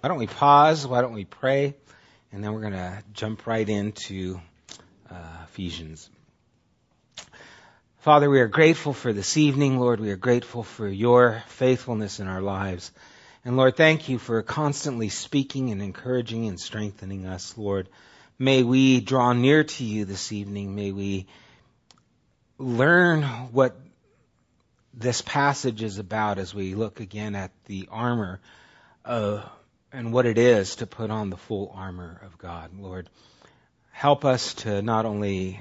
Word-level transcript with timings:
why 0.00 0.08
don't 0.08 0.18
we 0.18 0.26
pause? 0.26 0.86
Why 0.86 1.00
don't 1.00 1.14
we 1.14 1.24
pray? 1.24 1.74
And 2.32 2.42
then 2.44 2.52
we're 2.52 2.60
going 2.60 2.72
to 2.74 3.02
jump 3.12 3.46
right 3.46 3.68
into 3.68 4.40
uh, 5.10 5.44
Ephesians. 5.44 6.10
Father, 7.98 8.30
we 8.30 8.40
are 8.40 8.48
grateful 8.48 8.92
for 8.92 9.12
this 9.12 9.36
evening, 9.36 9.80
Lord. 9.80 9.98
We 9.98 10.10
are 10.10 10.16
grateful 10.16 10.62
for 10.62 10.86
your 10.86 11.42
faithfulness 11.48 12.20
in 12.20 12.28
our 12.28 12.40
lives. 12.40 12.92
And 13.44 13.56
Lord, 13.56 13.76
thank 13.76 14.08
you 14.08 14.18
for 14.18 14.42
constantly 14.42 15.08
speaking 15.08 15.70
and 15.70 15.80
encouraging 15.80 16.46
and 16.46 16.60
strengthening 16.60 17.26
us, 17.26 17.56
Lord. 17.56 17.88
May 18.38 18.62
we 18.62 19.00
draw 19.00 19.32
near 19.32 19.64
to 19.64 19.84
you 19.84 20.04
this 20.04 20.30
evening. 20.30 20.74
May 20.74 20.92
we 20.92 21.26
learn 22.58 23.22
what 23.52 23.76
this 24.92 25.22
passage 25.22 25.82
is 25.82 25.98
about 25.98 26.38
as 26.38 26.54
we 26.54 26.74
look 26.74 27.00
again 27.00 27.34
at 27.34 27.50
the 27.64 27.88
armor 27.90 28.40
uh, 29.04 29.42
and 29.96 30.12
what 30.12 30.26
it 30.26 30.36
is 30.36 30.76
to 30.76 30.86
put 30.86 31.10
on 31.10 31.30
the 31.30 31.38
full 31.38 31.72
armor 31.74 32.20
of 32.22 32.36
God. 32.36 32.70
Lord, 32.78 33.08
help 33.92 34.26
us 34.26 34.52
to 34.54 34.82
not 34.82 35.06
only 35.06 35.58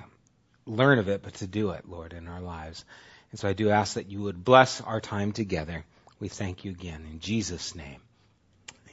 learn 0.66 1.00
of 1.00 1.08
it, 1.08 1.24
but 1.24 1.36
to 1.36 1.48
do 1.48 1.70
it, 1.72 1.88
Lord, 1.88 2.12
in 2.12 2.28
our 2.28 2.42
lives. 2.42 2.84
And 3.32 3.40
so 3.40 3.48
I 3.48 3.54
do 3.54 3.70
ask 3.70 3.94
that 3.94 4.12
you 4.12 4.22
would 4.24 4.44
bless 4.44 4.82
our 4.82 5.00
time 5.00 5.32
together. 5.32 5.86
We 6.20 6.28
thank 6.28 6.66
you 6.66 6.72
again 6.72 7.08
in 7.10 7.22
Jesus' 7.22 7.76
name. 7.76 8.02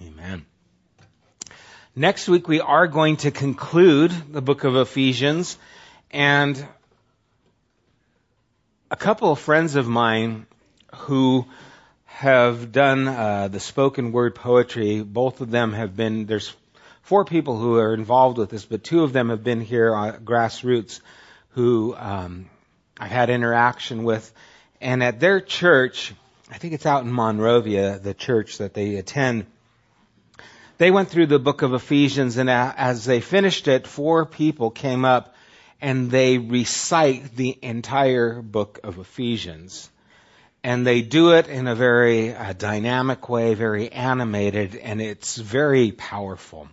Amen. 0.01 0.47
Next 1.97 2.29
week 2.29 2.47
we 2.47 2.61
are 2.61 2.87
going 2.87 3.17
to 3.19 3.33
conclude 3.33 4.13
the 4.33 4.43
book 4.43 4.63
of 4.63 4.77
Ephesians 4.77 5.59
and 6.13 6.65
a 8.93 8.97
couple 8.97 9.33
of 9.33 9.41
friends 9.41 9.75
of 9.75 9.89
mine 9.89 10.47
who 10.95 11.47
have 12.13 12.73
done 12.73 13.09
uh, 13.09 13.49
the 13.49 13.59
spoken 13.59 14.13
word 14.13 14.35
poetry. 14.35 15.03
Both 15.03 15.41
of 15.41 15.51
them 15.51 15.73
have 15.73 15.97
been. 15.97 16.27
There's 16.27 16.55
four 17.03 17.25
people 17.25 17.59
who 17.59 17.79
are 17.79 17.95
involved 17.95 18.39
with 18.39 18.51
this, 18.51 18.65
but 18.65 18.85
two 18.85 19.03
of 19.03 19.13
them 19.13 19.31
have 19.31 19.43
been 19.43 19.61
here 19.61 19.95
on 19.95 20.25
grassroots, 20.25 21.01
who 21.51 21.97
um, 21.97 22.49
I've 22.99 23.11
had 23.11 23.31
interaction 23.31 24.05
with, 24.05 24.33
and 24.81 25.03
at 25.03 25.21
their 25.21 25.41
church, 25.41 26.13
I 26.51 26.59
think 26.59 26.75
it's 26.75 26.87
out 26.87 27.03
in 27.03 27.13
Monrovia, 27.13 27.99
the 27.99 28.15
church 28.15 28.59
that 28.59 28.75
they 28.75 28.97
attend. 28.97 29.47
They 30.79 30.91
went 30.91 31.09
through 31.09 31.27
the 31.27 31.39
book 31.39 31.63
of 31.63 31.75
Ephesians, 31.75 32.37
and 32.37 32.51
as 32.51 33.05
they 33.05 33.21
finished 33.21 33.69
it, 33.69 33.87
four 33.87 34.27
people 34.27 34.71
came 34.71 35.05
up 35.05 35.35
and 35.81 36.11
they 36.11 36.39
recite 36.39 37.35
the 37.35 37.59
entire 37.63 38.41
book 38.41 38.81
of 38.85 38.99
Ephesians. 38.99 39.91
And 40.65 40.87
they 40.87 41.03
do 41.03 41.33
it 41.33 41.49
in 41.49 41.67
a 41.67 41.75
very 41.75 42.35
uh, 42.35 42.53
dynamic 42.53 43.29
way, 43.29 43.55
very 43.55 43.91
animated, 43.91 44.77
and 44.77 45.03
it's 45.03 45.37
very 45.37 45.91
powerful. 45.91 46.69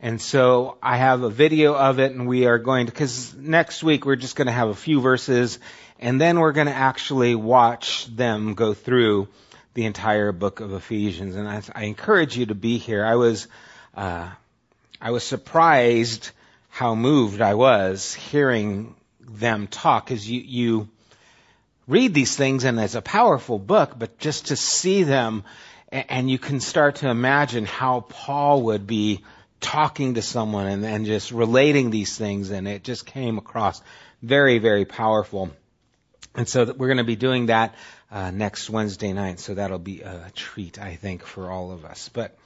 And 0.00 0.20
so 0.20 0.76
I 0.82 0.96
have 0.98 1.22
a 1.22 1.30
video 1.30 1.74
of 1.74 1.98
it 1.98 2.12
and 2.12 2.26
we 2.26 2.46
are 2.46 2.58
going 2.58 2.86
to, 2.86 2.92
cause 2.92 3.34
next 3.34 3.82
week 3.82 4.04
we're 4.04 4.16
just 4.16 4.36
going 4.36 4.46
to 4.46 4.52
have 4.52 4.68
a 4.68 4.74
few 4.74 5.00
verses 5.00 5.58
and 5.98 6.20
then 6.20 6.38
we're 6.38 6.52
going 6.52 6.66
to 6.66 6.74
actually 6.74 7.34
watch 7.34 8.06
them 8.14 8.54
go 8.54 8.74
through 8.74 9.28
the 9.74 9.86
entire 9.86 10.32
book 10.32 10.60
of 10.60 10.72
Ephesians. 10.72 11.34
And 11.34 11.48
I, 11.48 11.62
I 11.74 11.84
encourage 11.84 12.36
you 12.36 12.46
to 12.46 12.54
be 12.54 12.78
here. 12.78 13.04
I 13.04 13.14
was, 13.14 13.48
uh, 13.94 14.28
I 15.00 15.10
was 15.10 15.24
surprised 15.24 16.30
how 16.68 16.94
moved 16.94 17.40
I 17.40 17.54
was 17.54 18.12
hearing 18.12 18.94
them 19.20 19.66
talk 19.66 20.06
because 20.06 20.28
you, 20.28 20.40
you 20.40 20.88
read 21.88 22.14
these 22.14 22.36
things 22.36 22.64
and 22.64 22.78
it's 22.80 22.94
a 22.94 23.02
powerful 23.02 23.58
book, 23.58 23.92
but 23.98 24.18
just 24.18 24.46
to 24.46 24.56
see 24.56 25.02
them 25.02 25.44
and 25.90 26.28
you 26.28 26.38
can 26.38 26.60
start 26.60 26.96
to 26.96 27.08
imagine 27.08 27.64
how 27.64 28.00
Paul 28.00 28.62
would 28.62 28.86
be 28.86 29.22
talking 29.60 30.14
to 30.14 30.22
someone 30.22 30.66
and, 30.66 30.84
and 30.84 31.06
just 31.06 31.30
relating 31.30 31.90
these 31.90 32.16
things 32.18 32.50
and 32.50 32.66
it 32.66 32.82
just 32.82 33.06
came 33.06 33.38
across 33.38 33.80
very, 34.22 34.58
very 34.58 34.84
powerful. 34.84 35.50
And 36.34 36.48
so 36.48 36.64
we're 36.64 36.88
going 36.88 36.98
to 36.98 37.04
be 37.04 37.16
doing 37.16 37.46
that 37.46 37.74
uh, 38.10 38.30
next 38.30 38.68
Wednesday 38.68 39.12
night, 39.12 39.40
so 39.40 39.54
that'll 39.54 39.78
be 39.78 40.02
a 40.02 40.30
treat, 40.34 40.80
I 40.80 40.96
think, 40.96 41.24
for 41.24 41.50
all 41.50 41.72
of 41.72 41.84
us. 41.84 42.10
But 42.12 42.36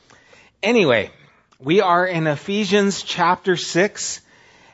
anyway, 0.62 1.10
we 1.58 1.80
are 1.80 2.06
in 2.06 2.26
Ephesians 2.26 3.02
chapter 3.02 3.56
6, 3.56 4.20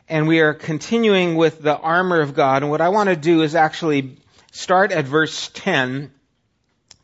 and 0.07 0.27
we 0.27 0.39
are 0.39 0.53
continuing 0.53 1.35
with 1.35 1.61
the 1.61 1.75
armor 1.75 2.21
of 2.21 2.35
God. 2.35 2.61
And 2.61 2.71
what 2.71 2.81
I 2.81 2.89
want 2.89 3.09
to 3.09 3.15
do 3.15 3.41
is 3.41 3.55
actually 3.55 4.17
start 4.57 4.91
at 4.91 5.05
verse 5.05 5.51
10. 5.53 6.11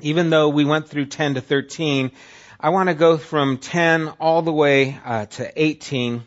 Even 0.02 0.32
though 0.32 0.50
we 0.50 0.66
went 0.66 0.88
through 0.88 1.06
10 1.06 1.36
to 1.36 1.42
13, 1.42 2.12
I 2.60 2.70
want 2.70 2.90
to 2.90 2.96
go 2.96 3.18
from 3.18 3.60
10 3.60 4.10
all 4.20 4.42
the 4.42 4.52
way 4.52 4.98
uh, 5.06 5.28
to 5.28 5.52
18, 5.56 6.24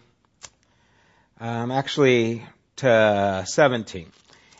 um, 1.41 1.71
actually 1.73 2.47
to 2.77 3.43
17. 3.45 4.13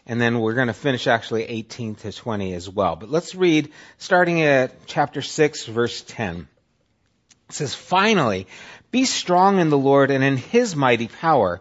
And 0.07 0.21
then 0.21 0.41
we're 0.41 0.55
going 0.55 0.67
to 0.67 0.73
finish 0.73 1.07
actually 1.07 1.45
18 1.45 1.95
to 1.97 2.13
20 2.13 2.53
as 2.55 2.69
well. 2.69 2.97
But 2.97 3.11
let's 3.11 3.35
read 3.37 3.71
starting 3.99 4.43
at 4.43 4.87
chapter 4.87 5.23
6, 5.23 5.67
verse 5.67 6.03
10. 6.03 6.49
It 7.49 7.55
says, 7.55 7.75
Finally, 7.75 8.49
be 8.91 9.05
strong 9.05 9.61
in 9.61 9.71
the 9.71 9.79
Lord 9.79 10.11
and 10.11 10.25
in 10.25 10.37
his 10.37 10.75
mighty 10.75 11.07
power. 11.07 11.61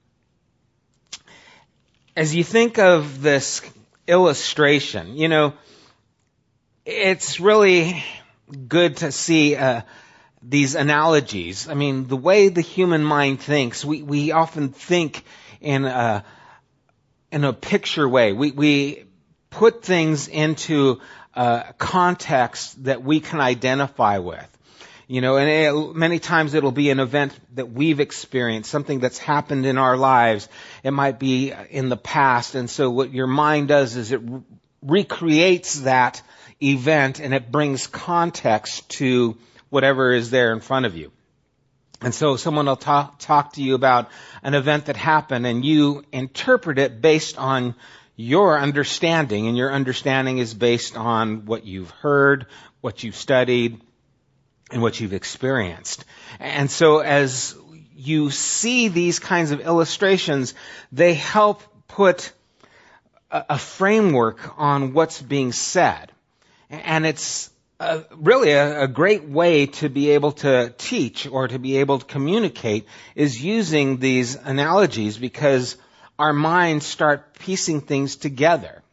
As 2.13 2.35
you 2.35 2.43
think 2.43 2.77
of 2.77 3.21
this 3.21 3.61
illustration, 4.05 5.15
you 5.15 5.29
know, 5.29 5.53
it's 6.85 7.39
really 7.39 8.03
good 8.67 8.97
to 8.97 9.13
see 9.13 9.55
uh, 9.55 9.83
these 10.43 10.75
analogies. 10.75 11.69
I 11.69 11.73
mean, 11.73 12.07
the 12.07 12.17
way 12.17 12.49
the 12.49 12.59
human 12.59 13.01
mind 13.01 13.39
thinks, 13.39 13.85
we, 13.85 14.03
we 14.03 14.33
often 14.33 14.69
think 14.69 15.23
in 15.61 15.85
a, 15.85 16.25
in 17.31 17.45
a 17.45 17.53
picture 17.53 18.09
way. 18.09 18.33
We, 18.33 18.51
we 18.51 19.05
put 19.49 19.81
things 19.81 20.27
into 20.27 20.99
uh, 21.33 21.63
context 21.77 22.83
that 22.83 23.03
we 23.03 23.21
can 23.21 23.39
identify 23.39 24.17
with. 24.17 24.49
You 25.11 25.19
know, 25.19 25.35
and 25.35 25.49
it, 25.49 25.93
many 25.93 26.19
times 26.19 26.53
it'll 26.53 26.71
be 26.71 26.89
an 26.89 27.01
event 27.01 27.37
that 27.55 27.69
we've 27.69 27.99
experienced, 27.99 28.71
something 28.71 29.01
that's 29.01 29.17
happened 29.17 29.65
in 29.65 29.77
our 29.77 29.97
lives. 29.97 30.47
It 30.85 30.91
might 30.91 31.19
be 31.19 31.51
in 31.69 31.89
the 31.89 31.97
past, 31.97 32.55
and 32.55 32.69
so 32.69 32.89
what 32.89 33.11
your 33.11 33.27
mind 33.27 33.67
does 33.67 33.97
is 33.97 34.13
it 34.13 34.21
re- 34.23 34.41
recreates 34.81 35.81
that 35.81 36.21
event 36.63 37.19
and 37.19 37.33
it 37.33 37.51
brings 37.51 37.87
context 37.87 38.87
to 38.91 39.35
whatever 39.69 40.13
is 40.13 40.29
there 40.29 40.53
in 40.53 40.61
front 40.61 40.85
of 40.85 40.95
you. 40.95 41.11
And 41.99 42.15
so 42.15 42.37
someone 42.37 42.67
will 42.67 42.77
talk, 42.77 43.19
talk 43.19 43.51
to 43.55 43.61
you 43.61 43.75
about 43.75 44.09
an 44.43 44.53
event 44.53 44.85
that 44.85 44.95
happened 44.95 45.45
and 45.45 45.65
you 45.65 46.05
interpret 46.13 46.79
it 46.79 47.01
based 47.01 47.37
on 47.37 47.75
your 48.15 48.57
understanding, 48.57 49.47
and 49.47 49.57
your 49.57 49.73
understanding 49.73 50.37
is 50.37 50.53
based 50.53 50.95
on 50.95 51.45
what 51.45 51.65
you've 51.65 51.89
heard, 51.89 52.45
what 52.79 53.03
you've 53.03 53.17
studied, 53.17 53.81
and 54.71 54.81
what 54.81 54.99
you've 54.99 55.13
experienced. 55.13 56.05
And 56.39 56.69
so 56.69 56.99
as 56.99 57.55
you 57.95 58.31
see 58.31 58.87
these 58.87 59.19
kinds 59.19 59.51
of 59.51 59.61
illustrations, 59.61 60.53
they 60.91 61.13
help 61.13 61.61
put 61.87 62.31
a, 63.29 63.45
a 63.51 63.57
framework 63.57 64.57
on 64.57 64.93
what's 64.93 65.21
being 65.21 65.51
said. 65.51 66.11
And 66.69 67.05
it's 67.05 67.49
really 68.15 68.51
a, 68.51 68.83
a, 68.83 68.87
great 68.87 69.23
way 69.23 69.65
to 69.65 69.89
be 69.89 70.11
able 70.11 70.33
to 70.33 70.73
teach 70.77 71.27
or 71.27 71.47
to 71.47 71.59
be 71.59 71.77
able 71.77 71.99
to 71.99 72.05
communicate 72.05 72.87
is 73.15 73.43
using 73.43 73.97
these 73.97 74.35
analogies 74.35 75.17
because 75.17 75.77
our 76.19 76.33
minds 76.33 76.85
start 76.85 77.33
piecing 77.39 77.81
things 77.81 78.15
together. 78.15 78.83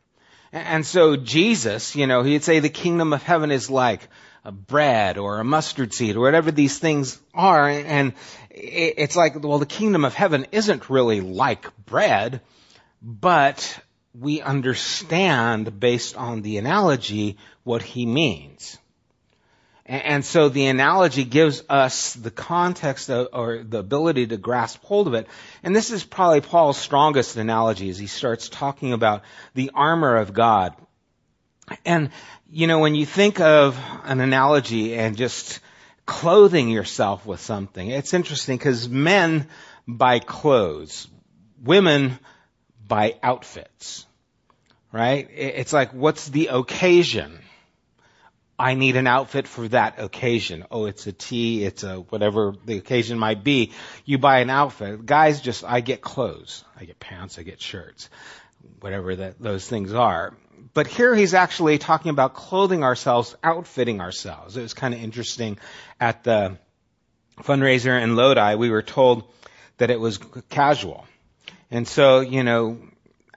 And 0.52 0.86
so 0.86 1.16
Jesus, 1.16 1.94
you 1.94 2.06
know, 2.06 2.22
he'd 2.22 2.44
say 2.44 2.60
the 2.60 2.70
kingdom 2.70 3.12
of 3.12 3.22
heaven 3.22 3.50
is 3.50 3.68
like 3.68 4.08
a 4.44 4.52
bread 4.52 5.18
or 5.18 5.40
a 5.40 5.44
mustard 5.44 5.92
seed 5.92 6.16
or 6.16 6.20
whatever 6.20 6.50
these 6.50 6.78
things 6.78 7.18
are. 7.34 7.68
And 7.68 8.14
it's 8.50 9.16
like, 9.16 9.42
well, 9.42 9.58
the 9.58 9.66
kingdom 9.66 10.04
of 10.04 10.14
heaven 10.14 10.46
isn't 10.52 10.90
really 10.90 11.20
like 11.20 11.66
bread, 11.84 12.40
but 13.02 13.80
we 14.14 14.40
understand 14.40 15.78
based 15.78 16.16
on 16.16 16.42
the 16.42 16.58
analogy 16.58 17.36
what 17.64 17.82
he 17.82 18.06
means. 18.06 18.78
And 19.88 20.22
so 20.22 20.50
the 20.50 20.66
analogy 20.66 21.24
gives 21.24 21.62
us 21.70 22.12
the 22.12 22.30
context 22.30 23.08
of, 23.08 23.28
or 23.32 23.62
the 23.62 23.78
ability 23.78 24.26
to 24.26 24.36
grasp 24.36 24.84
hold 24.84 25.06
of 25.06 25.14
it. 25.14 25.26
And 25.62 25.74
this 25.74 25.90
is 25.90 26.04
probably 26.04 26.42
Paul's 26.42 26.76
strongest 26.76 27.36
analogy 27.36 27.88
as 27.88 27.98
he 27.98 28.06
starts 28.06 28.50
talking 28.50 28.92
about 28.92 29.22
the 29.54 29.70
armor 29.74 30.16
of 30.16 30.34
God. 30.34 30.74
And, 31.84 32.10
you 32.50 32.66
know, 32.66 32.80
when 32.80 32.94
you 32.94 33.06
think 33.06 33.40
of 33.40 33.78
an 34.04 34.20
analogy 34.20 34.94
and 34.94 35.16
just 35.16 35.60
clothing 36.06 36.68
yourself 36.68 37.26
with 37.26 37.40
something, 37.40 37.88
it's 37.88 38.14
interesting 38.14 38.56
because 38.56 38.88
men 38.88 39.48
buy 39.86 40.18
clothes, 40.18 41.08
women 41.62 42.18
buy 42.86 43.16
outfits, 43.22 44.06
right? 44.92 45.28
It's 45.34 45.72
like, 45.72 45.92
what's 45.92 46.28
the 46.28 46.48
occasion? 46.48 47.40
I 48.58 48.74
need 48.74 48.96
an 48.96 49.06
outfit 49.06 49.46
for 49.46 49.68
that 49.68 50.00
occasion. 50.00 50.64
Oh, 50.70 50.86
it's 50.86 51.06
a 51.06 51.12
tee, 51.12 51.64
it's 51.64 51.84
a 51.84 51.96
whatever 51.96 52.54
the 52.64 52.76
occasion 52.76 53.16
might 53.18 53.44
be. 53.44 53.72
You 54.04 54.18
buy 54.18 54.40
an 54.40 54.50
outfit. 54.50 55.06
Guys 55.06 55.40
just, 55.40 55.62
I 55.64 55.80
get 55.80 56.00
clothes. 56.00 56.64
I 56.76 56.84
get 56.84 56.98
pants, 56.98 57.38
I 57.38 57.42
get 57.42 57.60
shirts, 57.60 58.10
whatever 58.80 59.14
that, 59.14 59.38
those 59.40 59.68
things 59.68 59.94
are. 59.94 60.36
But 60.74 60.86
here 60.86 61.14
he's 61.14 61.34
actually 61.34 61.78
talking 61.78 62.10
about 62.10 62.34
clothing 62.34 62.84
ourselves, 62.84 63.36
outfitting 63.42 64.00
ourselves. 64.00 64.56
It 64.56 64.62
was 64.62 64.74
kind 64.74 64.94
of 64.94 65.02
interesting 65.02 65.58
at 66.00 66.24
the 66.24 66.58
fundraiser 67.42 68.00
in 68.00 68.16
Lodi, 68.16 68.56
we 68.56 68.70
were 68.70 68.82
told 68.82 69.24
that 69.78 69.90
it 69.90 70.00
was 70.00 70.18
casual. 70.48 71.06
And 71.70 71.86
so, 71.86 72.20
you 72.20 72.42
know, 72.42 72.78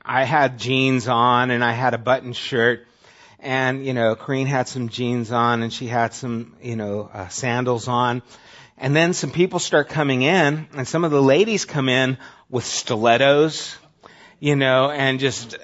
I 0.03 0.23
had 0.23 0.57
jeans 0.57 1.07
on 1.07 1.51
and 1.51 1.63
I 1.63 1.73
had 1.73 1.93
a 1.93 1.99
button 1.99 2.33
shirt 2.33 2.87
and 3.41 3.85
you 3.85 3.93
know, 3.93 4.15
Corrine 4.15 4.45
had 4.45 4.67
some 4.67 4.89
jeans 4.89 5.31
on, 5.31 5.63
and 5.63 5.73
she 5.73 5.87
had 5.87 6.13
some 6.13 6.55
you 6.61 6.75
know 6.75 7.09
uh, 7.11 7.27
sandals 7.27 7.87
on. 7.87 8.21
And 8.77 8.95
then 8.95 9.13
some 9.13 9.31
people 9.31 9.59
start 9.59 9.89
coming 9.89 10.21
in, 10.21 10.67
and 10.73 10.87
some 10.87 11.03
of 11.03 11.11
the 11.11 11.21
ladies 11.21 11.65
come 11.65 11.89
in 11.89 12.17
with 12.49 12.65
stilettos, 12.65 13.75
you 14.39 14.55
know, 14.55 14.89
and 14.89 15.19
just 15.19 15.57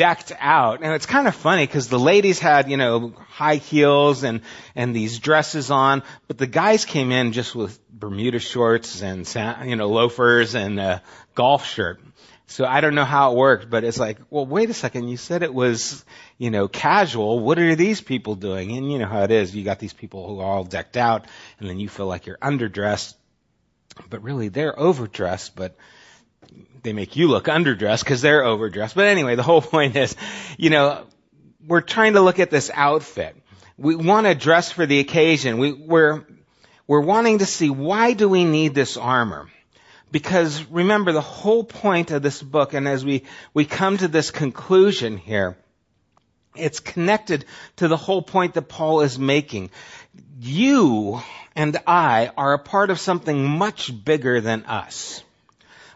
decked 0.00 0.32
out. 0.40 0.82
And 0.82 0.94
it's 0.94 1.04
kind 1.04 1.28
of 1.28 1.34
funny 1.34 1.66
because 1.66 1.88
the 1.88 1.98
ladies 1.98 2.38
had, 2.38 2.70
you 2.70 2.78
know, 2.78 3.12
high 3.28 3.56
heels 3.56 4.22
and, 4.22 4.40
and 4.74 4.96
these 4.96 5.18
dresses 5.18 5.70
on, 5.70 6.02
but 6.26 6.38
the 6.38 6.46
guys 6.46 6.86
came 6.86 7.12
in 7.12 7.32
just 7.32 7.54
with 7.54 7.78
Bermuda 7.90 8.38
shorts 8.38 9.02
and, 9.02 9.28
you 9.66 9.76
know, 9.76 9.90
loafers 9.90 10.54
and 10.54 10.80
a 10.80 11.02
golf 11.34 11.66
shirt. 11.66 12.00
So 12.46 12.64
I 12.64 12.80
don't 12.80 12.94
know 12.94 13.04
how 13.04 13.32
it 13.32 13.36
worked, 13.36 13.68
but 13.68 13.84
it's 13.84 13.98
like, 13.98 14.16
well, 14.30 14.46
wait 14.46 14.70
a 14.70 14.74
second. 14.74 15.08
You 15.08 15.18
said 15.18 15.42
it 15.42 15.52
was, 15.52 16.02
you 16.38 16.50
know, 16.50 16.66
casual. 16.66 17.38
What 17.40 17.58
are 17.58 17.74
these 17.76 18.00
people 18.00 18.36
doing? 18.36 18.74
And 18.78 18.90
you 18.90 19.00
know 19.00 19.06
how 19.06 19.24
it 19.24 19.30
is. 19.30 19.54
You 19.54 19.64
got 19.64 19.80
these 19.80 19.92
people 19.92 20.26
who 20.26 20.40
are 20.40 20.46
all 20.46 20.64
decked 20.64 20.96
out 20.96 21.26
and 21.58 21.68
then 21.68 21.78
you 21.78 21.90
feel 21.90 22.06
like 22.06 22.24
you're 22.24 22.38
underdressed, 22.38 23.16
but 24.08 24.22
really 24.22 24.48
they're 24.48 24.80
overdressed, 24.80 25.54
but 25.54 25.76
they 26.82 26.92
make 26.92 27.16
you 27.16 27.28
look 27.28 27.44
underdressed 27.46 28.04
because 28.04 28.22
they're 28.22 28.44
overdressed. 28.44 28.94
But 28.94 29.06
anyway, 29.06 29.34
the 29.34 29.42
whole 29.42 29.62
point 29.76 29.96
is, 29.96 30.16
you 30.56 30.70
know, 30.70 31.06
we're 31.66 31.80
trying 31.80 32.14
to 32.14 32.20
look 32.20 32.38
at 32.38 32.50
this 32.50 32.70
outfit. 32.72 33.36
We 33.76 33.96
want 33.96 34.26
to 34.26 34.34
dress 34.34 34.72
for 34.72 34.86
the 34.86 35.00
occasion. 35.00 35.58
We, 35.58 35.72
we're, 35.72 36.24
we're 36.86 37.00
wanting 37.00 37.38
to 37.38 37.46
see 37.46 37.70
why 37.70 38.12
do 38.12 38.28
we 38.28 38.44
need 38.44 38.74
this 38.74 38.96
armor? 38.96 39.48
Because 40.12 40.64
remember 40.64 41.12
the 41.12 41.20
whole 41.20 41.62
point 41.62 42.10
of 42.10 42.22
this 42.22 42.42
book, 42.42 42.74
and 42.74 42.88
as 42.88 43.04
we, 43.04 43.22
we 43.54 43.64
come 43.64 43.96
to 43.96 44.08
this 44.08 44.30
conclusion 44.30 45.16
here, 45.16 45.56
it's 46.56 46.80
connected 46.80 47.44
to 47.76 47.86
the 47.86 47.96
whole 47.96 48.22
point 48.22 48.54
that 48.54 48.62
Paul 48.62 49.02
is 49.02 49.18
making. 49.18 49.70
You 50.40 51.22
and 51.54 51.76
I 51.86 52.32
are 52.36 52.54
a 52.54 52.58
part 52.58 52.90
of 52.90 52.98
something 52.98 53.44
much 53.44 53.92
bigger 54.04 54.40
than 54.40 54.64
us. 54.64 55.22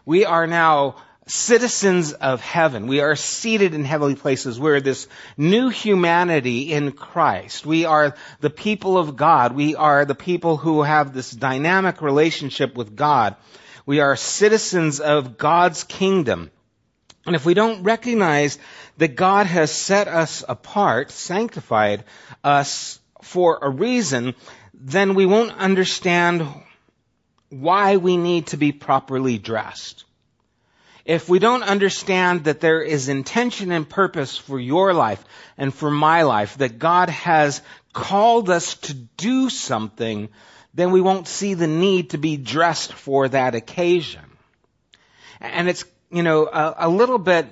We 0.05 0.25
are 0.25 0.45
now 0.45 0.97
citizens 1.27 2.13
of 2.13 2.39
heaven. 2.39 2.85
We 2.85 2.99
are 2.99 3.15
seated 3.15 3.73
in 3.73 3.83
heavenly 3.83 4.15
places. 4.15 4.59
We're 4.59 4.79
this 4.79 5.07
new 5.35 5.69
humanity 5.69 6.71
in 6.71 6.91
Christ. 6.91 7.65
We 7.65 7.85
are 7.85 8.15
the 8.39 8.51
people 8.51 8.97
of 8.97 9.15
God. 9.15 9.55
We 9.55 9.75
are 9.75 10.05
the 10.05 10.13
people 10.13 10.57
who 10.57 10.83
have 10.83 11.13
this 11.13 11.31
dynamic 11.31 12.01
relationship 12.01 12.75
with 12.75 12.95
God. 12.95 13.35
We 13.87 13.99
are 13.99 14.15
citizens 14.15 14.99
of 14.99 15.37
God's 15.37 15.83
kingdom. 15.83 16.51
And 17.25 17.35
if 17.35 17.43
we 17.43 17.55
don't 17.55 17.83
recognize 17.83 18.59
that 18.97 19.15
God 19.15 19.47
has 19.47 19.71
set 19.71 20.07
us 20.07 20.43
apart, 20.47 21.09
sanctified 21.09 22.03
us 22.43 22.99
for 23.23 23.57
a 23.63 23.69
reason, 23.69 24.35
then 24.75 25.15
we 25.15 25.25
won't 25.25 25.57
understand 25.57 26.47
why 27.61 27.97
we 27.97 28.17
need 28.17 28.47
to 28.47 28.57
be 28.57 28.71
properly 28.71 29.37
dressed. 29.37 30.03
If 31.05 31.29
we 31.29 31.39
don't 31.39 31.63
understand 31.63 32.45
that 32.45 32.61
there 32.61 32.81
is 32.81 33.09
intention 33.09 33.71
and 33.71 33.87
purpose 33.87 34.37
for 34.37 34.59
your 34.59 34.93
life 34.93 35.23
and 35.57 35.73
for 35.73 35.91
my 35.91 36.23
life, 36.23 36.57
that 36.57 36.79
God 36.79 37.09
has 37.09 37.61
called 37.93 38.49
us 38.49 38.73
to 38.75 38.93
do 38.93 39.49
something, 39.49 40.29
then 40.73 40.91
we 40.91 41.01
won't 41.01 41.27
see 41.27 41.53
the 41.53 41.67
need 41.67 42.09
to 42.09 42.17
be 42.17 42.37
dressed 42.37 42.91
for 42.91 43.29
that 43.29 43.55
occasion. 43.55 44.25
And 45.39 45.69
it's, 45.69 45.85
you 46.11 46.23
know, 46.23 46.47
a, 46.47 46.75
a 46.79 46.89
little 46.89 47.19
bit, 47.19 47.47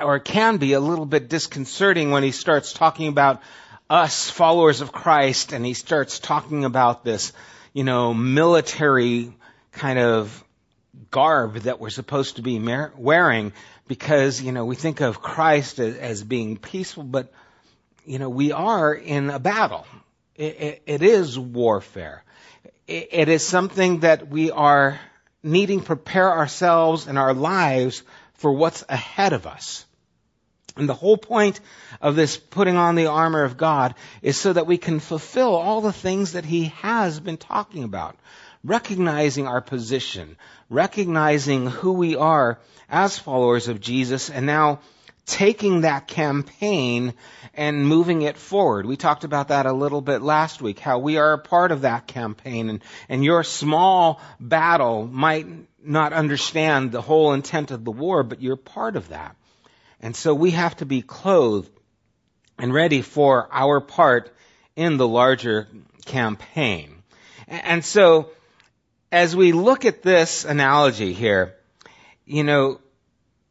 or 0.00 0.18
can 0.18 0.56
be 0.56 0.72
a 0.72 0.80
little 0.80 1.06
bit 1.06 1.28
disconcerting 1.28 2.10
when 2.10 2.22
he 2.22 2.32
starts 2.32 2.72
talking 2.72 3.08
about 3.08 3.42
us 3.90 4.28
followers 4.30 4.80
of 4.80 4.92
Christ 4.92 5.52
and 5.52 5.64
he 5.64 5.74
starts 5.74 6.18
talking 6.18 6.64
about 6.64 7.04
this, 7.04 7.32
you 7.72 7.84
know, 7.84 8.14
military 8.14 9.32
kind 9.72 9.98
of 9.98 10.44
garb 11.10 11.54
that 11.60 11.80
we're 11.80 11.90
supposed 11.90 12.36
to 12.36 12.42
be 12.42 12.58
wearing 12.96 13.52
because, 13.86 14.40
you 14.42 14.52
know, 14.52 14.64
we 14.64 14.74
think 14.74 15.00
of 15.00 15.20
Christ 15.20 15.78
as, 15.78 15.96
as 15.96 16.24
being 16.24 16.56
peaceful, 16.56 17.04
but, 17.04 17.32
you 18.04 18.18
know, 18.18 18.28
we 18.28 18.52
are 18.52 18.94
in 18.94 19.30
a 19.30 19.38
battle. 19.38 19.86
It, 20.34 20.82
it 20.86 21.02
is 21.02 21.38
warfare. 21.38 22.22
It, 22.86 23.08
it 23.12 23.28
is 23.28 23.44
something 23.44 24.00
that 24.00 24.28
we 24.28 24.50
are 24.50 25.00
needing 25.42 25.80
to 25.80 25.86
prepare 25.86 26.30
ourselves 26.30 27.06
and 27.06 27.18
our 27.18 27.34
lives 27.34 28.02
for 28.34 28.52
what's 28.52 28.84
ahead 28.88 29.32
of 29.32 29.46
us. 29.46 29.84
And 30.76 30.88
the 30.88 30.94
whole 30.94 31.16
point 31.16 31.60
of 32.00 32.14
this 32.14 32.36
putting 32.36 32.76
on 32.76 32.94
the 32.94 33.06
armor 33.06 33.42
of 33.42 33.56
God 33.56 33.94
is 34.22 34.36
so 34.36 34.52
that 34.52 34.66
we 34.66 34.78
can 34.78 35.00
fulfill 35.00 35.54
all 35.54 35.80
the 35.80 35.92
things 35.92 36.32
that 36.32 36.44
He 36.44 36.66
has 36.66 37.18
been 37.18 37.36
talking 37.36 37.84
about. 37.84 38.16
Recognizing 38.64 39.46
our 39.46 39.60
position, 39.60 40.36
recognizing 40.68 41.66
who 41.66 41.92
we 41.92 42.16
are 42.16 42.58
as 42.88 43.18
followers 43.18 43.68
of 43.68 43.80
Jesus, 43.80 44.30
and 44.30 44.46
now 44.46 44.80
taking 45.28 45.82
that 45.82 46.08
campaign 46.08 47.14
and 47.54 47.86
moving 47.86 48.22
it 48.22 48.36
forward. 48.36 48.86
We 48.86 48.96
talked 48.96 49.24
about 49.24 49.48
that 49.48 49.66
a 49.66 49.72
little 49.72 50.00
bit 50.00 50.22
last 50.22 50.62
week, 50.62 50.78
how 50.78 50.98
we 50.98 51.18
are 51.18 51.34
a 51.34 51.38
part 51.38 51.70
of 51.70 51.82
that 51.82 52.06
campaign 52.06 52.70
and, 52.70 52.82
and 53.08 53.24
your 53.24 53.44
small 53.44 54.20
battle 54.40 55.06
might 55.06 55.46
not 55.84 56.12
understand 56.12 56.92
the 56.92 57.02
whole 57.02 57.34
intent 57.34 57.70
of 57.70 57.84
the 57.84 57.92
war, 57.92 58.22
but 58.22 58.42
you're 58.42 58.56
part 58.56 58.96
of 58.96 59.10
that. 59.10 59.36
And 60.00 60.14
so 60.14 60.34
we 60.34 60.52
have 60.52 60.76
to 60.76 60.86
be 60.86 61.02
clothed 61.02 61.70
and 62.58 62.72
ready 62.72 63.02
for 63.02 63.48
our 63.52 63.80
part 63.80 64.34
in 64.76 64.96
the 64.96 65.08
larger 65.08 65.68
campaign. 66.04 67.02
And 67.46 67.84
so 67.84 68.30
as 69.10 69.34
we 69.34 69.52
look 69.52 69.84
at 69.84 70.02
this 70.02 70.44
analogy 70.44 71.12
here, 71.12 71.54
you 72.26 72.44
know, 72.44 72.80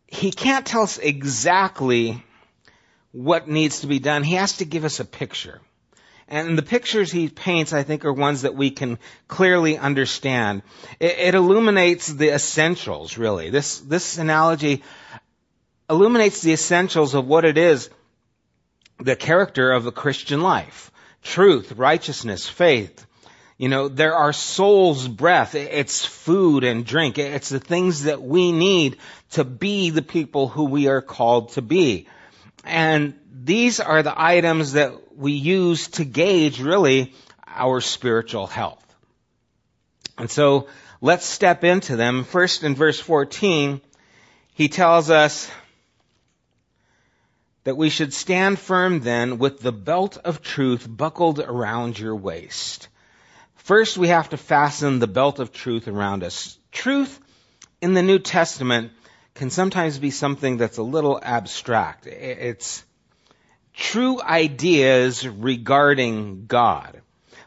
he 0.07 0.31
can't 0.31 0.65
tell 0.65 0.83
us 0.83 0.97
exactly 0.97 2.23
what 3.11 3.47
needs 3.47 3.81
to 3.81 3.87
be 3.87 3.99
done. 3.99 4.23
He 4.23 4.35
has 4.35 4.57
to 4.57 4.65
give 4.65 4.85
us 4.85 4.99
a 4.99 5.05
picture. 5.05 5.59
And 6.29 6.57
the 6.57 6.63
pictures 6.63 7.11
he 7.11 7.29
paints, 7.29 7.71
I 7.71 7.83
think, 7.83 8.03
are 8.03 8.11
ones 8.11 8.41
that 8.41 8.53
we 8.53 8.69
can 8.69 8.99
clearly 9.29 9.77
understand. 9.77 10.61
It, 10.99 11.17
it, 11.19 11.35
illuminates 11.35 12.07
the 12.07 12.33
essentials, 12.33 13.17
really. 13.17 13.49
This, 13.49 13.79
this 13.79 14.17
analogy 14.17 14.83
illuminates 15.89 16.41
the 16.41 16.53
essentials 16.53 17.13
of 17.13 17.27
what 17.27 17.45
it 17.45 17.57
is, 17.57 17.89
the 18.99 19.15
character 19.15 19.71
of 19.71 19.83
the 19.83 19.91
Christian 19.91 20.41
life. 20.41 20.91
truth, 21.23 21.73
righteousness, 21.73 22.47
faith. 22.47 23.05
You 23.57 23.67
know, 23.69 23.87
there 23.89 24.15
are 24.15 24.31
soul's 24.31 25.07
breath. 25.07 25.55
It's 25.55 26.05
food 26.05 26.63
and 26.63 26.85
drink. 26.85 27.17
It's 27.17 27.49
the 27.49 27.59
things 27.59 28.03
that 28.03 28.21
we 28.21 28.51
need 28.51 28.97
to 29.31 29.43
be 29.43 29.89
the 29.89 30.03
people 30.03 30.47
who 30.47 30.65
we 30.65 30.87
are 30.87 31.01
called 31.01 31.49
to 31.53 31.61
be. 31.61 32.07
And 32.63 33.19
these 33.33 33.79
are 33.79 34.03
the 34.03 34.13
items 34.15 34.73
that 34.73 35.17
we 35.17 35.33
use 35.33 35.87
to 35.89 36.05
gauge 36.05 36.61
really 36.61 37.13
our 37.47 37.81
spiritual 37.81 38.47
health. 38.47 38.83
And 40.17 40.29
so 40.29 40.67
let's 41.01 41.25
step 41.25 41.63
into 41.63 41.95
them. 41.95 42.23
First 42.23 42.63
in 42.63 42.75
verse 42.75 42.99
14, 42.99 43.81
he 44.53 44.69
tells 44.69 45.09
us 45.09 45.49
that 47.67 47.75
we 47.75 47.89
should 47.89 48.13
stand 48.13 48.57
firm 48.57 49.01
then 49.01 49.39
with 49.39 49.59
the 49.59 49.73
belt 49.73 50.15
of 50.23 50.41
truth 50.41 50.87
buckled 50.89 51.37
around 51.41 51.99
your 51.99 52.15
waist. 52.15 52.87
First, 53.55 53.97
we 53.97 54.07
have 54.07 54.29
to 54.29 54.37
fasten 54.37 54.99
the 54.99 55.05
belt 55.05 55.39
of 55.39 55.51
truth 55.51 55.89
around 55.89 56.23
us. 56.23 56.57
Truth 56.71 57.19
in 57.81 57.93
the 57.93 58.01
New 58.01 58.19
Testament 58.19 58.93
can 59.33 59.49
sometimes 59.49 59.99
be 59.99 60.11
something 60.11 60.55
that's 60.55 60.77
a 60.77 60.81
little 60.81 61.19
abstract. 61.21 62.07
It's 62.07 62.85
true 63.73 64.21
ideas 64.21 65.27
regarding 65.27 66.45
God. 66.45 67.01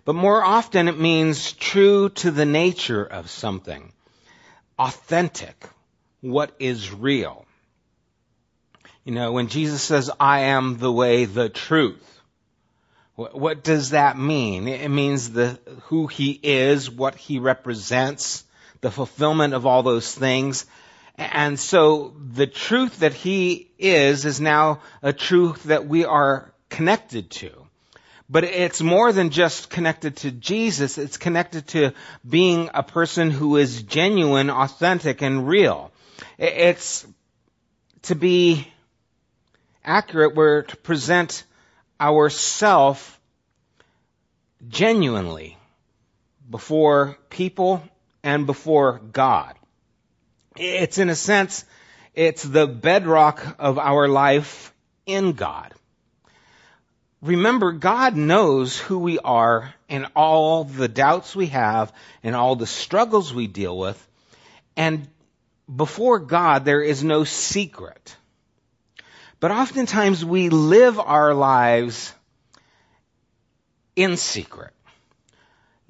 But 0.04 0.16
more 0.16 0.44
often 0.44 0.88
it 0.88 1.00
means 1.00 1.52
true 1.52 2.10
to 2.10 2.30
the 2.30 2.44
nature 2.44 3.06
of 3.06 3.30
something. 3.30 3.90
Authentic. 4.78 5.66
What 6.20 6.54
is 6.58 6.92
real. 6.92 7.46
You 9.04 9.12
know, 9.12 9.32
when 9.32 9.48
Jesus 9.48 9.82
says, 9.82 10.10
I 10.20 10.40
am 10.40 10.78
the 10.78 10.92
way, 10.92 11.24
the 11.24 11.48
truth, 11.48 12.20
what 13.16 13.62
does 13.62 13.90
that 13.90 14.18
mean? 14.18 14.68
It 14.68 14.90
means 14.90 15.30
the, 15.30 15.58
who 15.84 16.06
he 16.06 16.38
is, 16.42 16.90
what 16.90 17.14
he 17.14 17.38
represents, 17.38 18.44
the 18.80 18.90
fulfillment 18.90 19.54
of 19.54 19.66
all 19.66 19.82
those 19.82 20.14
things. 20.14 20.66
And 21.16 21.58
so 21.58 22.14
the 22.32 22.46
truth 22.46 23.00
that 23.00 23.12
he 23.12 23.70
is 23.78 24.24
is 24.24 24.40
now 24.40 24.80
a 25.02 25.12
truth 25.12 25.64
that 25.64 25.86
we 25.86 26.04
are 26.04 26.52
connected 26.70 27.30
to. 27.30 27.50
But 28.30 28.44
it's 28.44 28.80
more 28.80 29.12
than 29.12 29.30
just 29.30 29.70
connected 29.70 30.16
to 30.18 30.30
Jesus. 30.30 30.98
It's 30.98 31.16
connected 31.16 31.66
to 31.68 31.92
being 32.26 32.70
a 32.72 32.82
person 32.82 33.30
who 33.30 33.56
is 33.56 33.82
genuine, 33.82 34.50
authentic, 34.50 35.20
and 35.20 35.48
real. 35.48 35.90
It's 36.38 37.06
to 38.02 38.14
be 38.14 38.68
accurate, 39.84 40.34
we're 40.34 40.62
to 40.62 40.76
present 40.76 41.44
ourself 42.00 43.20
genuinely 44.68 45.56
before 46.48 47.18
people 47.28 47.82
and 48.22 48.46
before 48.46 49.00
God. 49.12 49.54
It's 50.56 50.98
in 50.98 51.08
a 51.08 51.14
sense, 51.14 51.64
it's 52.14 52.42
the 52.42 52.66
bedrock 52.66 53.56
of 53.58 53.78
our 53.78 54.08
life 54.08 54.72
in 55.06 55.32
God. 55.32 55.72
Remember, 57.22 57.72
God 57.72 58.16
knows 58.16 58.78
who 58.78 58.98
we 58.98 59.18
are 59.18 59.74
and 59.88 60.06
all 60.16 60.64
the 60.64 60.88
doubts 60.88 61.36
we 61.36 61.46
have 61.46 61.92
and 62.22 62.34
all 62.34 62.56
the 62.56 62.66
struggles 62.66 63.32
we 63.32 63.46
deal 63.46 63.76
with. 63.76 64.08
And 64.76 65.06
before 65.74 66.18
God, 66.18 66.64
there 66.64 66.80
is 66.80 67.04
no 67.04 67.24
secret. 67.24 68.16
But 69.40 69.50
oftentimes 69.50 70.22
we 70.22 70.50
live 70.50 71.00
our 71.00 71.32
lives 71.32 72.12
in 73.96 74.18
secret. 74.18 74.74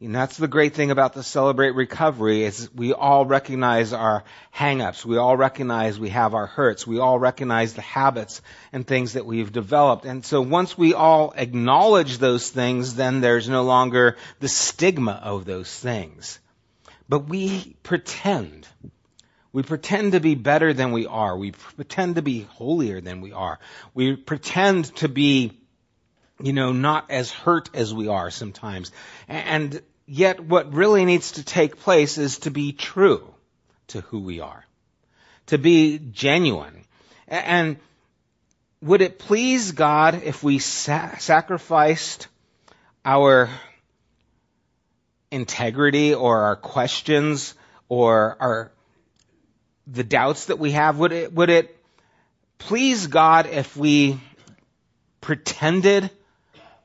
And 0.00 0.14
that's 0.14 0.38
the 0.38 0.49
great 0.49 0.75
thing 0.75 0.90
about 0.90 1.12
the 1.12 1.23
Celebrate 1.23 1.75
Recovery 1.75 2.45
is 2.45 2.73
we 2.73 2.95
all 2.95 3.26
recognize 3.26 3.92
our 3.92 4.25
hangups. 4.57 5.04
We 5.04 5.19
all 5.19 5.37
recognize 5.37 5.99
we 5.99 6.09
have 6.09 6.33
our 6.33 6.47
hurts. 6.47 6.87
We 6.87 6.99
all 6.99 7.19
recognize 7.19 7.75
the 7.75 7.83
habits 7.83 8.40
and 8.73 8.87
things 8.87 9.12
that 9.12 9.26
we've 9.26 9.52
developed. 9.52 10.07
And 10.07 10.25
so 10.25 10.40
once 10.40 10.78
we 10.78 10.95
all 10.95 11.35
acknowledge 11.37 12.16
those 12.16 12.49
things, 12.49 12.95
then 12.95 13.21
there's 13.21 13.49
no 13.49 13.64
longer 13.64 14.16
the 14.38 14.49
stigma 14.49 15.21
of 15.23 15.45
those 15.45 15.71
things. 15.71 16.38
But 17.07 17.28
we 17.28 17.76
pretend. 17.83 18.66
We 19.52 19.62
pretend 19.62 20.12
to 20.12 20.21
be 20.21 20.37
better 20.37 20.73
than 20.73 20.92
we 20.92 21.07
are. 21.07 21.37
We 21.37 21.52
pretend 21.52 22.16
to 22.16 22.23
be 22.23 22.42
holier 22.42 23.00
than 23.00 23.21
we 23.21 23.33
are. 23.33 23.59
We 23.95 24.14
pretend 24.14 24.95
to 24.97 25.09
be, 25.09 25.59
you 26.40 26.52
know, 26.52 26.73
not 26.73 27.11
as 27.11 27.33
hurt 27.33 27.69
as 27.75 27.92
we 27.92 28.07
are 28.07 28.30
sometimes. 28.30 28.92
And 29.26 29.83
yet 30.07 30.40
what 30.40 30.73
really 30.73 31.04
needs 31.04 31.33
to 31.33 31.45
take 31.45 31.80
place 31.80 32.16
is 32.16 32.38
to 32.40 32.50
be 32.50 32.73
true 32.73 33.35
to 33.88 34.02
who 34.02 34.21
we 34.21 34.40
are. 34.40 34.64
To 35.47 35.59
be 35.59 35.99
genuine. 35.99 36.85
And 37.26 37.76
would 38.80 39.02
it 39.02 39.19
please 39.19 39.73
God 39.73 40.23
if 40.23 40.45
we 40.45 40.61
sa- 40.61 41.16
sacrificed 41.19 42.28
our 43.04 43.50
integrity 45.33 46.14
or 46.14 46.42
our 46.42 46.57
questions 46.57 47.54
or 47.88 48.37
our 48.40 48.73
the 49.87 50.04
doubts 50.04 50.46
that 50.46 50.58
we 50.58 50.72
have? 50.72 50.99
Would 50.99 51.12
it, 51.12 51.32
would 51.32 51.50
it 51.50 51.76
please 52.58 53.06
God 53.06 53.46
if 53.46 53.76
we 53.76 54.20
pretended 55.20 56.10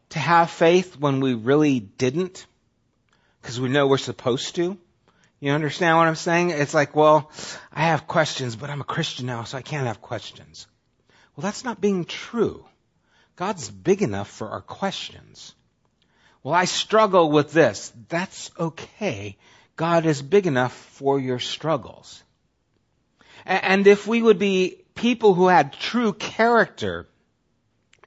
to 0.09 0.19
have 0.19 0.49
faith 0.49 0.97
when 0.99 1.19
we 1.19 1.33
really 1.33 1.79
didn't? 1.79 2.45
Because 3.41 3.59
we 3.59 3.69
know 3.69 3.87
we're 3.87 3.97
supposed 3.97 4.55
to? 4.55 4.77
You 5.39 5.51
understand 5.51 5.97
what 5.97 6.07
I'm 6.07 6.15
saying? 6.15 6.49
It's 6.51 6.73
like, 6.73 6.95
well, 6.95 7.29
I 7.71 7.83
have 7.83 8.07
questions, 8.07 8.55
but 8.55 8.69
I'm 8.69 8.81
a 8.81 8.85
Christian 8.85 9.25
now, 9.25 9.43
so 9.43 9.57
I 9.57 9.61
can't 9.61 9.85
have 9.85 10.01
questions. 10.01 10.67
Well, 11.35 11.43
that's 11.43 11.63
not 11.63 11.81
being 11.81 12.05
true. 12.05 12.65
God's 13.35 13.69
big 13.69 14.01
enough 14.01 14.29
for 14.29 14.49
our 14.49 14.61
questions. 14.61 15.53
Well, 16.41 16.53
I 16.53 16.65
struggle 16.65 17.29
with 17.31 17.51
this. 17.51 17.91
That's 18.07 18.51
okay. 18.57 19.37
God 19.75 20.05
is 20.05 20.21
big 20.21 20.47
enough 20.47 20.73
for 20.73 21.19
your 21.19 21.39
struggles. 21.39 22.23
And 23.45 23.85
if 23.85 24.07
we 24.07 24.21
would 24.21 24.39
be 24.39 24.77
people 24.95 25.33
who 25.33 25.47
had 25.47 25.73
true 25.73 26.13
character, 26.13 27.07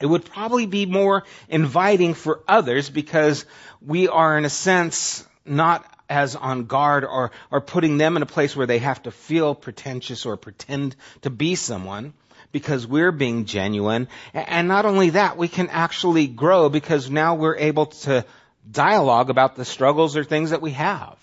it 0.00 0.06
would 0.06 0.24
probably 0.24 0.66
be 0.66 0.86
more 0.86 1.24
inviting 1.48 2.14
for 2.14 2.42
others 2.48 2.90
because 2.90 3.44
we 3.80 4.08
are 4.08 4.36
in 4.38 4.44
a 4.44 4.50
sense 4.50 5.26
not 5.44 5.84
as 6.08 6.36
on 6.36 6.64
guard 6.64 7.04
or, 7.04 7.30
or 7.50 7.60
putting 7.60 7.98
them 7.98 8.16
in 8.16 8.22
a 8.22 8.26
place 8.26 8.56
where 8.56 8.66
they 8.66 8.78
have 8.78 9.02
to 9.02 9.10
feel 9.10 9.54
pretentious 9.54 10.24
or 10.24 10.36
pretend 10.36 10.96
to 11.22 11.30
be 11.30 11.54
someone 11.54 12.14
because 12.50 12.86
we're 12.86 13.12
being 13.12 13.44
genuine. 13.44 14.08
And 14.32 14.68
not 14.68 14.86
only 14.86 15.10
that, 15.10 15.36
we 15.36 15.48
can 15.48 15.68
actually 15.68 16.26
grow 16.26 16.68
because 16.68 17.10
now 17.10 17.34
we're 17.34 17.56
able 17.56 17.86
to 17.86 18.24
dialogue 18.70 19.30
about 19.30 19.56
the 19.56 19.64
struggles 19.64 20.16
or 20.16 20.24
things 20.24 20.50
that 20.50 20.62
we 20.62 20.72
have. 20.72 21.16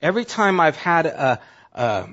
Every 0.00 0.24
time 0.24 0.60
I've 0.60 0.76
had 0.76 1.06
a, 1.06 1.40
a 1.72 2.08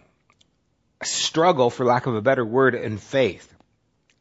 struggle, 1.03 1.69
for 1.69 1.85
lack 1.85 2.05
of 2.05 2.15
a 2.15 2.21
better 2.21 2.45
word, 2.45 2.75
in 2.75 2.97
faith 2.97 3.51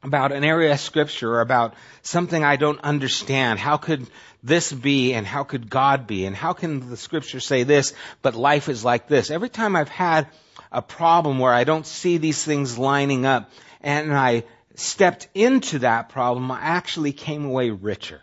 about 0.05 0.33
an 0.33 0.45
area 0.45 0.73
of 0.73 0.81
scripture 0.81 1.33
or 1.35 1.41
about 1.41 1.75
something 2.03 2.45
I 2.45 2.57
don't 2.57 2.81
understand. 2.83 3.59
How 3.59 3.79
could 3.79 4.07
this 4.43 4.71
be 4.71 5.15
and 5.15 5.27
how 5.27 5.45
could 5.45 5.71
God 5.71 6.07
be 6.07 6.27
and 6.27 6.37
how 6.37 6.53
can 6.53 6.91
the 6.91 6.97
scripture 6.97 7.41
say 7.41 7.63
this 7.63 7.95
but 8.21 8.35
life 8.35 8.69
is 8.69 8.85
like 8.85 9.09
this? 9.09 9.31
Every 9.31 9.49
time 9.49 9.75
I've 9.75 9.89
had 9.89 10.29
a 10.71 10.83
problem 10.83 11.39
where 11.39 11.55
I 11.55 11.65
don't 11.65 11.87
see 11.87 12.19
these 12.19 12.45
things 12.45 12.79
lining 12.79 13.25
up 13.25 13.51
and 13.81 14.13
I 14.13 14.45
stepped 14.75 15.29
into 15.35 15.81
that 15.81 16.11
problem, 16.11 16.51
I 16.51 16.61
actually 16.61 17.13
came 17.13 17.47
away 17.47 17.71
richer. 17.71 18.21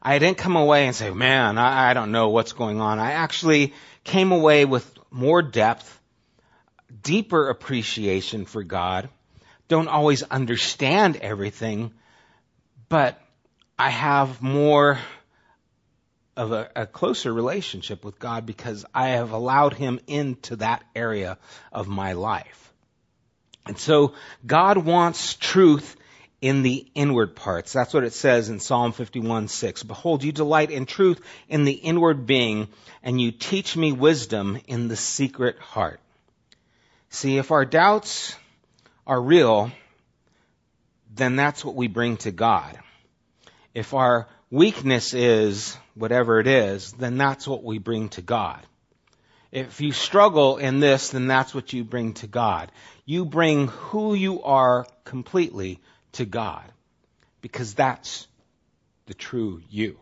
I 0.00 0.18
didn't 0.18 0.38
come 0.38 0.56
away 0.56 0.86
and 0.86 0.96
say, 0.96 1.10
man, 1.10 1.58
I, 1.58 1.90
I 1.90 1.94
don't 1.94 2.12
know 2.12 2.30
what's 2.30 2.52
going 2.52 2.80
on. 2.80 2.98
I 2.98 3.12
actually 3.12 3.74
came 4.04 4.32
away 4.32 4.64
with 4.64 4.90
more 5.10 5.42
depth 5.42 5.97
deeper 7.02 7.48
appreciation 7.48 8.44
for 8.44 8.62
God, 8.62 9.08
don't 9.68 9.88
always 9.88 10.22
understand 10.22 11.16
everything, 11.16 11.92
but 12.88 13.20
I 13.78 13.90
have 13.90 14.42
more 14.42 14.98
of 16.36 16.52
a, 16.52 16.70
a, 16.74 16.86
closer 16.86 17.32
relationship 17.32 18.04
with 18.04 18.18
God 18.18 18.46
because 18.46 18.86
I 18.94 19.08
have 19.08 19.32
allowed 19.32 19.74
Him 19.74 19.98
into 20.06 20.56
that 20.56 20.84
area 20.94 21.36
of 21.72 21.88
my 21.88 22.12
life. 22.12 22.72
And 23.66 23.76
so 23.76 24.14
God 24.46 24.78
wants 24.78 25.34
truth 25.34 25.96
in 26.40 26.62
the 26.62 26.86
inward 26.94 27.34
parts. 27.34 27.72
That's 27.72 27.92
what 27.92 28.04
it 28.04 28.12
says 28.12 28.48
in 28.48 28.60
Psalm 28.60 28.92
51, 28.92 29.48
6. 29.48 29.82
Behold, 29.82 30.22
you 30.22 30.32
delight 30.32 30.70
in 30.70 30.86
truth 30.86 31.20
in 31.48 31.64
the 31.64 31.72
inward 31.72 32.26
being, 32.26 32.68
and 33.02 33.20
you 33.20 33.32
teach 33.32 33.76
me 33.76 33.92
wisdom 33.92 34.58
in 34.66 34.88
the 34.88 34.96
secret 34.96 35.58
heart. 35.58 36.00
See, 37.10 37.38
if 37.38 37.50
our 37.50 37.64
doubts 37.64 38.36
are 39.06 39.20
real, 39.20 39.70
then 41.14 41.36
that's 41.36 41.64
what 41.64 41.74
we 41.74 41.88
bring 41.88 42.16
to 42.18 42.30
God. 42.30 42.78
If 43.74 43.94
our 43.94 44.28
weakness 44.50 45.14
is 45.14 45.76
whatever 45.94 46.40
it 46.40 46.46
is, 46.46 46.92
then 46.92 47.18
that's 47.18 47.46
what 47.46 47.64
we 47.64 47.78
bring 47.78 48.08
to 48.10 48.22
God. 48.22 48.60
If 49.50 49.80
you 49.80 49.92
struggle 49.92 50.58
in 50.58 50.80
this, 50.80 51.10
then 51.10 51.26
that's 51.26 51.54
what 51.54 51.72
you 51.72 51.82
bring 51.82 52.14
to 52.14 52.26
God. 52.26 52.70
You 53.06 53.24
bring 53.24 53.68
who 53.68 54.14
you 54.14 54.42
are 54.42 54.86
completely 55.04 55.80
to 56.12 56.26
God. 56.26 56.64
Because 57.40 57.72
that's 57.74 58.26
the 59.06 59.14
true 59.14 59.62
you. 59.70 59.98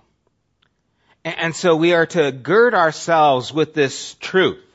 And 1.24 1.54
so 1.54 1.76
we 1.76 1.92
are 1.92 2.06
to 2.06 2.32
gird 2.32 2.74
ourselves 2.74 3.52
with 3.52 3.74
this 3.74 4.14
truth. 4.14 4.65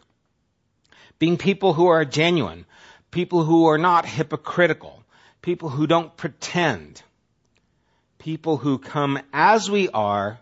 Being 1.21 1.37
people 1.37 1.73
who 1.73 1.85
are 1.85 2.03
genuine. 2.03 2.65
People 3.11 3.43
who 3.43 3.67
are 3.67 3.77
not 3.77 4.07
hypocritical. 4.07 5.03
People 5.43 5.69
who 5.69 5.85
don't 5.85 6.17
pretend. 6.17 6.99
People 8.17 8.57
who 8.57 8.79
come 8.79 9.19
as 9.31 9.69
we 9.69 9.87
are 9.89 10.39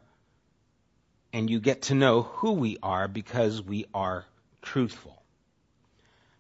and 1.34 1.50
you 1.50 1.60
get 1.60 1.82
to 1.82 1.96
know 1.96 2.22
who 2.22 2.54
we 2.54 2.78
are 2.82 3.10
because 3.10 3.62
we 3.62 3.88
are 3.94 4.24
truthful. 4.62 5.22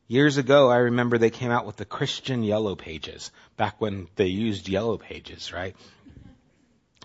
Years 0.07 0.37
ago, 0.37 0.69
I 0.69 0.77
remember 0.77 1.17
they 1.17 1.31
came 1.31 1.51
out 1.51 1.65
with 1.65 1.75
the 1.75 1.83
Christian 1.83 2.41
Yellow 2.41 2.77
Pages, 2.77 3.31
back 3.57 3.81
when 3.81 4.07
they 4.15 4.27
used 4.27 4.69
Yellow 4.69 4.97
Pages, 4.97 5.51
right? 5.51 5.75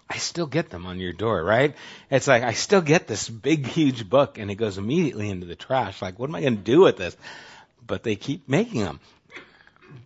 I 0.09 0.19
still 0.19 0.47
get 0.47 0.71
them 0.71 0.87
on 0.87 1.01
your 1.01 1.13
door, 1.13 1.43
right? 1.43 1.75
It's 2.11 2.29
like, 2.29 2.43
I 2.43 2.53
still 2.53 2.83
get 2.83 3.07
this 3.07 3.29
big, 3.29 3.67
huge 3.67 4.09
book 4.09 4.39
and 4.39 4.51
it 4.51 4.57
goes 4.57 4.79
immediately 4.79 5.31
into 5.31 5.47
the 5.47 5.57
trash. 5.57 6.03
Like, 6.03 6.19
what 6.19 6.29
am 6.29 6.35
I 6.35 6.43
going 6.43 6.57
to 6.57 6.63
do 6.63 6.81
with 6.81 6.97
this? 6.97 7.17
But 7.87 8.03
they 8.03 8.17
keep 8.17 8.49
making 8.49 8.83
them 8.83 9.01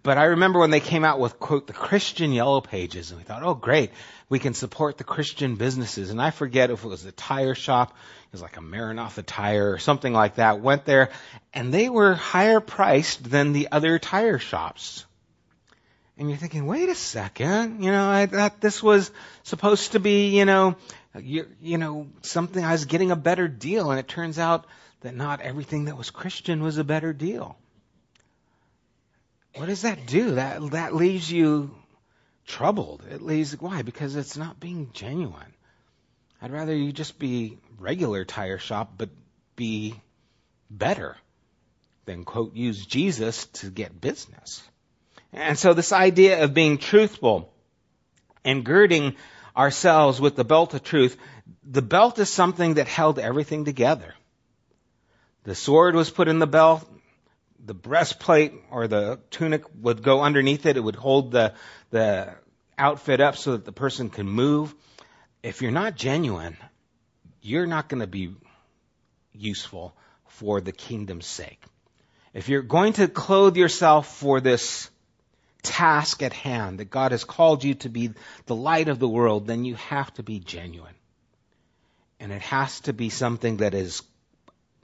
but 0.03 0.19
I 0.19 0.25
remember 0.25 0.59
when 0.59 0.71
they 0.71 0.81
came 0.81 1.05
out 1.05 1.21
with 1.21 1.39
quote 1.39 1.67
the 1.67 1.73
Christian 1.73 2.33
Yellow 2.33 2.61
Pages, 2.61 3.11
and 3.11 3.19
we 3.19 3.25
thought, 3.25 3.43
oh 3.43 3.55
great, 3.55 3.91
we 4.29 4.39
can 4.39 4.55
support 4.55 4.99
the 4.99 5.05
Christian 5.05 5.57
businesses. 5.57 6.11
And 6.11 6.21
I 6.21 6.31
forget 6.31 6.71
if 6.71 6.85
it 6.85 6.89
was 6.89 7.05
a 7.05 7.13
tire 7.13 7.55
shop, 7.55 7.91
it 7.91 8.33
was 8.33 8.43
like 8.43 8.57
a 8.57 8.63
Maranatha 8.63 9.23
tire 9.23 9.73
or 9.73 9.79
something 9.79 10.13
like 10.13 10.37
that. 10.37 10.61
Went 10.61 10.85
there, 10.85 11.11
and 11.53 11.73
they 11.73 11.89
were 11.89 12.15
higher 12.15 12.61
priced 12.61 13.29
than 13.29 13.53
the 13.53 13.69
other 13.73 13.99
tire 13.99 14.39
shops. 14.39 15.05
And 16.19 16.29
you're 16.29 16.39
thinking, 16.39 16.67
wait 16.67 16.89
a 16.89 16.97
second, 16.97 17.83
you 17.85 17.93
know, 17.93 18.11
I 18.11 18.27
thought 18.27 18.61
this 18.61 18.83
was 18.83 19.11
supposed 19.45 19.93
to 19.93 20.01
be, 20.01 20.37
you 20.37 20.45
know, 20.45 20.75
you, 21.17 21.47
you 21.63 21.79
know, 21.79 22.09
something 22.23 22.63
I 22.63 22.73
was 22.73 22.87
getting 22.87 23.13
a 23.13 23.17
better 23.17 23.47
deal, 23.47 23.93
and 23.93 24.01
it 24.01 24.09
turns 24.09 24.39
out 24.39 24.67
that 25.03 25.15
not 25.15 25.41
everything 25.41 25.85
that 25.85 25.97
was 25.97 26.11
Christian 26.11 26.61
was 26.61 26.77
a 26.77 26.85
better 26.85 27.13
deal. 27.13 27.57
What 29.55 29.67
does 29.67 29.83
that 29.83 30.07
do? 30.07 30.33
That 30.33 30.73
that 30.73 30.95
leaves 30.95 31.31
you 31.31 31.75
troubled. 32.47 33.05
It 33.11 33.23
leaves 33.23 33.59
why? 33.61 33.83
Because 33.83 34.17
it's 34.17 34.37
not 34.37 34.61
being 34.61 34.91
genuine. 34.93 35.55
I'd 36.43 36.53
rather 36.53 36.75
you 36.75 36.93
just 36.93 37.19
be 37.19 37.59
regular 37.79 38.25
tire 38.25 38.59
shop, 38.59 38.95
but 38.99 39.11
be 39.57 39.95
better 40.71 41.17
than 42.05 42.25
quote 42.25 42.55
use 42.55 42.85
Jesus 42.87 43.47
to 43.47 43.71
get 43.71 44.01
business. 44.01 44.63
And 45.33 45.59
so 45.59 45.75
this 45.75 45.93
idea 45.93 46.45
of 46.45 46.55
being 46.55 46.79
truthful 46.79 47.53
and 48.45 48.65
girding 48.65 49.17
ourselves 49.57 50.21
with 50.21 50.37
the 50.37 50.45
belt 50.45 50.75
of 50.75 50.83
truth, 50.83 51.17
the 51.65 51.83
belt 51.83 52.19
is 52.19 52.31
something 52.31 52.75
that 52.75 52.89
held 52.89 53.19
everything 53.19 53.65
together. 53.65 54.15
The 55.45 55.55
sword 55.55 55.95
was 55.95 56.11
put 56.11 56.29
in 56.29 56.39
the 56.39 56.47
belt, 56.47 56.89
the 57.65 57.75
breastplate 57.75 58.53
or 58.71 58.89
the 58.89 59.21
tunic 59.31 59.65
would 59.81 60.03
go 60.03 60.23
underneath 60.23 60.67
it. 60.67 60.77
It 60.77 60.81
would 60.81 60.97
hold 60.97 61.33
the, 61.33 61.55
the 61.91 62.35
outfit 62.79 63.21
up 63.21 63.37
so 63.37 63.53
that 63.53 63.65
the 63.65 63.73
person 63.73 64.11
can 64.11 64.27
move. 64.27 64.75
If 65.43 65.61
you're 65.61 65.71
not 65.71 65.97
genuine, 65.97 66.57
you're 67.43 67.67
not 67.67 67.89
going 67.89 68.01
to 68.01 68.07
be 68.07 68.35
useful 69.33 69.95
for 70.27 70.61
the 70.61 70.73
kingdom's 70.73 71.27
sake. 71.27 71.63
If 72.33 72.49
you're 72.49 72.63
going 72.63 72.95
to 72.95 73.09
clothe 73.09 73.57
yourself 73.57 74.07
for 74.17 74.41
this 74.41 74.91
task 75.63 76.23
at 76.23 76.33
hand 76.33 76.79
that 76.79 76.91
God 76.91 77.13
has 77.13 77.25
called 77.25 77.65
you 77.65 77.75
to 77.75 77.89
be 77.89 78.11
the 78.47 78.55
light 78.55 78.89
of 78.89 78.99
the 78.99 79.09
world, 79.09 79.47
then 79.47 79.65
you 79.65 79.75
have 79.77 80.13
to 80.15 80.23
be 80.23 80.39
genuine. 80.39 80.95
And 82.21 82.33
it 82.33 82.43
has 82.43 82.81
to 82.81 82.93
be 82.93 83.11
something 83.11 83.59
that 83.59 83.75
is 83.75 84.03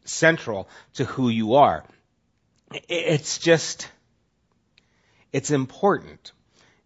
central 0.04 0.68
to 0.94 1.04
who 1.04 1.28
you 1.28 1.54
are 1.54 1.84
it's 2.88 3.38
just, 3.38 3.88
it's 5.32 5.50
important 5.50 6.32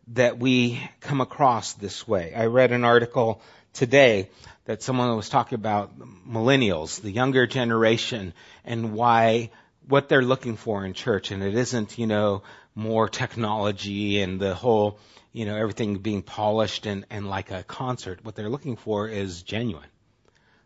that 0.08 0.38
we 0.38 0.80
come 1.00 1.20
across 1.20 1.74
this 1.74 2.06
way. 2.06 2.32
I 2.34 2.46
read 2.46 2.72
an 2.72 2.84
article 2.84 3.42
today 3.72 4.30
that 4.64 4.82
someone 4.82 5.14
was 5.16 5.28
talking 5.28 5.56
about 5.56 5.98
millennials, 5.98 7.00
the 7.00 7.10
younger 7.10 7.46
generation, 7.46 8.32
and 8.64 8.92
why, 8.92 9.50
what 9.88 10.08
they're 10.08 10.22
looking 10.22 10.56
for 10.56 10.84
in 10.84 10.92
church. 10.92 11.30
And 11.30 11.42
it 11.42 11.54
isn't, 11.54 11.98
you 11.98 12.06
know, 12.06 12.42
more 12.74 13.08
technology 13.08 14.20
and 14.20 14.38
the 14.38 14.54
whole, 14.54 14.98
you 15.32 15.46
know, 15.46 15.56
everything 15.56 15.96
being 15.96 16.22
polished 16.22 16.86
and, 16.86 17.06
and 17.10 17.28
like 17.28 17.50
a 17.50 17.62
concert. 17.62 18.20
What 18.22 18.34
they're 18.34 18.50
looking 18.50 18.76
for 18.76 19.08
is 19.08 19.42
genuine. 19.42 19.88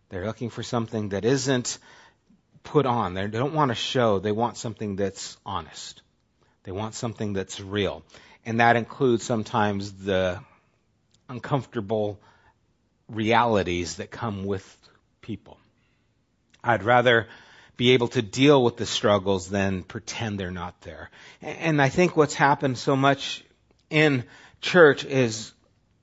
They're 0.09 0.27
looking 0.27 0.51
for 0.51 0.63
something 0.63 1.11
that 1.11 1.25
isn't 1.25 1.79
put 2.65 2.85
on. 2.85 3.15
They 3.15 3.27
don't 3.29 3.55
want 3.55 3.71
a 3.71 3.75
show. 3.77 4.19
They 4.19 4.33
want 4.33 4.57
something 4.57 4.97
that's 4.97 5.37
honest. 5.47 6.03
They 6.65 6.73
want 6.73 6.95
something 6.95 7.33
that's 7.33 7.61
real. 7.61 8.03
And 8.45 8.61
that 8.61 8.77
includes 8.77 9.25
sometimes 9.25 9.93
the 9.93 10.41
uncomfortable 11.29 12.21
realities 13.09 13.97
that 13.97 14.11
come 14.11 14.45
with 14.45 14.65
people. 15.21 15.59
I'd 16.63 16.83
rather 16.83 17.29
be 17.77 17.93
able 17.93 18.09
to 18.09 18.23
deal 18.23 18.63
with 18.63 18.77
the 18.77 18.87
struggles 18.87 19.49
than 19.49 19.83
pretend 19.83 20.39
they're 20.39 20.51
not 20.51 20.81
there. 20.83 21.11
And 21.41 21.81
I 21.81 21.89
think 21.89 22.17
what's 22.17 22.35
happened 22.35 22.79
so 22.79 22.97
much 22.97 23.45
in 23.91 24.25
church 24.61 25.05
is 25.05 25.53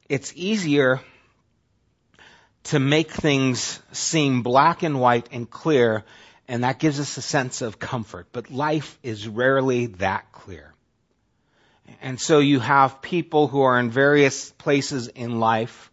it's 0.07 0.33
easier 0.35 1.01
to 2.65 2.79
make 2.79 3.11
things 3.11 3.79
seem 3.91 4.41
black 4.41 4.83
and 4.83 4.99
white 4.99 5.29
and 5.31 5.49
clear 5.49 6.03
and 6.49 6.63
that 6.63 6.79
gives 6.79 6.99
us 6.99 7.15
a 7.15 7.21
sense 7.21 7.61
of 7.61 7.77
comfort. 7.77 8.27
But 8.31 8.49
life 8.49 8.97
is 9.03 9.27
rarely 9.27 9.85
that 9.97 10.31
clear. 10.31 10.73
And 12.01 12.19
so 12.19 12.39
you 12.39 12.59
have 12.59 13.03
people 13.03 13.47
who 13.47 13.61
are 13.61 13.79
in 13.79 13.91
various 13.91 14.49
places 14.51 15.09
in 15.09 15.39
life, 15.39 15.91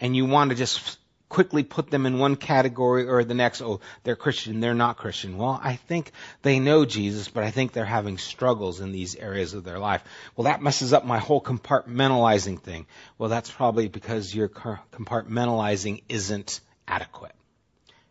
and 0.00 0.16
you 0.16 0.26
want 0.26 0.50
to 0.50 0.56
just 0.56 0.98
quickly 1.32 1.62
put 1.62 1.90
them 1.90 2.04
in 2.04 2.18
one 2.18 2.36
category 2.36 3.08
or 3.08 3.24
the 3.24 3.32
next. 3.32 3.62
Oh, 3.62 3.80
they're 4.04 4.16
Christian, 4.16 4.60
they're 4.60 4.74
not 4.74 4.98
Christian. 4.98 5.38
Well, 5.38 5.58
I 5.62 5.76
think 5.76 6.12
they 6.42 6.58
know 6.58 6.84
Jesus, 6.84 7.28
but 7.28 7.42
I 7.42 7.50
think 7.50 7.72
they're 7.72 7.86
having 7.86 8.18
struggles 8.18 8.80
in 8.80 8.92
these 8.92 9.16
areas 9.16 9.54
of 9.54 9.64
their 9.64 9.78
life. 9.78 10.04
Well, 10.36 10.44
that 10.44 10.60
messes 10.60 10.92
up 10.92 11.06
my 11.06 11.18
whole 11.18 11.40
compartmentalizing 11.40 12.60
thing. 12.60 12.84
Well, 13.16 13.30
that's 13.30 13.50
probably 13.50 13.88
because 13.88 14.34
your 14.34 14.50
compartmentalizing 14.50 16.02
isn't 16.10 16.60
adequate. 16.86 17.34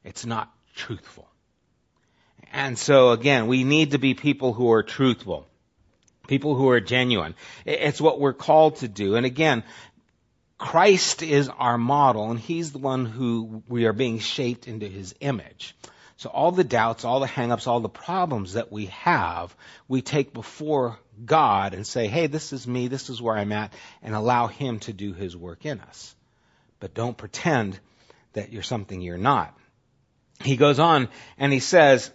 It's 0.04 0.26
not 0.26 0.52
truthful. 0.76 1.28
And 2.52 2.76
so 2.76 3.12
again, 3.12 3.46
we 3.46 3.64
need 3.64 3.92
to 3.92 4.00
be 4.00 4.16
people 4.16 4.52
who 4.52 4.72
are 4.72 4.82
truthful. 4.82 5.46
People 6.28 6.56
who 6.56 6.70
are 6.70 6.80
genuine. 6.80 7.36
It's 7.66 8.02
what 8.02 8.20
we're 8.20 8.34
called 8.34 8.78
to 8.78 8.88
do. 8.88 9.16
And 9.16 9.28
again, 9.28 9.64
Christ 10.62 11.24
is 11.24 11.50
our 11.50 11.80
model 11.80 12.30
and 12.30 12.39
he's 12.39 12.71
the 12.71 12.78
one 12.78 13.08
who 13.08 13.63
we 13.67 13.86
are 13.86 13.93
being 13.93 14.19
shaped 14.19 14.67
into 14.67 14.88
his 14.88 15.15
image. 15.19 15.76
So 16.17 16.30
all 16.30 16.52
the 16.52 16.63
doubts, 16.63 17.04
all 17.04 17.19
the 17.19 17.26
hangups, 17.26 17.65
all 17.65 17.80
the 17.80 17.89
problems 17.89 18.54
that 18.54 18.71
we 18.71 18.86
have, 18.86 19.56
we 19.88 20.04
take 20.04 20.36
before 20.36 21.00
God 21.26 21.74
and 21.74 21.86
say, 21.86 22.06
hey, 22.06 22.28
this 22.28 22.54
is 22.54 22.67
me, 22.67 22.88
this 22.88 23.10
is 23.10 23.19
where 23.19 23.36
I'm 23.36 23.52
at, 23.52 23.74
and 24.04 24.13
allow 24.13 24.45
him 24.45 24.78
to 24.82 24.93
do 24.93 25.13
his 25.13 25.36
work 25.36 25.65
in 25.65 25.80
us. 25.80 26.15
But 26.80 26.93
don't 26.93 27.17
pretend 27.17 27.80
that 28.34 28.54
you're 28.54 28.62
something 28.62 29.02
you're 29.02 29.17
not. 29.17 29.58
He 30.43 30.58
goes 30.58 30.78
on 30.78 31.10
and 31.39 31.52
he 31.52 31.60
says, 31.60 32.12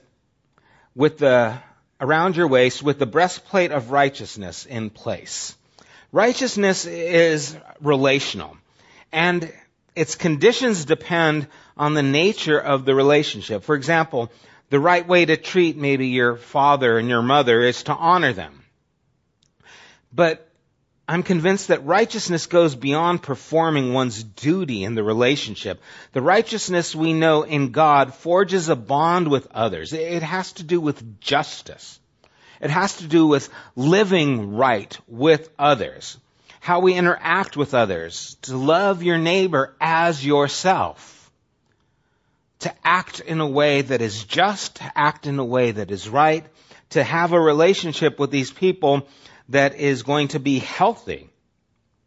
with 0.94 1.18
the, 1.18 1.59
around 2.00 2.37
your 2.37 2.46
waist 2.46 2.80
with 2.80 3.00
the 3.00 3.06
breastplate 3.06 3.72
of 3.72 3.90
righteousness 3.90 4.66
in 4.66 4.88
place. 4.90 5.56
Righteousness 6.16 6.87
is 6.87 7.55
relational 7.79 8.57
and 9.12 9.52
its 9.94 10.14
conditions 10.14 10.87
depend 10.87 11.46
on 11.76 11.92
the 11.92 12.02
nature 12.02 12.59
of 12.59 12.87
the 12.87 12.94
relationship. 12.94 13.64
For 13.64 13.74
example, 13.74 14.33
the 14.70 14.81
right 14.81 15.07
way 15.07 15.26
to 15.26 15.37
treat 15.37 15.76
maybe 15.76 16.07
your 16.07 16.38
father 16.38 16.96
and 16.96 17.11
your 17.11 17.20
mother 17.20 17.61
is 17.61 17.83
to 17.83 17.94
honor 17.94 18.33
them. 18.33 18.64
But 20.11 20.50
I'm 21.07 21.22
convinced 21.22 21.68
that 21.68 21.85
righteousness 21.85 22.46
goes 22.46 22.74
beyond 22.74 23.20
performing 23.20 23.92
one's 23.92 24.24
duty 24.24 24.85
in 24.85 24.94
the 24.94 25.05
relationship. 25.05 25.83
The 26.14 26.22
righteousness 26.22 26.94
we 26.94 27.12
know 27.12 27.42
in 27.42 27.72
God 27.72 28.14
forges 28.14 28.70
a 28.70 28.74
bond 28.74 29.29
with 29.29 29.48
others. 29.50 29.92
It 29.92 30.22
has 30.22 30.50
to 30.52 30.62
do 30.62 30.81
with 30.81 31.20
justice. 31.20 32.00
It 32.61 32.71
has 32.71 32.97
to 32.99 33.07
do 33.07 33.27
with 33.27 33.49
living 33.75 34.57
right 34.57 34.99
with 35.09 35.49
others. 35.59 36.19
how 36.66 36.81
we 36.81 36.95
interact 36.95 37.57
with 37.57 37.75
others, 37.75 38.37
to 38.42 38.57
love 38.57 39.05
your 39.05 39.19
neighbor 39.19 39.77
as 39.81 40.27
yourself, 40.27 41.31
to 42.59 42.75
act 42.83 43.21
in 43.21 43.38
a 43.38 43.47
way 43.47 43.83
that 43.83 44.03
is 44.03 44.25
just, 44.25 44.75
to 44.75 44.99
act 44.99 45.29
in 45.29 45.38
a 45.38 45.45
way 45.45 45.71
that 45.71 45.92
is 45.92 46.09
right, 46.09 46.45
to 46.90 47.05
have 47.05 47.31
a 47.31 47.40
relationship 47.40 48.19
with 48.19 48.33
these 48.33 48.51
people 48.51 49.07
that 49.51 49.77
is 49.77 50.03
going 50.03 50.27
to 50.27 50.40
be 50.40 50.59
healthy. 50.59 51.31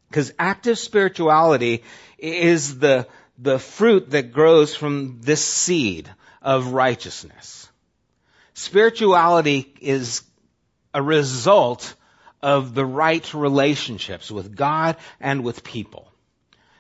Because 0.10 0.34
active 0.38 0.78
spirituality 0.78 1.84
is 2.18 2.80
the, 2.80 3.08
the 3.38 3.60
fruit 3.60 4.10
that 4.10 4.34
grows 4.34 4.76
from 4.76 5.22
this 5.22 5.42
seed 5.42 6.10
of 6.42 6.74
righteousness. 6.74 7.70
Spirituality 8.56 9.74
is 9.80 10.24
a 10.94 11.02
result 11.02 11.96
of 12.42 12.74
the 12.74 12.86
right 12.86 13.34
relationships 13.34 14.32
with 14.32 14.56
God 14.56 14.96
and 15.20 15.44
with 15.44 15.64
people. 15.64 16.12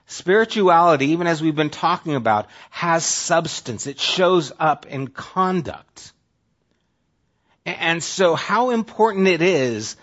Spirituality, 0.07 1.07
even 1.07 1.27
as 1.27 1.41
we've 1.41 1.55
been 1.55 1.69
talking 1.69 2.15
about, 2.15 2.47
has 2.71 3.05
substance. 3.05 3.85
It 3.85 3.99
shows 3.99 4.51
up 4.59 4.87
in 4.87 5.09
conduct. 5.09 6.13
And 7.65 8.03
so 8.03 8.33
how 8.33 8.71
important 8.71 9.27
it 9.27 9.41
is 9.41 9.95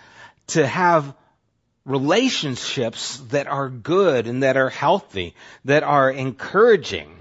to 0.49 0.65
have 0.67 1.13
relationships 1.85 3.19
that 3.31 3.47
are 3.47 3.69
good 3.69 4.27
and 4.27 4.43
that 4.43 4.57
are 4.57 4.71
healthy, 4.71 5.35
that 5.65 5.83
are 5.83 6.11
encouraging, 6.11 7.13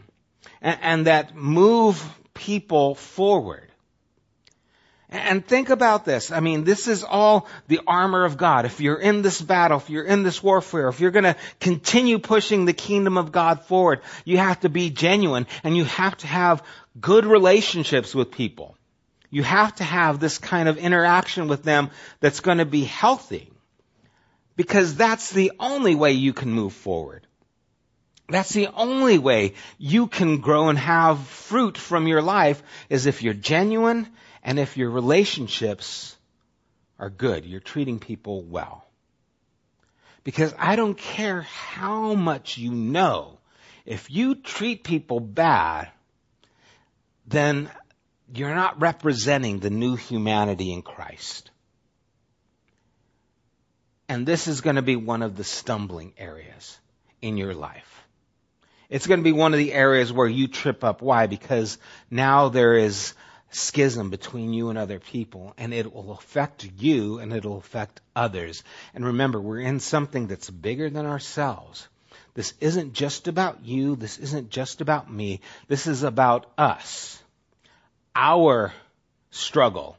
and, 0.61 0.79
and 0.81 1.07
that 1.07 1.35
move 1.35 2.03
people 2.33 2.95
forward. 2.95 3.71
And 5.09 5.45
think 5.45 5.69
about 5.69 6.03
this. 6.03 6.31
I 6.31 6.39
mean, 6.39 6.63
this 6.63 6.87
is 6.87 7.03
all 7.03 7.47
the 7.67 7.81
armor 7.85 8.25
of 8.25 8.37
God. 8.37 8.65
If 8.65 8.81
you're 8.81 8.99
in 8.99 9.21
this 9.21 9.39
battle, 9.39 9.77
if 9.77 9.89
you're 9.89 10.03
in 10.03 10.23
this 10.23 10.41
warfare, 10.41 10.87
if 10.87 10.99
you're 10.99 11.11
going 11.11 11.25
to 11.25 11.35
continue 11.59 12.17
pushing 12.17 12.65
the 12.65 12.73
kingdom 12.73 13.17
of 13.17 13.31
God 13.31 13.63
forward, 13.65 14.01
you 14.23 14.37
have 14.37 14.61
to 14.61 14.69
be 14.69 14.89
genuine 14.89 15.45
and 15.63 15.77
you 15.77 15.83
have 15.83 16.17
to 16.17 16.27
have 16.27 16.63
good 16.99 17.25
relationships 17.25 18.15
with 18.15 18.31
people. 18.31 18.75
You 19.29 19.43
have 19.43 19.75
to 19.75 19.83
have 19.83 20.19
this 20.19 20.37
kind 20.39 20.67
of 20.67 20.77
interaction 20.77 21.47
with 21.47 21.61
them 21.61 21.91
that's 22.19 22.39
going 22.39 22.57
to 22.57 22.65
be 22.65 22.83
healthy. 22.83 23.51
Because 24.55 24.95
that's 24.95 25.31
the 25.31 25.51
only 25.59 25.95
way 25.95 26.13
you 26.13 26.33
can 26.33 26.51
move 26.51 26.73
forward. 26.73 27.27
That's 28.29 28.53
the 28.53 28.69
only 28.73 29.19
way 29.19 29.53
you 29.77 30.07
can 30.07 30.37
grow 30.39 30.69
and 30.69 30.79
have 30.79 31.19
fruit 31.19 31.77
from 31.77 32.07
your 32.07 32.23
life 32.23 32.63
is 32.89 33.05
if 33.05 33.21
you're 33.21 33.35
genuine 33.35 34.07
and 34.45 34.59
if 34.59 34.77
your 34.77 34.89
relationships 34.89 36.15
are 36.99 37.09
good. 37.09 37.45
You're 37.45 37.59
treating 37.59 37.99
people 37.99 38.43
well. 38.43 38.85
Because 40.23 40.53
I 40.57 40.75
don't 40.75 40.97
care 40.97 41.41
how 41.41 42.13
much 42.15 42.57
you 42.57 42.71
know. 42.71 43.37
If 43.85 44.09
you 44.09 44.35
treat 44.35 44.83
people 44.83 45.19
bad, 45.19 45.89
then 47.27 47.69
you're 48.33 48.55
not 48.55 48.81
representing 48.81 49.59
the 49.59 49.69
new 49.69 49.95
humanity 49.95 50.73
in 50.73 50.81
Christ. 50.81 51.51
And 54.07 54.25
this 54.25 54.47
is 54.47 54.61
going 54.61 54.77
to 54.77 54.81
be 54.81 54.95
one 54.95 55.21
of 55.21 55.35
the 55.35 55.43
stumbling 55.43 56.13
areas 56.17 56.79
in 57.21 57.37
your 57.37 57.53
life. 57.53 58.03
It's 58.89 59.07
going 59.07 59.19
to 59.19 59.23
be 59.23 59.31
one 59.31 59.53
of 59.53 59.57
the 59.57 59.73
areas 59.73 60.13
where 60.13 60.27
you 60.27 60.47
trip 60.47 60.83
up. 60.83 61.01
Why? 61.01 61.27
Because 61.27 61.77
now 62.09 62.49
there 62.49 62.75
is 62.75 63.13
schism 63.51 64.09
between 64.09 64.53
you 64.53 64.69
and 64.69 64.77
other 64.77 64.99
people, 64.99 65.53
and 65.57 65.73
it 65.73 65.93
will 65.93 66.11
affect 66.11 66.67
you 66.77 67.19
and 67.19 67.33
it'll 67.33 67.57
affect 67.57 68.01
others. 68.15 68.63
And 68.93 69.05
remember, 69.05 69.39
we're 69.39 69.59
in 69.59 69.79
something 69.79 70.27
that's 70.27 70.49
bigger 70.49 70.89
than 70.89 71.05
ourselves. 71.05 71.87
This 72.33 72.53
isn't 72.59 72.93
just 72.93 73.27
about 73.27 73.63
you. 73.63 73.95
This 73.95 74.17
isn't 74.17 74.49
just 74.49 74.81
about 74.81 75.11
me. 75.11 75.39
This 75.67 75.87
is 75.87 76.03
about 76.03 76.51
us. 76.57 77.21
Our 78.13 78.73
struggle 79.31 79.97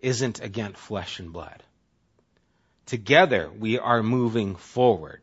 isn't 0.00 0.40
against 0.40 0.78
flesh 0.78 1.18
and 1.20 1.32
blood. 1.32 1.62
Together, 2.86 3.50
we 3.58 3.78
are 3.78 4.02
moving 4.02 4.56
forward, 4.56 5.20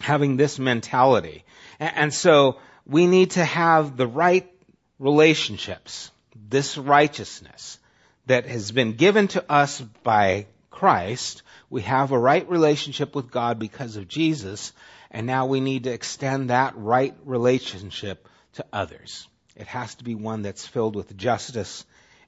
having 0.00 0.36
this 0.36 0.58
mentality. 0.58 1.44
And 1.78 2.12
so, 2.12 2.58
we 2.86 3.06
need 3.06 3.32
to 3.32 3.44
have 3.44 3.96
the 3.96 4.06
right 4.06 4.50
relationships, 4.98 6.10
this 6.48 6.78
righteousness 6.78 7.78
that 8.26 8.46
has 8.46 8.72
been 8.72 8.92
given 8.94 9.28
to 9.28 9.50
us 9.50 9.80
by 9.80 10.46
Christ. 10.70 11.42
We 11.70 11.82
have 11.82 12.12
a 12.12 12.18
right 12.18 12.48
relationship 12.48 13.14
with 13.14 13.30
God 13.30 13.58
because 13.58 13.96
of 13.96 14.08
Jesus, 14.08 14.72
and 15.10 15.26
now 15.26 15.46
we 15.46 15.60
need 15.60 15.84
to 15.84 15.92
extend 15.92 16.50
that 16.50 16.74
right 16.76 17.14
relationship 17.24 18.28
to 18.54 18.64
others. 18.72 19.26
It 19.56 19.66
has 19.68 19.94
to 19.96 20.04
be 20.04 20.14
one 20.14 20.42
that's 20.42 20.66
filled 20.66 20.96
with 20.96 21.16
justice 21.16 21.84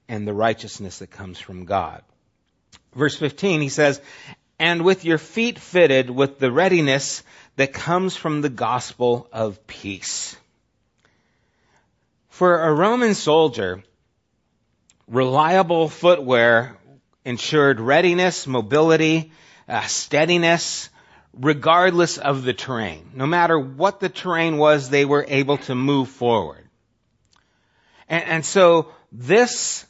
and 0.08 0.26
the 0.26 0.32
righteousness 0.32 1.00
that 1.00 1.10
comes 1.10 1.38
from 1.38 1.66
God. 1.66 2.02
Verse 2.94 3.16
15, 3.16 3.60
he 3.60 3.68
says, 3.68 4.00
and 4.58 4.82
with 4.82 5.04
your 5.04 5.18
feet 5.18 5.58
fitted 5.58 6.10
with 6.10 6.38
the 6.38 6.50
readiness 6.50 7.22
that 7.56 7.72
comes 7.72 8.16
from 8.16 8.40
the 8.40 8.48
gospel 8.48 9.28
of 9.32 9.66
peace. 9.66 10.36
For 12.30 12.62
a 12.62 12.72
Roman 12.72 13.14
soldier, 13.14 13.82
reliable 15.08 15.88
footwear 15.88 16.76
ensured 17.24 17.80
readiness, 17.80 18.46
mobility, 18.46 19.32
uh, 19.68 19.82
steadiness, 19.82 20.88
regardless 21.34 22.18
of 22.18 22.42
the 22.42 22.54
terrain. 22.54 23.10
No 23.14 23.26
matter 23.26 23.58
what 23.58 24.00
the 24.00 24.08
terrain 24.08 24.58
was, 24.58 24.88
they 24.88 25.04
were 25.04 25.24
able 25.28 25.58
to 25.58 25.74
move 25.74 26.08
forward. 26.08 26.68
And, 28.08 28.24
and 28.24 28.46
so 28.46 28.92
this 29.12 29.86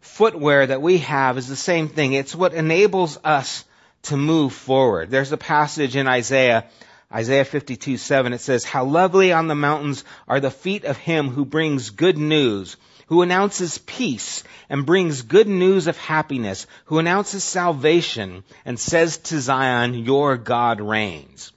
footwear 0.00 0.66
that 0.66 0.82
we 0.82 0.98
have 0.98 1.38
is 1.38 1.48
the 1.48 1.56
same 1.56 1.88
thing. 1.88 2.12
It's 2.12 2.34
what 2.34 2.54
enables 2.54 3.18
us 3.24 3.64
to 4.02 4.16
move 4.16 4.52
forward. 4.52 5.10
There's 5.10 5.32
a 5.32 5.36
passage 5.36 5.96
in 5.96 6.08
Isaiah, 6.08 6.66
Isaiah 7.12 7.44
52, 7.44 7.96
7. 7.96 8.32
It 8.32 8.40
says, 8.40 8.64
How 8.64 8.84
lovely 8.84 9.32
on 9.32 9.48
the 9.48 9.54
mountains 9.54 10.04
are 10.26 10.40
the 10.40 10.50
feet 10.50 10.84
of 10.84 10.96
him 10.96 11.28
who 11.28 11.44
brings 11.44 11.90
good 11.90 12.18
news, 12.18 12.76
who 13.12 13.20
announces 13.20 13.76
peace 13.76 14.42
and 14.70 14.86
brings 14.86 15.20
good 15.20 15.46
news 15.46 15.86
of 15.86 15.98
happiness, 15.98 16.66
who 16.86 16.98
announces 16.98 17.44
salvation 17.44 18.42
and 18.64 18.80
says 18.80 19.18
to 19.18 19.38
Zion, 19.38 19.92
Your 19.92 20.38
God 20.38 20.80
reigns. 20.80 21.52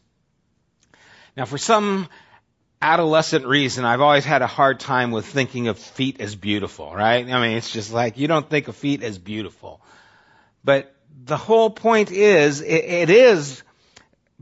Now 1.38 1.46
for 1.46 1.58
some 1.58 2.10
adolescent 2.82 3.46
reason, 3.46 3.86
I've 3.86 4.02
always 4.02 4.26
had 4.26 4.42
a 4.42 4.48
hard 4.48 4.82
time 4.82 5.12
with 5.12 5.26
thinking 5.26 5.70
of 5.70 5.80
feet 5.80 6.20
as 6.20 6.36
beautiful, 6.36 6.94
right? 6.94 7.26
I 7.26 7.48
mean, 7.48 7.56
it's 7.56 7.72
just 7.72 7.94
like, 7.94 8.18
you 8.18 8.28
don't 8.28 8.50
think 8.50 8.68
of 8.68 8.76
feet 8.76 9.02
as 9.02 9.18
beautiful. 9.18 9.80
But 10.66 10.94
the 11.24 11.38
whole 11.38 11.70
point 11.70 12.12
is, 12.12 12.60
it, 12.60 12.84
it 12.84 13.10
is 13.10 13.64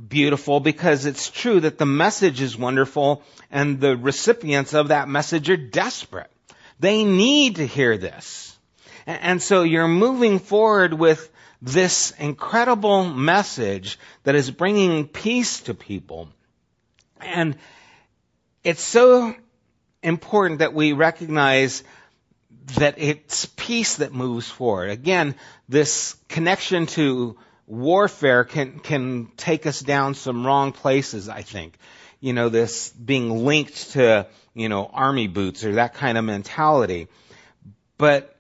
beautiful 0.10 0.60
because 0.60 1.06
it's 1.06 1.30
true 1.30 1.60
that 1.60 1.78
the 1.78 1.86
message 1.86 2.42
is 2.42 2.58
wonderful 2.58 3.22
and 3.52 3.80
the 3.80 3.96
recipients 3.96 4.74
of 4.74 4.88
that 4.88 5.08
message 5.08 5.52
are 5.52 5.58
desperate. 5.58 6.32
They 6.84 7.06
need 7.06 7.56
to 7.56 7.66
hear 7.66 7.98
this. 7.98 8.60
And, 9.06 9.42
so 9.42 9.64
you're 9.64 9.88
moving 9.88 10.40
forward 10.40 10.94
with 10.94 11.32
this 11.62 12.12
incredible 12.20 13.06
message 13.06 13.98
that 14.24 14.36
is 14.36 14.52
bringing 14.52 15.08
peace 15.08 15.62
to 15.62 15.74
people. 15.74 16.28
And 17.22 17.56
it's 18.66 18.82
so 18.82 19.34
important 20.02 20.60
that 20.60 20.74
we 20.74 20.92
recognize 20.92 21.86
that 22.80 22.96
it's 22.98 23.46
peace 23.56 23.96
that 23.96 24.12
moves 24.12 24.50
forward. 24.50 24.90
Again, 24.90 25.36
this 25.70 26.18
connection 26.28 26.88
to 26.88 27.38
warfare 27.66 28.44
can, 28.44 28.80
can 28.80 29.32
take 29.38 29.66
us 29.66 29.80
down 29.80 30.16
some 30.16 30.46
wrong 30.46 30.74
places, 30.74 31.30
I 31.30 31.44
think. 31.44 31.78
You 32.24 32.32
know, 32.32 32.48
this 32.48 32.90
being 32.92 33.44
linked 33.44 33.92
to, 33.92 34.28
you 34.54 34.70
know, 34.70 34.86
army 34.86 35.28
boots 35.28 35.66
or 35.66 35.74
that 35.74 35.94
kind 35.94 36.18
of 36.18 36.24
mentality. 36.24 37.10
But 37.98 38.34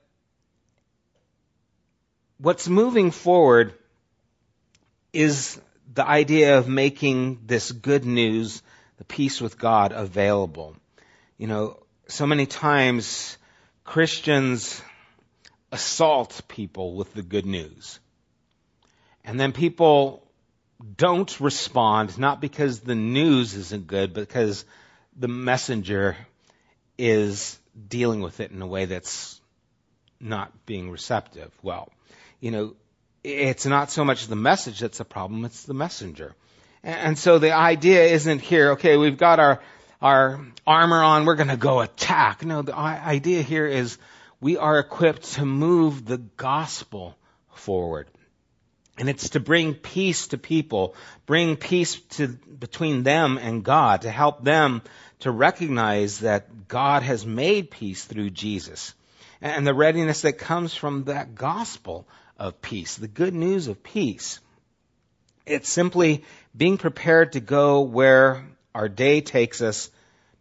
what's 2.38 2.69
moving 2.69 3.12
forward 3.12 3.74
is 5.12 5.60
the 5.93 6.08
idea 6.08 6.60
of 6.60 6.69
making 6.69 7.41
this 7.46 7.74
good 7.74 8.06
news 8.06 8.63
the 9.00 9.04
peace 9.04 9.41
with 9.41 9.60
God 9.60 9.91
available. 9.91 10.78
You 11.38 11.48
know, 11.48 11.84
so 12.08 12.26
many 12.26 12.46
times 12.46 13.38
Christians 13.84 14.82
assault 15.74 16.43
people 16.48 16.96
with 16.96 17.13
the 17.13 17.22
good 17.22 17.46
news. 17.46 18.00
And 19.26 19.38
then 19.38 19.52
people 19.52 20.26
don't 20.96 21.39
respond, 21.39 22.17
not 22.17 22.41
because 22.41 22.82
the 22.82 22.96
news 22.96 23.54
isn't 23.54 23.88
good, 23.88 24.13
but 24.13 24.28
because 24.28 24.65
the 25.15 25.28
messenger 25.28 26.17
is 26.98 27.58
dealing 27.88 28.22
with 28.22 28.39
it 28.39 28.52
in 28.52 28.62
a 28.62 28.67
way 28.67 28.86
that's 28.86 29.39
not 30.19 30.52
being 30.65 30.89
receptive. 30.89 31.52
Well, 31.62 31.89
you 32.39 32.52
know, 32.52 32.76
it's 33.24 33.65
not 33.65 33.91
so 33.91 34.04
much 34.04 34.28
the 34.28 34.36
message 34.36 34.80
that's 34.80 34.98
the 34.98 35.06
problem, 35.06 35.46
it's 35.46 35.63
the 35.63 35.74
messenger. 35.74 36.36
And 36.84 37.17
so 37.17 37.39
the 37.39 37.54
idea 37.54 38.04
isn't 38.04 38.41
here, 38.41 38.72
okay, 38.72 38.98
we've 38.98 39.17
got 39.17 39.39
our, 39.39 39.62
our 40.02 40.46
armor 40.67 41.02
on, 41.02 41.26
we're 41.26 41.36
gonna 41.36 41.56
go 41.56 41.80
attack. 41.80 42.43
No, 42.46 42.62
the 42.62 42.76
idea 42.76 43.41
here 43.41 43.65
is 43.65 43.98
we 44.41 44.58
are 44.58 44.80
equipped 44.80 45.34
to 45.34 45.46
move 45.46 46.06
the 46.06 46.17
gospel 46.17 47.15
forward. 47.54 48.10
And 48.97 49.10
it's 49.10 49.32
to 49.32 49.39
bring 49.39 49.73
peace 49.73 50.27
to 50.27 50.38
people, 50.38 50.95
bring 51.25 51.56
peace 51.56 51.99
to, 52.12 52.27
between 52.27 53.03
them 53.03 53.39
and 53.39 53.63
God, 53.63 54.01
to 54.03 54.12
help 54.12 54.43
them 54.43 54.84
to 55.21 55.32
recognize 55.32 56.19
that 56.19 56.67
God 56.67 57.01
has 57.01 57.25
made 57.25 57.71
peace 57.71 58.06
through 58.06 58.29
Jesus. 58.29 58.93
And 59.41 59.65
the 59.65 59.73
readiness 59.73 60.21
that 60.21 60.38
comes 60.38 60.73
from 60.75 61.06
that 61.06 61.34
gospel 61.34 62.08
of 62.38 62.62
peace, 62.62 62.95
the 62.95 63.08
good 63.08 63.34
news 63.34 63.67
of 63.67 63.84
peace. 63.84 64.39
It's 65.45 65.69
simply 65.69 66.23
being 66.56 66.77
prepared 66.77 67.34
to 67.34 67.39
go 67.39 67.82
where 67.82 68.45
our 68.75 68.89
day 68.89 69.21
takes 69.21 69.62
us 69.62 69.89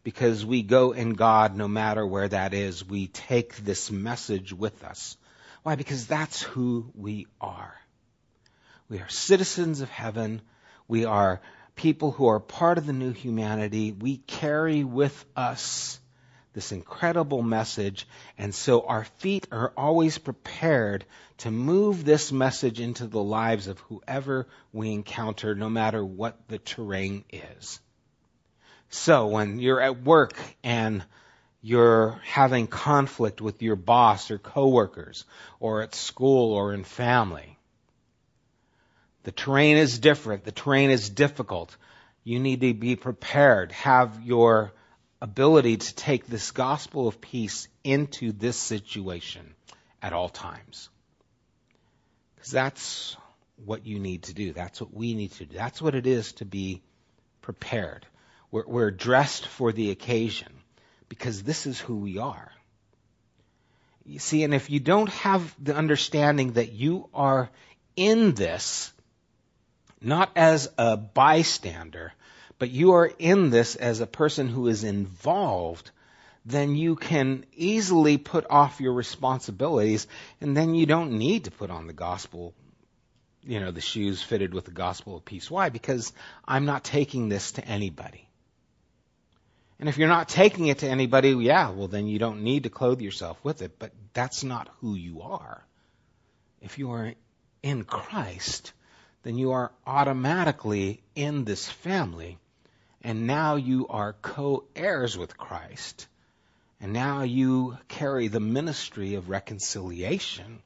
because 0.05 0.45
we 0.45 0.63
go 0.63 0.93
in 0.93 1.15
God 1.15 1.57
no 1.57 1.69
matter 1.69 2.07
where 2.07 2.29
that 2.29 2.55
is. 2.55 2.85
We 2.85 3.07
take 3.07 3.57
this 3.57 3.91
message 3.91 4.53
with 4.53 4.85
us. 4.85 5.17
Why? 5.63 5.77
Because 5.77 6.07
that's 6.07 6.43
who 6.43 6.91
we 6.95 7.27
are. 7.41 7.75
We 8.93 8.99
are 8.99 9.09
citizens 9.09 9.81
of 9.81 9.89
heaven. 9.89 10.43
We 10.87 11.07
are 11.07 11.41
people 11.77 12.11
who 12.11 12.27
are 12.27 12.39
part 12.39 12.77
of 12.77 12.85
the 12.85 12.93
new 12.93 13.13
humanity. 13.13 13.91
We 13.91 14.19
carry 14.19 14.85
with 14.85 15.25
us 15.35 15.99
this 16.53 16.73
incredible 16.73 17.41
message, 17.43 18.07
and 18.37 18.55
so 18.55 18.83
our 18.83 19.05
feet 19.05 19.49
are 19.51 19.73
always 19.79 20.19
prepared 20.19 21.07
to 21.39 21.51
move 21.51 22.05
this 22.05 22.33
message 22.33 22.81
into 22.81 23.07
the 23.07 23.23
lives 23.23 23.67
of 23.67 23.79
whoever 23.79 24.47
we 24.75 24.93
encounter, 24.93 25.55
no 25.55 25.71
matter 25.71 26.05
what 26.05 26.37
the 26.49 26.59
terrain 26.59 27.25
is. 27.33 27.81
So 28.91 29.29
when 29.29 29.59
you're 29.59 29.81
at 29.81 30.03
work 30.03 30.37
and 30.63 31.03
you're 31.63 32.21
having 32.27 32.67
conflict 32.67 33.41
with 33.41 33.63
your 33.63 33.77
boss 33.77 34.31
or 34.31 34.37
coworkers, 34.37 35.25
or 35.61 35.81
at 35.81 35.95
school 35.95 36.53
or 36.53 36.75
in 36.75 36.85
family, 36.85 37.57
the 39.25 39.33
terrain 39.33 39.77
is 39.77 39.99
different. 39.99 40.45
The 40.45 40.53
terrain 40.53 40.91
is 40.91 41.09
difficult. 41.09 41.77
You 42.25 42.39
need 42.41 42.61
to 42.61 42.75
be 42.75 42.97
prepared. 42.97 43.73
Have 43.73 44.23
your 44.23 44.73
ability 45.21 45.77
to 45.77 45.95
take 45.95 46.27
this 46.27 46.51
gospel 46.51 47.07
of 47.07 47.21
peace 47.21 47.69
into 47.85 48.33
this 48.33 48.57
situation 48.57 49.55
at 50.01 50.13
all 50.13 50.29
times. 50.29 50.89
Because 52.35 52.51
that's 52.51 53.17
what 53.65 53.87
you 53.87 54.01
need 54.01 54.25
to 54.25 54.35
do. 54.35 54.53
That's 54.53 54.81
what 54.81 54.93
we 54.93 55.15
need 55.15 55.33
to 55.33 55.45
do. 55.45 55.57
That's 55.57 55.81
what 55.81 55.95
it 55.95 56.07
is 56.07 56.33
to 56.35 56.45
be 56.45 56.83
prepared. 57.41 58.07
We're, 58.51 58.67
we're 58.67 58.91
dressed 58.91 59.47
for 59.47 59.73
the 59.73 59.91
occasion 59.91 60.53
because 61.09 61.43
this 61.43 61.67
is 61.67 61.79
who 61.79 61.97
we 61.97 62.19
are. 62.19 62.51
You 64.05 64.19
see, 64.19 64.43
and 64.43 64.53
if 64.53 64.71
you 64.71 64.81
don't 64.81 65.11
have 65.11 65.55
the 65.63 65.77
understanding 65.77 66.55
that 66.55 66.73
you 66.73 67.09
are 67.15 67.51
in 67.95 68.35
this, 68.35 68.93
not 70.05 70.31
as 70.37 70.69
a 70.79 70.97
bystander, 70.97 72.13
but 72.59 72.71
you 72.71 72.93
are 72.93 73.11
in 73.19 73.51
this 73.51 73.77
as 73.77 74.01
a 74.01 74.07
person 74.07 74.49
who 74.49 74.69
is 74.69 74.85
involved, 74.85 75.91
then 76.45 76.75
you 76.75 76.97
can 76.97 77.45
easily 77.55 78.19
put 78.19 78.47
off 78.51 78.81
your 78.81 78.93
responsibilities 78.93 80.07
and 80.41 80.57
then 80.57 80.75
you 80.75 80.87
don't 80.87 81.19
need 81.19 81.45
to 81.45 81.51
put 81.51 81.71
on 81.71 81.87
the 81.87 81.93
gospel, 81.93 82.53
you 83.45 83.61
know, 83.61 83.71
the 83.71 83.81
shoes 83.81 84.23
fitted 84.23 84.53
with 84.53 84.65
the 84.65 84.73
gospel 84.73 85.17
of 85.17 85.25
peace. 85.25 85.51
Why? 85.51 85.69
Because 85.69 86.13
I'm 86.47 86.65
not 86.65 86.85
taking 86.85 87.29
this 87.29 87.53
to 87.53 87.65
anybody. 87.65 88.29
And 89.79 89.89
if 89.89 89.99
you're 89.99 90.09
not 90.09 90.29
taking 90.29 90.69
it 90.69 90.79
to 90.79 90.89
anybody, 90.89 91.31
yeah, 91.31 91.71
well 91.71 91.89
then 91.89 92.07
you 92.07 92.19
don't 92.19 92.43
need 92.43 92.65
to 92.65 92.71
clothe 92.71 93.01
yourself 93.01 93.39
with 93.43 93.63
it, 93.63 93.79
but 93.79 93.93
that's 94.13 94.45
not 94.45 94.69
who 94.81 94.95
you 94.95 95.23
are. 95.23 95.65
If 96.61 96.79
you 96.79 96.93
are 96.93 97.15
in 97.63 97.85
Christ, 97.85 98.73
then 99.23 99.39
you 99.39 99.53
are 99.53 99.73
automatically 99.87 101.03
in 101.15 101.45
this 101.45 101.69
family 101.69 102.39
and 103.03 103.27
now 103.27 103.57
you 103.57 103.89
are 103.89 104.15
co-heirs 104.23 105.19
with 105.19 105.37
Christ. 105.37 106.07
And 106.81 106.93
now 106.93 107.23
you 107.23 107.77
carry 107.89 108.29
the 108.29 108.41
ministry 108.41 109.15
of 109.15 109.29
reconciliation. 109.29 110.63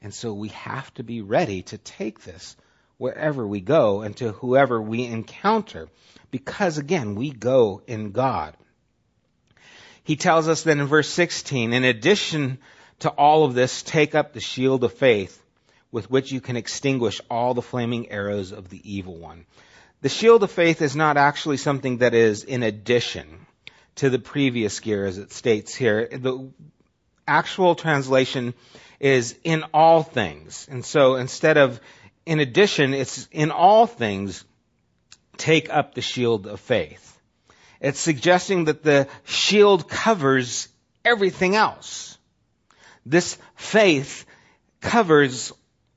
And 0.00 0.14
so 0.14 0.32
we 0.32 0.48
have 0.50 0.92
to 0.94 1.02
be 1.02 1.22
ready 1.22 1.62
to 1.64 1.78
take 1.78 2.22
this 2.22 2.56
wherever 2.98 3.46
we 3.46 3.60
go 3.60 4.02
and 4.02 4.16
to 4.18 4.32
whoever 4.32 4.80
we 4.80 5.04
encounter. 5.04 5.88
Because 6.30 6.78
again, 6.78 7.16
we 7.16 7.30
go 7.30 7.82
in 7.86 8.12
God. 8.12 8.56
He 10.04 10.16
tells 10.16 10.48
us 10.48 10.62
then 10.62 10.80
in 10.80 10.86
verse 10.86 11.08
16, 11.08 11.72
in 11.72 11.84
addition 11.84 12.58
to 13.00 13.10
all 13.10 13.44
of 13.44 13.54
this, 13.54 13.82
take 13.82 14.14
up 14.14 14.32
the 14.32 14.40
shield 14.40 14.84
of 14.84 14.92
faith 14.92 15.41
with 15.92 16.10
which 16.10 16.32
you 16.32 16.40
can 16.40 16.56
extinguish 16.56 17.20
all 17.30 17.54
the 17.54 17.62
flaming 17.62 18.10
arrows 18.10 18.50
of 18.50 18.68
the 18.70 18.80
evil 18.90 19.16
one. 19.16 19.44
The 20.00 20.08
shield 20.08 20.42
of 20.42 20.50
faith 20.50 20.82
is 20.82 20.96
not 20.96 21.16
actually 21.16 21.58
something 21.58 21.98
that 21.98 22.14
is 22.14 22.42
in 22.42 22.64
addition 22.64 23.46
to 23.96 24.10
the 24.10 24.18
previous 24.18 24.80
gear 24.80 25.04
as 25.04 25.18
it 25.18 25.32
states 25.32 25.74
here. 25.74 26.08
The 26.10 26.50
actual 27.28 27.74
translation 27.74 28.54
is 28.98 29.38
in 29.44 29.64
all 29.74 30.02
things. 30.02 30.66
And 30.70 30.84
so 30.84 31.16
instead 31.16 31.56
of 31.56 31.80
in 32.24 32.40
addition, 32.40 32.94
it's 32.94 33.28
in 33.32 33.50
all 33.50 33.86
things, 33.86 34.44
take 35.36 35.70
up 35.70 35.94
the 35.94 36.00
shield 36.00 36.46
of 36.46 36.60
faith. 36.60 37.08
It's 37.80 37.98
suggesting 37.98 38.66
that 38.66 38.82
the 38.84 39.08
shield 39.24 39.88
covers 39.88 40.68
everything 41.04 41.56
else. 41.56 42.16
This 43.04 43.36
faith 43.56 44.24
covers 44.80 45.52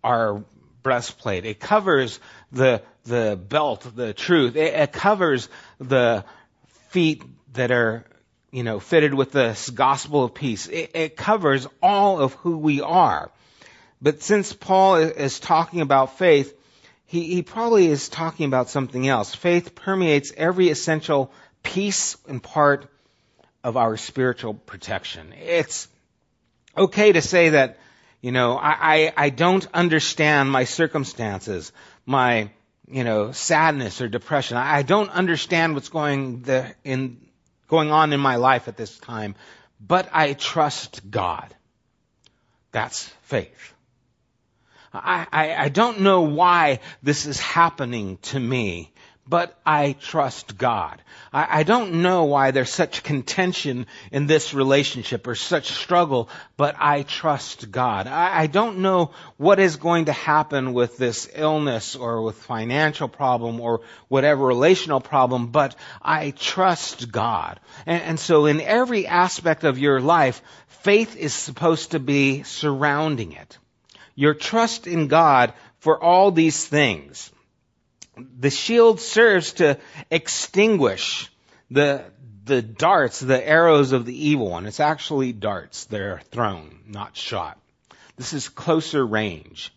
our 0.06 0.44
breastplate. 0.84 1.46
It 1.46 1.60
covers 1.60 2.20
the 2.52 2.82
the 3.06 3.38
belt, 3.50 3.86
the 3.96 4.14
truth. 4.14 4.56
It, 4.56 4.74
it 4.74 4.94
covers 4.94 5.50
the 5.80 6.24
feet 6.90 7.24
that 7.54 7.72
are, 7.72 8.06
you 8.52 8.64
know, 8.64 8.80
fitted 8.80 9.14
with 9.14 9.32
this 9.32 9.70
gospel 9.70 10.24
of 10.24 10.34
peace. 10.34 10.68
It, 10.68 10.92
it 10.94 11.18
covers 11.18 11.68
all 11.82 12.20
of 12.20 12.34
who 12.36 12.58
we 12.58 12.82
are. 12.82 13.32
But 14.02 14.22
since 14.22 14.54
Paul 14.54 14.96
is 14.98 15.40
talking 15.40 15.82
about 15.82 16.18
faith, 16.18 16.56
he, 17.06 17.36
he 17.36 17.42
probably 17.42 17.88
is 17.88 18.10
talking 18.10 18.46
about 18.46 18.70
something 18.70 19.08
else. 19.08 19.34
Faith 19.34 19.76
permeates 19.76 20.32
every 20.36 20.70
essential 20.70 21.32
piece 21.64 22.18
and 22.28 22.42
part 22.42 22.88
of 23.64 23.78
our 23.78 23.98
spiritual 23.98 24.54
protection. 24.54 25.34
It's 25.34 25.88
okay 26.78 27.12
to 27.12 27.22
say 27.22 27.50
that, 27.50 27.80
you 28.26 28.32
know, 28.32 28.58
I, 28.58 28.96
I, 28.96 29.14
I 29.16 29.30
don't 29.30 29.68
understand 29.72 30.52
my 30.52 30.64
circumstances, 30.64 31.72
my 32.08 32.50
you 32.90 33.04
know, 33.04 33.32
sadness 33.34 34.02
or 34.02 34.08
depression. 34.08 34.58
I 34.58 34.82
don't 34.82 35.12
understand 35.12 35.76
what's 35.76 35.90
going 35.90 36.42
the, 36.42 36.74
in, 36.84 37.22
going 37.68 37.92
on 37.92 38.14
in 38.14 38.20
my 38.20 38.38
life 38.38 38.68
at 38.68 38.78
this 38.78 38.98
time, 38.98 39.36
but 39.80 40.10
I 40.12 40.34
trust 40.34 41.08
God. 41.12 41.54
That's 42.72 43.04
faith. 43.22 43.76
I, 44.92 45.28
I, 45.32 45.56
I 45.66 45.70
don't 45.70 46.00
know 46.00 46.22
why 46.22 46.80
this 47.04 47.28
is 47.28 47.40
happening 47.40 48.18
to 48.24 48.40
me, 48.40 48.92
but 49.28 49.58
I 49.66 49.94
trust 49.94 50.58
God. 50.58 51.02
I, 51.34 51.60
I, 51.60 51.64
don't 51.64 52.04
know 52.04 52.26
why 52.26 52.52
there's 52.52 52.70
such 52.70 53.02
contention 53.02 53.88
in 54.12 54.28
this 54.28 54.54
relationship 54.54 55.26
or 55.26 55.34
such 55.34 55.72
struggle, 55.72 56.30
but 56.58 56.76
I 56.78 57.02
trust 57.04 57.72
God. 57.72 58.06
I, 58.06 58.42
I 58.42 58.48
don't 58.48 58.80
know 58.80 59.12
what 59.38 59.60
is 59.60 59.78
going 59.78 60.06
to 60.06 60.12
happen 60.12 60.74
with 60.74 60.98
this 60.98 61.28
illness 61.34 61.96
or 61.96 62.22
with 62.22 62.36
financial 62.36 63.08
problem 63.08 63.60
or 63.60 63.82
whatever 64.10 64.46
relational 64.46 65.02
problem, 65.02 65.48
but 65.48 65.76
I 66.02 66.30
trust 66.32 67.12
God. 67.12 67.60
And, 67.88 68.04
and 68.04 68.20
so 68.20 68.46
in 68.46 68.62
every 68.62 69.08
aspect 69.08 69.64
of 69.64 69.80
your 69.80 70.02
life, 70.02 70.42
faith 70.68 71.16
is 71.16 71.34
supposed 71.34 71.92
to 71.92 72.00
be 72.00 72.44
surrounding 72.44 73.32
it. 73.32 73.58
Your 74.14 74.36
trust 74.36 74.86
in 74.86 75.08
God 75.08 75.54
for 75.80 76.02
all 76.02 76.32
these 76.32 76.64
things 76.66 77.32
the 78.18 78.50
shield 78.50 79.00
serves 79.00 79.54
to 79.54 79.78
extinguish 80.10 81.30
the, 81.72 82.06
the 82.46 82.62
darts, 82.62 83.20
the 83.20 83.46
arrows 83.48 83.92
of 83.92 84.06
the 84.06 84.28
evil 84.30 84.50
one. 84.50 84.66
It's 84.66 84.80
actually 84.80 85.34
darts 85.34 85.86
They're 85.86 86.22
thrown, 86.32 86.80
not 86.88 87.16
shot. 87.16 87.60
This 88.18 88.34
is 88.34 88.50
closer 88.50 89.06
range. 89.06 89.74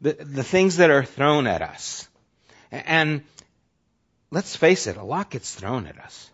The, 0.00 0.12
the 0.12 0.44
things 0.44 0.76
that 0.76 0.90
are 0.90 1.04
thrown 1.04 1.46
at 1.46 1.62
us. 1.62 2.08
And 2.70 3.22
let's 4.30 4.56
face 4.56 4.86
it, 4.86 4.96
a 4.96 5.02
lot 5.02 5.30
gets 5.30 5.54
thrown 5.54 5.86
at 5.86 5.98
us. 5.98 6.30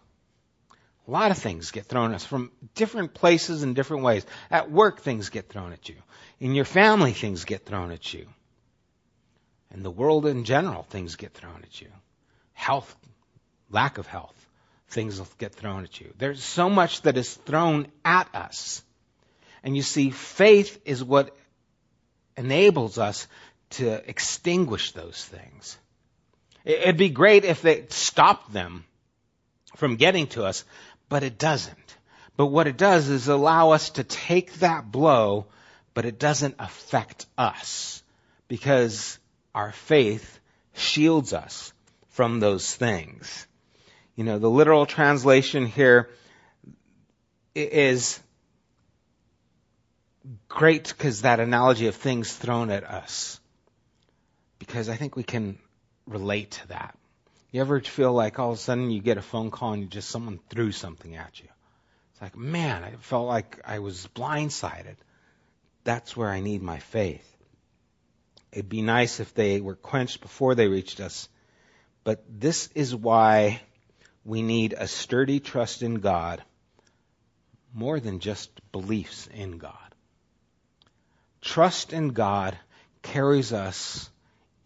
A 1.06 1.10
lot 1.10 1.30
of 1.30 1.38
things 1.38 1.70
get 1.70 1.86
thrown 1.86 2.10
at 2.10 2.16
us 2.16 2.24
from 2.24 2.52
different 2.74 3.14
places 3.14 3.62
and 3.62 3.74
different 3.74 4.02
ways. 4.02 4.26
At 4.50 4.70
work, 4.70 5.00
things 5.00 5.30
get 5.30 5.48
thrown 5.48 5.72
at 5.72 5.88
you. 5.88 5.96
In 6.38 6.54
your 6.54 6.66
family, 6.66 7.12
things 7.12 7.44
get 7.44 7.64
thrown 7.64 7.92
at 7.92 8.12
you. 8.12 8.26
In 9.72 9.82
the 9.82 9.90
world 9.90 10.26
in 10.26 10.44
general, 10.44 10.82
things 10.84 11.16
get 11.16 11.34
thrown 11.34 11.60
at 11.62 11.80
you. 11.80 11.88
Health, 12.52 12.94
lack 13.70 13.98
of 13.98 14.06
health, 14.06 14.34
things 14.88 15.20
get 15.38 15.54
thrown 15.54 15.84
at 15.84 16.00
you. 16.00 16.12
There's 16.18 16.42
so 16.42 16.70
much 16.70 17.02
that 17.02 17.16
is 17.16 17.34
thrown 17.34 17.86
at 18.04 18.34
us. 18.34 18.82
And 19.62 19.76
you 19.76 19.82
see, 19.82 20.10
faith 20.10 20.80
is 20.84 21.04
what 21.04 21.36
enables 22.36 22.98
us 22.98 23.26
to 23.70 24.08
extinguish 24.08 24.92
those 24.92 25.22
things. 25.24 25.76
It'd 26.64 26.96
be 26.96 27.10
great 27.10 27.44
if 27.44 27.62
they 27.62 27.86
stopped 27.88 28.52
them 28.52 28.84
from 29.76 29.96
getting 29.96 30.26
to 30.28 30.44
us, 30.44 30.64
but 31.08 31.22
it 31.22 31.38
doesn't. 31.38 31.96
But 32.36 32.46
what 32.46 32.66
it 32.66 32.76
does 32.76 33.08
is 33.08 33.28
allow 33.28 33.70
us 33.70 33.90
to 33.90 34.04
take 34.04 34.52
that 34.54 34.90
blow, 34.90 35.46
but 35.92 36.04
it 36.04 36.18
doesn't 36.18 36.56
affect 36.58 37.26
us 37.36 38.02
because 38.46 39.18
our 39.54 39.72
faith 39.72 40.38
shields 40.74 41.32
us 41.32 41.72
from 42.10 42.40
those 42.40 42.74
things. 42.74 43.46
You 44.16 44.24
know, 44.24 44.38
the 44.38 44.50
literal 44.50 44.86
translation 44.86 45.66
here 45.66 46.10
is 47.54 48.20
great 50.48 50.88
because 50.88 51.22
that 51.22 51.40
analogy 51.40 51.86
of 51.86 51.94
things 51.94 52.32
thrown 52.32 52.70
at 52.70 52.84
us. 52.84 53.40
Because 54.58 54.88
I 54.88 54.96
think 54.96 55.16
we 55.16 55.22
can 55.22 55.58
relate 56.06 56.50
to 56.52 56.68
that. 56.68 56.98
You 57.50 57.60
ever 57.60 57.80
feel 57.80 58.12
like 58.12 58.38
all 58.38 58.50
of 58.50 58.58
a 58.58 58.60
sudden 58.60 58.90
you 58.90 59.00
get 59.00 59.16
a 59.16 59.22
phone 59.22 59.50
call 59.50 59.72
and 59.72 59.82
you 59.82 59.88
just 59.88 60.10
someone 60.10 60.40
threw 60.50 60.72
something 60.72 61.16
at 61.16 61.40
you? 61.40 61.48
It's 62.12 62.20
like, 62.20 62.36
man, 62.36 62.82
I 62.82 62.96
felt 63.00 63.26
like 63.26 63.60
I 63.64 63.78
was 63.78 64.08
blindsided. 64.14 64.96
That's 65.84 66.16
where 66.16 66.28
I 66.28 66.40
need 66.40 66.62
my 66.62 66.80
faith. 66.80 67.37
It'd 68.52 68.68
be 68.68 68.82
nice 68.82 69.20
if 69.20 69.34
they 69.34 69.60
were 69.60 69.76
quenched 69.76 70.20
before 70.20 70.54
they 70.54 70.68
reached 70.68 71.00
us. 71.00 71.28
But 72.04 72.24
this 72.28 72.68
is 72.74 72.94
why 72.94 73.60
we 74.24 74.42
need 74.42 74.74
a 74.76 74.88
sturdy 74.88 75.40
trust 75.40 75.82
in 75.82 75.96
God 75.96 76.42
more 77.74 78.00
than 78.00 78.20
just 78.20 78.50
beliefs 78.72 79.28
in 79.32 79.58
God. 79.58 79.94
Trust 81.40 81.92
in 81.92 82.08
God 82.08 82.58
carries 83.02 83.52
us 83.52 84.10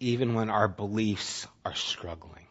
even 0.00 0.34
when 0.34 0.50
our 0.50 0.68
beliefs 0.68 1.46
are 1.64 1.74
struggling. 1.74 2.46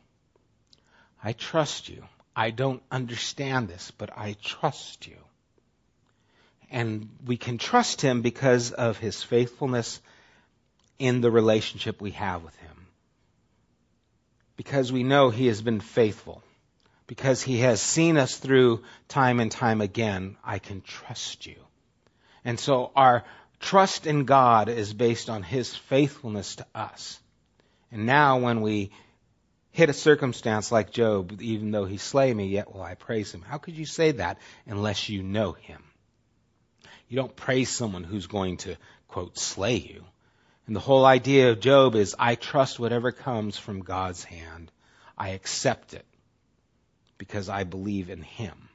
I 1.24 1.34
trust 1.34 1.90
you. 1.90 2.04
I 2.36 2.52
don't 2.52 2.82
understand 2.92 3.68
this, 3.68 3.92
but 3.92 4.18
I 4.18 4.36
trust 4.42 5.08
you. 5.08 5.18
And 6.70 7.10
we 7.26 7.36
can 7.38 7.58
trust 7.58 8.02
him 8.02 8.22
because 8.22 8.72
of 8.72 8.98
his 8.98 9.22
faithfulness 9.22 10.02
in 11.02 11.20
the 11.20 11.32
relationship 11.32 12.00
we 12.00 12.12
have 12.12 12.44
with 12.44 12.56
him. 12.58 12.88
Because 14.56 14.92
we 14.92 15.04
know 15.04 15.32
he 15.32 15.48
has 15.48 15.62
been 15.62 15.80
faithful. 15.80 16.44
Because 17.08 17.42
he 17.42 17.58
has 17.60 17.82
seen 17.82 18.18
us 18.18 18.38
through 18.38 18.84
time 19.08 19.40
and 19.40 19.52
time 19.52 19.82
again, 19.82 20.38
I 20.44 20.60
can 20.60 20.82
trust 20.82 21.48
you. 21.48 21.56
And 22.46 22.60
so 22.60 22.92
our 22.96 23.24
trust 23.60 24.06
in 24.06 24.26
God 24.26 24.70
is 24.70 24.94
based 24.94 25.28
on 25.28 25.42
his 25.42 25.76
faithfulness 25.76 26.58
to 26.58 26.68
us. 26.76 27.20
And 27.92 28.06
now 28.06 28.38
when 28.38 28.62
we 28.62 28.92
hit 29.72 29.90
a 29.90 29.94
circumstance 29.94 30.72
like 30.72 30.92
Job, 30.92 31.42
even 31.42 31.72
though 31.72 31.86
he 31.86 31.98
slay 31.98 32.32
me, 32.32 32.48
yet 32.48 32.72
will 32.72 32.84
I 32.84 32.94
praise 32.94 33.34
him. 33.34 33.42
How 33.42 33.58
could 33.58 33.76
you 33.76 33.86
say 33.86 34.12
that 34.12 34.38
unless 34.68 35.10
you 35.10 35.24
know 35.24 35.54
him? 35.54 35.82
You 37.10 37.18
don't 37.18 37.36
praise 37.36 37.70
someone 37.70 38.04
who's 38.04 38.28
going 38.28 38.58
to, 38.58 38.78
quote, 39.08 39.38
slay 39.38 39.78
you. 39.78 40.06
And 40.72 40.76
the 40.78 40.80
whole 40.80 41.06
idea 41.06 41.52
of 41.52 41.60
Job 41.60 41.96
is, 41.96 42.16
I 42.18 42.36
trust 42.36 42.80
whatever 42.80 43.12
comes 43.12 43.58
from 43.58 43.82
God's 43.82 44.24
hand. 44.24 44.72
I 45.18 45.32
accept 45.32 45.94
it 45.94 46.06
because 47.18 47.50
I 47.50 47.66
believe 47.66 48.10
in 48.10 48.22
him. 48.22 48.70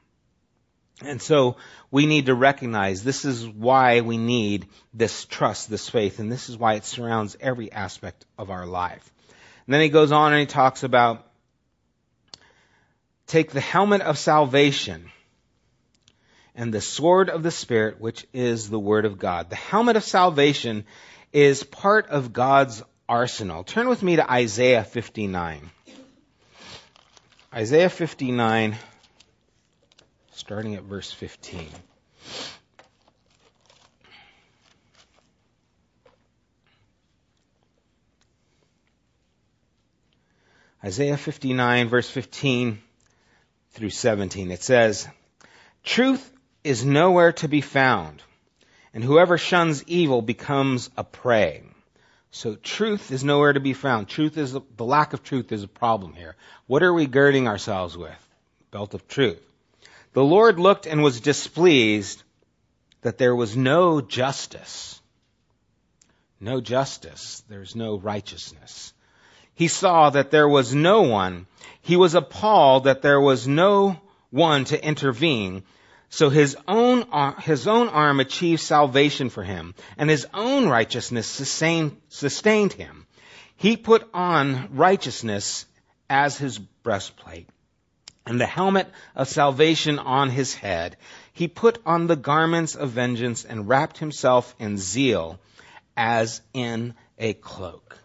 And 1.01 1.19
so 1.19 1.57
we 1.89 2.05
need 2.05 2.27
to 2.27 2.35
recognize 2.35 3.03
this 3.03 3.25
is 3.25 3.47
why 3.47 4.01
we 4.01 4.19
need 4.19 4.67
this 4.93 5.25
trust, 5.25 5.71
this 5.71 5.89
faith, 5.89 6.19
and 6.19 6.31
this 6.31 6.49
is 6.49 6.55
why 6.55 6.75
it 6.75 6.85
surrounds 6.85 7.35
every 7.39 7.71
aspect 7.71 8.27
of 8.37 8.51
our 8.51 8.67
life. 8.67 9.11
And 9.65 9.73
then 9.73 9.81
he 9.81 9.89
goes 9.89 10.11
on 10.11 10.33
and 10.33 10.39
he 10.41 10.45
talks 10.45 10.83
about 10.83 11.25
take 13.25 13.49
the 13.49 13.59
helmet 13.59 14.01
of 14.01 14.19
salvation 14.19 15.09
and 16.53 16.71
the 16.71 16.79
sword 16.79 17.31
of 17.31 17.41
the 17.41 17.49
Spirit, 17.49 17.99
which 17.99 18.27
is 18.33 18.69
the 18.69 18.79
Word 18.79 19.05
of 19.05 19.17
God. 19.17 19.49
The 19.49 19.55
helmet 19.55 19.95
of 19.95 20.03
salvation 20.03 20.85
is 21.33 21.63
part 21.63 22.07
of 22.07 22.33
God's 22.33 22.83
arsenal. 23.07 23.63
Turn 23.63 23.87
with 23.87 24.03
me 24.03 24.15
to 24.17 24.31
Isaiah 24.31 24.83
59. 24.83 25.69
Isaiah 27.53 27.89
59 27.89 28.75
starting 30.31 30.75
at 30.75 30.83
verse 30.83 31.11
15. 31.11 31.67
Isaiah 40.83 41.17
59 41.17 41.89
verse 41.89 42.09
15 42.09 42.81
through 43.71 43.89
17. 43.89 44.51
It 44.51 44.63
says, 44.63 45.07
Truth 45.83 46.31
is 46.63 46.85
nowhere 46.85 47.33
to 47.33 47.47
be 47.47 47.61
found, 47.61 48.21
and 48.97 49.05
whoever 49.05 49.37
shuns 49.37 49.83
evil 49.85 50.23
becomes 50.23 50.89
a 50.97 51.03
prey. 51.03 51.61
So 52.31 52.55
truth 52.55 53.11
is 53.11 53.23
nowhere 53.23 53.53
to 53.53 53.59
be 53.59 53.73
found. 53.73 54.07
Truth 54.07 54.39
is, 54.39 54.53
the 54.53 54.83
lack 54.83 55.13
of 55.13 55.21
truth 55.21 55.51
is 55.51 55.61
a 55.61 55.67
problem 55.67 56.13
here. 56.13 56.35
What 56.65 56.81
are 56.81 56.91
we 56.91 57.05
girding 57.05 57.47
ourselves 57.47 57.95
with? 57.95 58.27
Belt 58.71 58.95
of 58.95 59.07
truth. 59.07 59.39
The 60.13 60.23
Lord 60.23 60.57
looked 60.57 60.87
and 60.87 61.03
was 61.03 61.21
displeased 61.21 62.23
that 63.03 63.19
there 63.19 63.35
was 63.35 63.55
no 63.55 64.01
justice. 64.01 64.99
No 66.39 66.59
justice. 66.59 67.43
There's 67.47 67.75
no 67.75 67.99
righteousness. 67.99 68.93
He 69.53 69.67
saw 69.67 70.09
that 70.09 70.31
there 70.31 70.49
was 70.49 70.73
no 70.73 71.03
one. 71.03 71.45
He 71.83 71.97
was 71.97 72.15
appalled 72.15 72.85
that 72.85 73.03
there 73.03 73.21
was 73.21 73.47
no 73.47 74.01
one 74.31 74.65
to 74.65 74.83
intervene. 74.83 75.61
So 76.09 76.29
his 76.29 76.55
own, 76.67 77.05
his 77.41 77.67
own 77.67 77.89
arm 77.89 78.19
achieved 78.19 78.61
salvation 78.61 79.29
for 79.29 79.43
him, 79.43 79.75
and 79.97 80.09
his 80.09 80.25
own 80.33 80.67
righteousness 80.67 81.27
sustained, 81.27 81.97
sustained 82.09 82.73
him. 82.73 83.05
He 83.57 83.75
put 83.75 84.07
on 84.13 84.69
righteousness 84.75 85.65
as 86.09 86.37
his 86.37 86.59
breastplate 86.59 87.49
and 88.25 88.39
the 88.39 88.45
helmet 88.45 88.89
of 89.15 89.27
salvation 89.27 89.99
on 89.99 90.29
his 90.29 90.53
head. 90.53 90.97
He 91.33 91.47
put 91.47 91.79
on 91.85 92.07
the 92.07 92.15
garments 92.15 92.75
of 92.75 92.91
vengeance 92.91 93.45
and 93.45 93.67
wrapped 93.67 93.97
himself 93.97 94.55
in 94.59 94.77
zeal 94.77 95.39
as 95.95 96.41
in 96.53 96.93
a 97.17 97.33
cloak. 97.33 97.97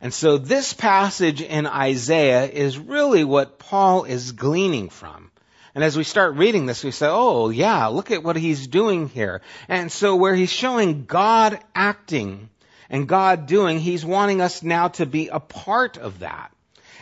And 0.00 0.12
so 0.12 0.38
this 0.38 0.72
passage 0.72 1.40
in 1.40 1.66
Isaiah 1.66 2.46
is 2.46 2.78
really 2.78 3.24
what 3.24 3.58
Paul 3.58 4.04
is 4.04 4.32
gleaning 4.32 4.88
from. 4.88 5.30
And 5.74 5.82
as 5.82 5.96
we 5.96 6.04
start 6.04 6.34
reading 6.34 6.66
this, 6.66 6.84
we 6.84 6.90
say, 6.90 7.08
oh 7.08 7.48
yeah, 7.48 7.86
look 7.86 8.10
at 8.10 8.22
what 8.22 8.36
he's 8.36 8.66
doing 8.66 9.08
here. 9.08 9.40
And 9.68 9.90
so 9.90 10.16
where 10.16 10.34
he's 10.34 10.52
showing 10.52 11.06
God 11.06 11.58
acting 11.74 12.50
and 12.90 13.08
God 13.08 13.46
doing, 13.46 13.78
he's 13.78 14.04
wanting 14.04 14.42
us 14.42 14.62
now 14.62 14.88
to 14.88 15.06
be 15.06 15.28
a 15.28 15.40
part 15.40 15.96
of 15.96 16.18
that. 16.18 16.52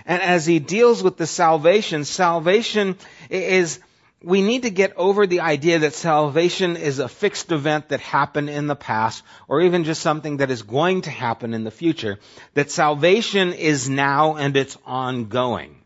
And 0.06 0.22
as 0.22 0.46
he 0.46 0.61
deals 0.61 1.02
with 1.02 1.16
the 1.16 1.26
salvation, 1.26 2.04
salvation 2.04 2.96
is, 3.28 3.80
we 4.22 4.40
need 4.40 4.62
to 4.62 4.70
get 4.70 4.96
over 4.96 5.26
the 5.26 5.40
idea 5.40 5.80
that 5.80 5.94
salvation 5.94 6.76
is 6.76 7.00
a 7.00 7.09
fixed 7.09 7.50
event 7.50 7.88
that 7.88 8.00
happened 8.00 8.50
in 8.50 8.66
the 8.66 8.76
past, 8.76 9.24
or 9.48 9.62
even 9.62 9.85
just 9.85 10.00
something 10.00 10.38
that 10.38 10.50
is 10.50 10.62
going 10.62 11.02
to 11.02 11.11
happen 11.11 11.54
in 11.54 11.64
the 11.64 11.70
future. 11.70 12.18
That 12.54 12.70
salvation 12.70 13.52
is 13.52 13.90
now 13.90 14.37
and 14.37 14.57
it's 14.57 14.78
ongoing. 14.86 15.80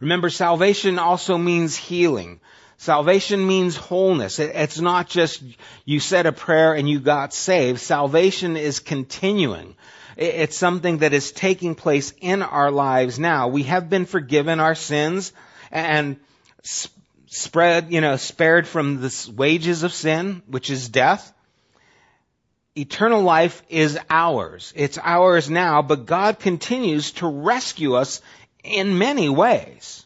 Remember, 0.00 0.30
salvation 0.30 0.98
also 0.98 1.38
means 1.38 1.76
healing. 1.76 2.40
Salvation 2.78 3.46
means 3.46 3.76
wholeness. 3.76 4.38
It's 4.38 4.80
not 4.80 5.08
just 5.08 5.42
you 5.84 6.00
said 6.00 6.24
a 6.24 6.32
prayer 6.32 6.72
and 6.72 6.88
you 6.88 6.98
got 6.98 7.34
saved. 7.34 7.80
Salvation 7.80 8.56
is 8.56 8.80
continuing. 8.80 9.76
It's 10.16 10.56
something 10.56 10.98
that 10.98 11.12
is 11.12 11.30
taking 11.30 11.74
place 11.74 12.14
in 12.20 12.42
our 12.42 12.70
lives 12.70 13.18
now. 13.18 13.48
We 13.48 13.64
have 13.64 13.90
been 13.90 14.06
forgiven 14.06 14.60
our 14.60 14.74
sins 14.74 15.34
and 15.70 16.16
spread, 17.26 17.92
you 17.92 18.00
know, 18.00 18.16
spared 18.16 18.66
from 18.66 19.02
the 19.02 19.32
wages 19.36 19.82
of 19.82 19.92
sin, 19.92 20.42
which 20.46 20.70
is 20.70 20.88
death. 20.88 21.32
Eternal 22.76 23.22
life 23.22 23.62
is 23.68 23.98
ours. 24.08 24.72
It's 24.74 24.98
ours 24.98 25.50
now, 25.50 25.82
but 25.82 26.06
God 26.06 26.38
continues 26.38 27.12
to 27.12 27.26
rescue 27.26 27.94
us 27.94 28.22
in 28.64 28.98
many 28.98 29.28
ways. 29.28 30.04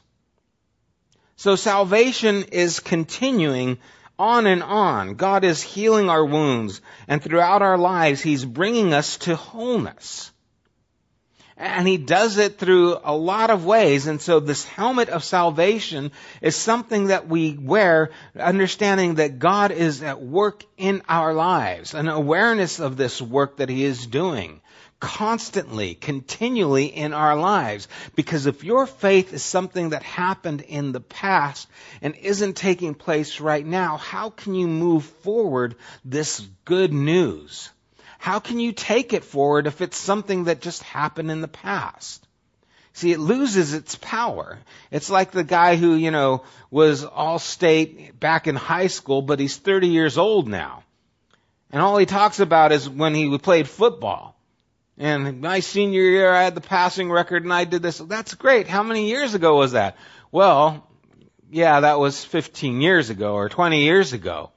So 1.37 1.57
salvation 1.57 2.45
is 2.53 2.81
continuing 2.81 3.79
on 4.19 4.47
and 4.47 4.63
on. 4.63 5.15
God 5.17 5.45
is 5.45 5.63
healing 5.63 6.09
our 6.09 6.25
wounds, 6.25 6.81
and 7.09 7.23
throughout 7.23 7.63
our 7.63 7.77
lives, 7.77 8.23
He's 8.23 8.45
bringing 8.45 8.95
us 8.95 9.19
to 9.19 9.37
wholeness. 9.37 10.31
And 11.57 11.87
he 11.87 11.99
does 11.99 12.39
it 12.39 12.59
through 12.59 12.99
a 13.05 13.15
lot 13.15 13.51
of 13.51 13.65
ways. 13.65 14.09
And 14.09 14.21
so 14.21 14.41
this 14.41 14.65
helmet 14.65 15.09
of 15.09 15.23
salvation 15.23 16.11
is 16.43 16.57
something 16.57 17.07
that 17.07 17.29
we 17.29 17.57
wear, 17.57 18.11
understanding 18.37 19.17
that 19.17 19.39
God 19.39 19.71
is 19.71 20.03
at 20.03 20.21
work 20.21 20.65
in 20.77 21.03
our 21.09 21.33
lives, 21.33 21.95
an 21.95 22.09
awareness 22.09 22.81
of 22.81 22.97
this 22.97 23.23
work 23.23 23.59
that 23.59 23.69
he 23.69 23.85
is 23.85 24.05
doing 24.05 24.61
constantly, 25.05 25.95
continually 25.95 26.87
in 26.87 27.13
our 27.13 27.37
lives. 27.37 27.89
Because 28.17 28.47
if 28.47 28.65
your 28.65 28.87
faith 28.87 29.35
is 29.35 29.45
something 29.45 29.91
that 29.91 30.03
happened 30.03 30.63
in 30.63 30.93
the 30.93 31.01
past 31.01 31.69
and 32.01 32.17
isn't 32.17 32.55
taking 32.55 32.95
place 32.95 33.39
right 33.39 33.65
now, 33.65 33.99
how 33.99 34.31
can 34.31 34.55
you 34.55 34.67
move 34.67 35.05
forward 35.05 35.77
this 36.05 36.41
good 36.65 36.93
news? 36.93 37.71
How 38.19 38.41
can 38.41 38.59
you 38.59 38.73
take 38.73 39.13
it 39.13 39.25
forward 39.25 39.67
if 39.67 39.83
it's 39.83 39.99
something 39.99 40.45
that 40.45 40.63
just 40.63 40.83
happened 40.83 41.31
in 41.31 41.43
the 41.43 41.49
past? 41.49 42.27
See, 42.95 43.13
it 43.13 43.21
loses 43.21 43.75
its 43.75 43.97
power. 43.97 44.59
It's 44.91 45.11
like 45.11 45.33
the 45.33 45.45
guy 45.45 45.77
who, 45.77 45.95
you 45.95 46.11
know, 46.11 46.45
was 46.71 47.05
all 47.05 47.39
state 47.39 48.19
back 48.19 48.47
in 48.47 48.57
high 48.57 48.87
school, 48.87 49.21
but 49.21 49.41
he's 49.41 49.57
30 49.57 49.89
years 49.89 50.17
old 50.17 50.49
now. 50.49 50.85
And 51.71 51.83
all 51.83 51.99
he 51.99 52.07
talks 52.07 52.41
about 52.41 52.73
is 52.73 52.89
when 52.89 53.15
he 53.15 53.37
played 53.37 53.69
football. 53.69 54.34
And 54.97 55.41
my 55.41 55.61
senior 55.61 56.03
year, 56.03 56.33
I 56.33 56.45
had 56.45 56.55
the 56.55 56.61
passing 56.61 57.11
record 57.11 57.43
and 57.43 57.53
I 57.53 57.65
did 57.65 57.83
this. 57.83 57.99
That's 57.99 58.35
great. 58.35 58.69
How 58.69 58.83
many 58.83 59.09
years 59.09 59.35
ago 59.35 59.57
was 59.57 59.73
that? 59.73 59.97
Well, 60.31 60.89
yeah, 61.51 61.81
that 61.81 61.99
was 61.99 62.25
15 62.25 62.81
years 62.81 63.11
ago 63.11 63.35
or 63.35 63.49
20 63.49 63.83
years 63.83 64.13
ago. 64.13 64.51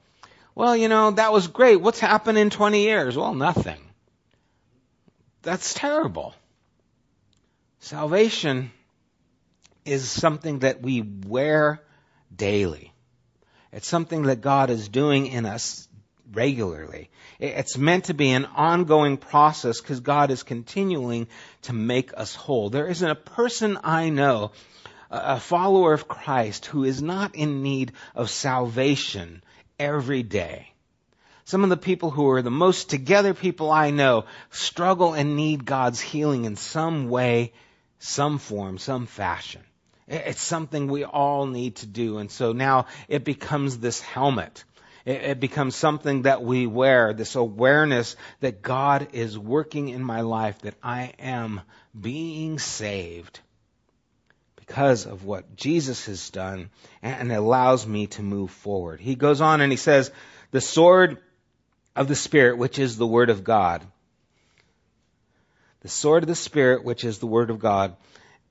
Well, 0.54 0.76
you 0.76 0.88
know, 0.88 1.12
that 1.12 1.32
was 1.32 1.48
great. 1.48 1.80
What's 1.80 2.00
happened 2.00 2.38
in 2.38 2.50
20 2.50 2.82
years? 2.82 3.16
Well, 3.16 3.34
nothing. 3.34 3.80
That's 5.42 5.74
terrible. 5.74 6.34
Salvation 7.80 8.72
is 9.84 10.08
something 10.08 10.60
that 10.60 10.82
we 10.82 11.02
wear 11.02 11.80
daily. 12.34 12.92
It's 13.72 13.86
something 13.86 14.24
that 14.24 14.40
God 14.40 14.70
is 14.70 14.88
doing 14.88 15.26
in 15.26 15.46
us 15.46 15.87
regularly. 16.32 17.10
It's 17.38 17.78
meant 17.78 18.04
to 18.04 18.14
be 18.14 18.30
an 18.30 18.46
ongoing 18.46 19.16
process 19.16 19.80
because 19.80 20.00
God 20.00 20.30
is 20.30 20.42
continuing 20.42 21.28
to 21.62 21.72
make 21.72 22.12
us 22.16 22.34
whole. 22.34 22.70
There 22.70 22.88
isn't 22.88 23.10
a 23.10 23.14
person 23.14 23.78
I 23.82 24.10
know, 24.10 24.52
a 25.10 25.40
follower 25.40 25.92
of 25.92 26.08
Christ, 26.08 26.66
who 26.66 26.84
is 26.84 27.00
not 27.00 27.34
in 27.34 27.62
need 27.62 27.92
of 28.14 28.30
salvation 28.30 29.42
every 29.78 30.22
day. 30.22 30.72
Some 31.44 31.64
of 31.64 31.70
the 31.70 31.78
people 31.78 32.10
who 32.10 32.28
are 32.30 32.42
the 32.42 32.50
most 32.50 32.90
together 32.90 33.32
people 33.32 33.70
I 33.70 33.90
know 33.90 34.26
struggle 34.50 35.14
and 35.14 35.34
need 35.34 35.64
God's 35.64 36.00
healing 36.00 36.44
in 36.44 36.56
some 36.56 37.08
way, 37.08 37.52
some 37.98 38.38
form, 38.38 38.76
some 38.76 39.06
fashion. 39.06 39.62
It's 40.06 40.42
something 40.42 40.88
we 40.88 41.04
all 41.04 41.46
need 41.46 41.76
to 41.76 41.86
do. 41.86 42.18
And 42.18 42.30
so 42.30 42.52
now 42.52 42.86
it 43.08 43.24
becomes 43.24 43.78
this 43.78 44.00
helmet. 44.00 44.64
It, 45.08 45.40
becomes 45.40 45.74
something 45.74 46.22
that 46.22 46.42
we 46.42 46.66
wear, 46.66 47.14
this 47.14 47.34
awareness 47.34 48.14
that 48.40 48.60
God 48.60 49.08
is 49.14 49.38
working 49.38 49.88
in 49.88 50.02
my 50.02 50.20
life, 50.20 50.60
that 50.60 50.74
I 50.82 51.14
am 51.18 51.62
being 51.98 52.58
saved 52.58 53.40
because 54.56 55.06
of 55.06 55.24
what 55.24 55.56
Jesus 55.56 56.04
has 56.04 56.28
done 56.28 56.68
and 57.00 57.32
allows 57.32 57.86
me 57.86 58.08
to 58.08 58.22
move 58.22 58.50
forward. 58.50 59.00
He 59.00 59.14
goes 59.14 59.40
on 59.40 59.62
and 59.62 59.72
he 59.72 59.78
says, 59.78 60.10
the 60.50 60.60
sword 60.60 61.16
of 61.96 62.06
the 62.06 62.14
Spirit, 62.14 62.58
which 62.58 62.78
is 62.78 62.98
the 62.98 63.06
Word 63.06 63.30
of 63.30 63.44
God. 63.44 63.82
The 65.80 65.88
sword 65.88 66.22
of 66.22 66.28
the 66.28 66.34
Spirit, 66.34 66.84
which 66.84 67.02
is 67.02 67.18
the 67.18 67.26
Word 67.26 67.48
of 67.48 67.58
God. 67.58 67.96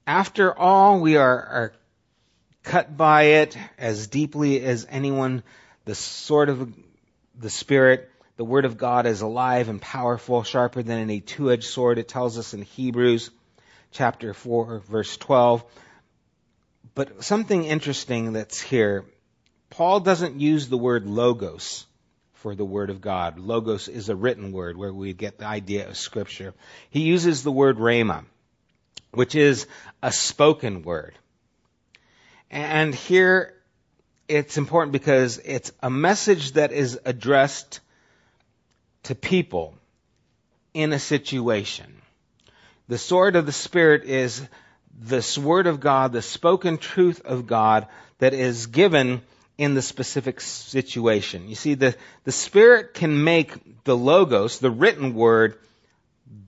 After 0.08 0.58
all, 0.58 1.02
we 1.02 1.18
are, 1.18 1.40
are 1.40 1.74
cut 2.64 2.98
by 2.98 3.24
it 3.24 3.56
as 3.78 4.08
deeply 4.08 4.64
as 4.64 4.88
anyone. 4.90 5.44
The 5.88 5.96
sword 5.96 6.50
of 6.50 6.74
the 7.40 7.50
Spirit, 7.50 8.12
the 8.36 8.44
Word 8.44 8.66
of 8.66 8.78
God 8.78 9.06
is 9.06 9.22
alive 9.22 9.70
and 9.70 9.82
powerful, 9.82 10.44
sharper 10.44 10.84
than 10.84 11.00
any 11.00 11.22
two-edged 11.22 11.64
sword. 11.64 11.98
It 11.98 12.10
tells 12.10 12.38
us 12.38 12.54
in 12.54 12.62
Hebrews 12.62 13.32
chapter 13.92 14.34
4, 14.34 14.80
verse 14.80 15.16
12. 15.16 15.64
But 16.94 17.24
something 17.24 17.64
interesting 17.64 18.34
that's 18.34 18.60
here, 18.60 19.06
Paul 19.70 20.02
doesn't 20.02 20.42
use 20.42 20.68
the 20.68 20.78
word 20.78 21.08
logos 21.08 21.86
for 22.34 22.54
the 22.54 22.66
word 22.66 22.90
of 22.90 23.00
God. 23.00 23.40
Logos 23.40 23.88
is 23.88 24.10
a 24.10 24.16
written 24.16 24.52
word 24.52 24.76
where 24.76 24.94
we 24.94 25.14
get 25.14 25.38
the 25.38 25.48
idea 25.48 25.88
of 25.88 25.96
scripture. 25.96 26.54
He 26.90 27.04
uses 27.04 27.44
the 27.44 27.52
word 27.52 27.78
rhema, 27.78 28.26
which 29.12 29.36
is 29.36 29.68
a 30.04 30.12
spoken 30.12 30.82
word. 30.82 31.16
And 32.52 32.94
here 32.94 33.54
it's 34.28 34.58
important 34.58 34.92
because 34.92 35.40
it's 35.44 35.72
a 35.82 35.90
message 35.90 36.54
that 36.54 36.72
is 36.72 37.00
addressed 37.06 37.80
to 39.04 39.16
people 39.16 39.76
in 40.74 40.92
a 40.94 41.00
situation. 41.00 42.02
The 42.88 42.98
sword 42.98 43.36
of 43.36 43.46
the 43.46 43.52
Spirit 43.52 44.04
is 44.04 44.46
this 45.00 45.38
word 45.38 45.68
of 45.68 45.80
God, 45.80 46.12
the 46.12 46.22
spoken 46.22 46.78
truth 46.78 47.22
of 47.26 47.48
God 47.48 47.88
that 48.20 48.34
is 48.34 48.68
given 48.68 49.22
in 49.58 49.74
the 49.74 49.82
specific 49.82 50.42
situation. 50.42 51.48
You 51.48 51.56
see, 51.56 51.74
the, 51.74 51.96
the 52.24 52.32
Spirit 52.32 52.94
can 52.94 53.24
make 53.24 53.84
the 53.84 53.96
logos, 53.96 54.60
the 54.60 54.72
written 54.72 55.14
word, 55.14 55.58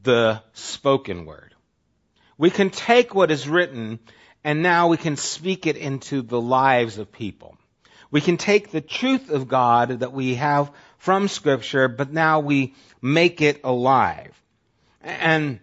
the 0.03 0.41
spoken 0.53 1.25
word. 1.25 1.55
We 2.37 2.49
can 2.49 2.69
take 2.69 3.15
what 3.15 3.31
is 3.31 3.47
written 3.47 3.99
and 4.43 4.63
now 4.63 4.87
we 4.87 4.97
can 4.97 5.17
speak 5.17 5.67
it 5.67 5.75
into 5.75 6.21
the 6.21 6.39
lives 6.39 6.97
of 6.97 7.11
people. 7.11 7.57
We 8.11 8.21
can 8.21 8.37
take 8.37 8.71
the 8.71 8.81
truth 8.81 9.29
of 9.29 9.47
God 9.47 9.99
that 9.99 10.13
we 10.13 10.35
have 10.35 10.71
from 10.97 11.27
scripture, 11.27 11.87
but 11.87 12.11
now 12.11 12.39
we 12.39 12.73
make 13.01 13.41
it 13.41 13.61
alive. 13.63 14.39
And 15.01 15.59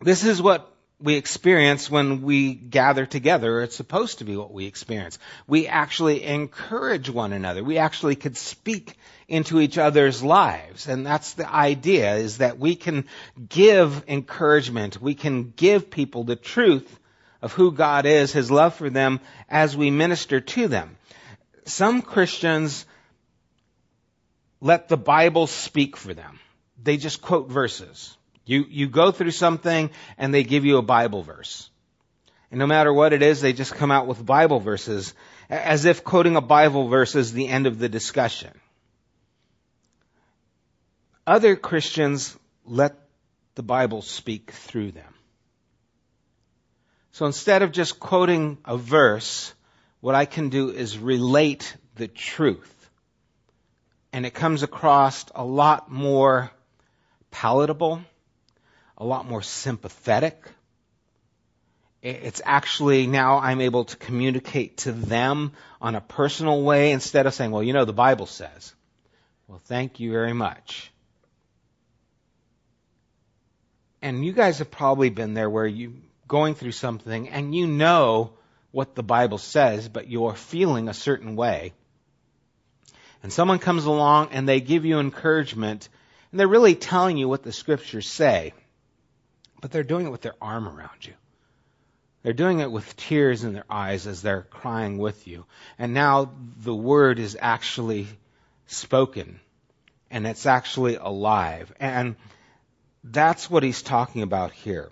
this 0.00 0.24
is 0.24 0.40
what 0.42 0.74
we 1.00 1.14
experience 1.14 1.88
when 1.88 2.22
we 2.22 2.54
gather 2.54 3.06
together. 3.06 3.62
It's 3.62 3.76
supposed 3.76 4.18
to 4.18 4.24
be 4.24 4.36
what 4.36 4.52
we 4.52 4.66
experience. 4.66 5.18
We 5.46 5.68
actually 5.68 6.24
encourage 6.24 7.08
one 7.08 7.32
another. 7.32 7.62
We 7.62 7.78
actually 7.78 8.16
could 8.16 8.36
speak 8.36 8.96
into 9.28 9.60
each 9.60 9.78
other's 9.78 10.22
lives. 10.22 10.88
And 10.88 11.06
that's 11.06 11.34
the 11.34 11.48
idea 11.48 12.16
is 12.16 12.38
that 12.38 12.58
we 12.58 12.74
can 12.74 13.04
give 13.48 14.04
encouragement. 14.08 15.00
We 15.00 15.14
can 15.14 15.52
give 15.54 15.90
people 15.90 16.24
the 16.24 16.36
truth 16.36 16.98
of 17.42 17.52
who 17.52 17.70
God 17.70 18.04
is, 18.04 18.32
His 18.32 18.50
love 18.50 18.74
for 18.74 18.90
them 18.90 19.20
as 19.48 19.76
we 19.76 19.90
minister 19.90 20.40
to 20.40 20.66
them. 20.66 20.97
Some 21.68 22.02
Christians 22.02 22.86
let 24.60 24.88
the 24.88 24.96
Bible 24.96 25.46
speak 25.46 25.96
for 25.96 26.14
them. 26.14 26.38
They 26.82 26.96
just 26.96 27.22
quote 27.22 27.48
verses. 27.48 28.16
You, 28.44 28.64
you 28.68 28.88
go 28.88 29.12
through 29.12 29.32
something 29.32 29.90
and 30.16 30.32
they 30.32 30.42
give 30.42 30.64
you 30.64 30.78
a 30.78 30.82
Bible 30.82 31.22
verse. 31.22 31.70
And 32.50 32.58
no 32.58 32.66
matter 32.66 32.92
what 32.92 33.12
it 33.12 33.22
is, 33.22 33.40
they 33.40 33.52
just 33.52 33.74
come 33.74 33.90
out 33.90 34.06
with 34.06 34.24
Bible 34.24 34.58
verses 34.58 35.12
as 35.50 35.84
if 35.84 36.04
quoting 36.04 36.36
a 36.36 36.40
Bible 36.40 36.88
verse 36.88 37.14
is 37.14 37.32
the 37.32 37.48
end 37.48 37.66
of 37.66 37.78
the 37.78 37.88
discussion. 37.88 38.50
Other 41.26 41.56
Christians 41.56 42.36
let 42.64 42.94
the 43.54 43.62
Bible 43.62 44.00
speak 44.00 44.50
through 44.50 44.92
them. 44.92 45.14
So 47.12 47.26
instead 47.26 47.62
of 47.62 47.72
just 47.72 48.00
quoting 48.00 48.58
a 48.64 48.78
verse, 48.78 49.52
what 50.00 50.14
I 50.14 50.24
can 50.24 50.48
do 50.48 50.70
is 50.70 50.98
relate 50.98 51.76
the 51.96 52.08
truth. 52.08 52.74
And 54.12 54.24
it 54.24 54.34
comes 54.34 54.62
across 54.62 55.24
a 55.34 55.44
lot 55.44 55.90
more 55.90 56.50
palatable 57.30 58.02
a 58.98 59.04
lot 59.04 59.26
more 59.26 59.42
sympathetic. 59.42 60.44
It's 62.02 62.42
actually 62.44 63.06
now 63.06 63.38
I'm 63.38 63.60
able 63.60 63.84
to 63.84 63.96
communicate 63.96 64.78
to 64.78 64.92
them 64.92 65.52
on 65.80 65.94
a 65.94 66.00
personal 66.00 66.62
way 66.62 66.92
instead 66.92 67.26
of 67.26 67.34
saying, 67.34 67.50
well, 67.50 67.62
you 67.62 67.72
know, 67.72 67.84
the 67.84 67.92
Bible 67.92 68.26
says. 68.26 68.74
Well, 69.46 69.60
thank 69.64 69.98
you 70.00 70.12
very 70.12 70.32
much. 70.32 70.92
And 74.02 74.24
you 74.24 74.32
guys 74.32 74.58
have 74.58 74.70
probably 74.70 75.10
been 75.10 75.34
there 75.34 75.50
where 75.50 75.66
you 75.66 75.94
going 76.26 76.54
through 76.54 76.72
something 76.72 77.28
and 77.28 77.54
you 77.54 77.66
know 77.66 78.32
what 78.70 78.94
the 78.94 79.02
Bible 79.02 79.38
says, 79.38 79.88
but 79.88 80.08
you're 80.08 80.34
feeling 80.34 80.88
a 80.88 80.94
certain 80.94 81.36
way. 81.36 81.72
And 83.22 83.32
someone 83.32 83.58
comes 83.58 83.84
along 83.84 84.28
and 84.32 84.48
they 84.48 84.60
give 84.60 84.84
you 84.84 85.00
encouragement 85.00 85.88
and 86.30 86.38
they're 86.38 86.48
really 86.48 86.74
telling 86.74 87.16
you 87.16 87.28
what 87.28 87.42
the 87.42 87.52
scriptures 87.52 88.08
say. 88.08 88.52
But 89.60 89.70
they're 89.70 89.82
doing 89.82 90.06
it 90.06 90.10
with 90.10 90.20
their 90.20 90.36
arm 90.40 90.68
around 90.68 91.04
you. 91.04 91.14
They're 92.22 92.32
doing 92.32 92.60
it 92.60 92.70
with 92.70 92.96
tears 92.96 93.44
in 93.44 93.54
their 93.54 93.64
eyes 93.70 94.06
as 94.06 94.22
they're 94.22 94.42
crying 94.42 94.98
with 94.98 95.26
you. 95.26 95.46
And 95.78 95.94
now 95.94 96.32
the 96.58 96.74
word 96.74 97.18
is 97.18 97.36
actually 97.40 98.06
spoken 98.66 99.40
and 100.10 100.26
it's 100.26 100.46
actually 100.46 100.96
alive. 100.96 101.72
And 101.80 102.16
that's 103.04 103.50
what 103.50 103.62
he's 103.62 103.82
talking 103.82 104.22
about 104.22 104.52
here. 104.52 104.90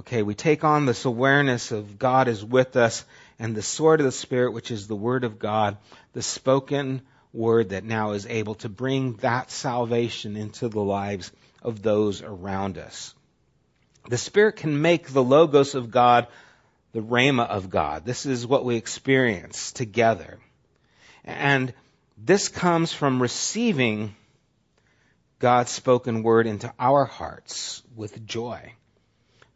Okay, 0.00 0.22
we 0.22 0.34
take 0.34 0.64
on 0.64 0.86
this 0.86 1.04
awareness 1.04 1.72
of 1.72 1.98
God 1.98 2.26
is 2.26 2.42
with 2.42 2.74
us 2.76 3.04
and 3.38 3.54
the 3.54 3.60
sword 3.60 4.00
of 4.00 4.06
the 4.06 4.12
Spirit, 4.12 4.54
which 4.54 4.70
is 4.70 4.88
the 4.88 4.96
Word 4.96 5.24
of 5.24 5.38
God, 5.38 5.76
the 6.14 6.22
spoken 6.22 7.02
word 7.34 7.68
that 7.68 7.84
now 7.84 8.12
is 8.12 8.24
able 8.24 8.54
to 8.56 8.70
bring 8.70 9.16
that 9.16 9.50
salvation 9.50 10.38
into 10.38 10.70
the 10.70 10.80
lives 10.80 11.30
of 11.60 11.82
those 11.82 12.22
around 12.22 12.78
us. 12.78 13.14
The 14.08 14.16
Spirit 14.16 14.56
can 14.56 14.80
make 14.80 15.08
the 15.08 15.22
Logos 15.22 15.74
of 15.74 15.90
God 15.90 16.28
the 16.92 17.02
Rhema 17.02 17.46
of 17.46 17.68
God. 17.68 18.06
This 18.06 18.24
is 18.24 18.46
what 18.46 18.64
we 18.64 18.76
experience 18.76 19.70
together. 19.70 20.38
And 21.24 21.74
this 22.16 22.48
comes 22.48 22.90
from 22.90 23.20
receiving 23.20 24.16
God's 25.40 25.70
spoken 25.70 26.22
word 26.22 26.46
into 26.46 26.72
our 26.78 27.04
hearts 27.04 27.82
with 27.94 28.26
joy. 28.26 28.72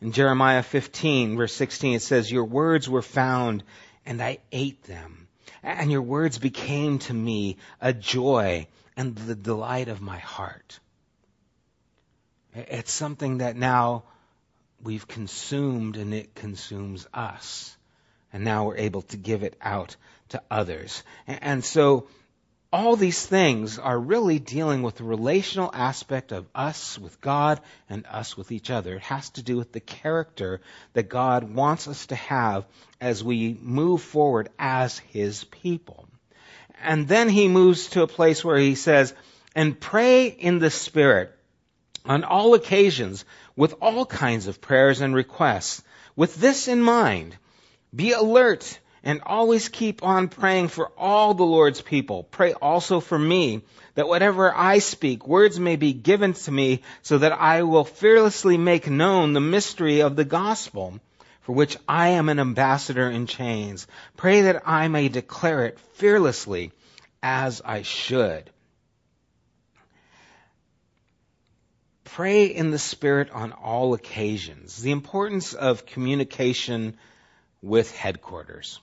In 0.05 0.13
Jeremiah 0.13 0.63
15 0.63 1.39
verse 1.39 1.55
16 1.55 1.95
it 1.95 2.03
says, 2.03 2.31
Your 2.31 2.45
words 2.45 2.91
were 2.91 3.01
found 3.01 3.65
and 4.05 4.21
I 4.21 4.37
ate 4.53 4.83
them. 4.83 5.29
And 5.63 5.91
your 5.91 6.03
words 6.03 6.39
became 6.39 6.99
to 6.99 7.15
me 7.15 7.57
a 7.81 7.95
joy 7.95 8.67
and 8.99 9.17
the 9.17 9.35
delight 9.35 9.89
of 9.89 10.03
my 10.03 10.19
heart. 10.19 10.79
It's 12.55 12.93
something 12.93 13.39
that 13.39 13.57
now 13.57 14.05
we've 14.83 15.09
consumed 15.09 15.97
and 15.97 16.13
it 16.13 16.35
consumes 16.35 17.07
us. 17.15 17.75
And 18.31 18.45
now 18.45 18.67
we're 18.67 18.77
able 18.77 19.03
to 19.03 19.17
give 19.17 19.43
it 19.43 19.57
out 19.63 19.97
to 20.29 20.43
others. 20.51 21.03
And 21.27 21.65
so 21.65 22.09
all 22.75 22.97
these 22.97 23.25
things 23.25 23.79
are 23.79 23.97
really 23.97 24.41
dealing 24.41 24.83
with 24.83 24.97
the 24.97 25.05
relational 25.05 25.71
aspect 25.73 26.33
of 26.33 26.45
us 26.57 26.99
with 26.99 27.21
God 27.21 27.61
and 27.89 28.05
us 28.05 28.37
with 28.37 28.51
each 28.51 28.69
other. 28.69 28.97
It 28.97 29.03
has 29.03 29.31
to 29.31 29.45
do 29.45 29.57
with 29.57 29.71
the 29.71 29.79
character 29.79 30.61
that 30.93 31.09
God 31.09 31.55
wants 31.55 31.87
us 31.87 32.07
to 32.07 32.17
have 32.17 32.67
as 33.01 33.23
we 33.23 33.57
move 33.63 34.03
forward 34.03 34.49
as 34.59 34.99
His 34.99 35.45
people. 35.45 36.09
And 36.83 37.07
then 37.07 37.29
he 37.29 37.47
moves 37.47 37.91
to 37.91 38.03
a 38.03 38.09
place 38.09 38.45
where 38.45 38.59
he 38.59 38.75
says, 38.75 39.15
and 39.55 39.79
pray 39.79 40.27
in 40.27 40.59
the 40.59 40.69
Spirit 40.69 41.33
on 42.05 42.25
all 42.25 42.55
occasions 42.55 43.25
with 43.55 43.77
all 43.81 44.05
kinds 44.05 44.49
of 44.49 44.61
prayers 44.61 45.01
and 45.01 45.15
requests. 45.15 45.81
With 46.17 46.35
this 46.35 46.67
in 46.67 46.83
mind, 46.83 47.37
be 47.95 48.11
alert 48.11 48.81
and 49.05 49.21
always 49.25 49.69
keep 49.69 50.03
on 50.03 50.29
praying 50.29 50.69
for 50.69 50.91
all 50.97 51.35
the 51.35 51.45
Lord's 51.45 51.83
people. 51.83 52.25
Pray 52.25 52.55
also 52.55 53.01
for 53.01 53.19
me 53.19 53.63
that 53.95 54.09
whatever 54.09 54.53
I 54.53 54.79
speak, 54.79 55.29
words 55.29 55.61
may 55.61 55.77
be 55.77 55.93
given 55.93 56.33
to 56.33 56.51
me 56.51 56.83
so 57.03 57.19
that 57.19 57.33
I 57.33 57.63
will 57.63 57.85
fearlessly 57.85 58.57
make 58.57 58.89
known 58.89 59.35
the 59.35 59.41
mystery 59.41 60.01
of 60.01 60.17
the 60.17 60.25
gospel 60.25 60.99
for 61.43 61.53
which 61.53 61.77
I 61.87 62.09
am 62.09 62.31
an 62.31 62.41
ambassador 62.41 63.11
in 63.11 63.27
chains. 63.27 63.87
Pray 64.17 64.43
that 64.43 64.63
I 64.67 64.89
may 64.89 65.09
declare 65.09 65.67
it 65.67 65.79
fearlessly 65.93 66.73
as 67.23 67.61
I 67.63 67.83
should. 67.83 68.49
Pray 72.05 72.47
in 72.47 72.71
the 72.71 72.79
Spirit 72.79 73.31
on 73.33 73.53
all 73.53 73.93
occasions. 73.93 74.81
The 74.81 74.93
importance 74.93 75.53
of 75.53 75.85
communication 75.85 76.97
with 77.61 77.95
headquarters. 77.95 78.81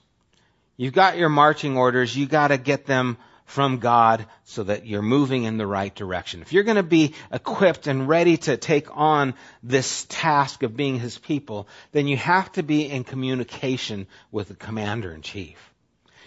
You've 0.76 0.94
got 0.94 1.18
your 1.18 1.28
marching 1.28 1.76
orders. 1.76 2.16
You 2.16 2.26
got 2.26 2.48
to 2.48 2.58
get 2.58 2.86
them 2.86 3.18
from 3.44 3.78
God 3.78 4.26
so 4.44 4.62
that 4.62 4.86
you're 4.86 5.02
moving 5.02 5.44
in 5.44 5.58
the 5.58 5.66
right 5.66 5.94
direction. 5.94 6.40
If 6.40 6.52
you're 6.52 6.62
going 6.62 6.76
to 6.76 6.82
be 6.82 7.14
equipped 7.30 7.86
and 7.86 8.08
ready 8.08 8.38
to 8.38 8.56
take 8.56 8.88
on 8.96 9.34
this 9.62 10.06
task 10.08 10.62
of 10.62 10.76
being 10.76 10.98
His 10.98 11.18
people, 11.18 11.68
then 11.92 12.06
you 12.06 12.16
have 12.16 12.50
to 12.52 12.62
be 12.62 12.88
in 12.88 13.04
communication 13.04 14.06
with 14.30 14.48
the 14.48 14.54
commander 14.54 15.12
in 15.12 15.22
chief. 15.22 15.58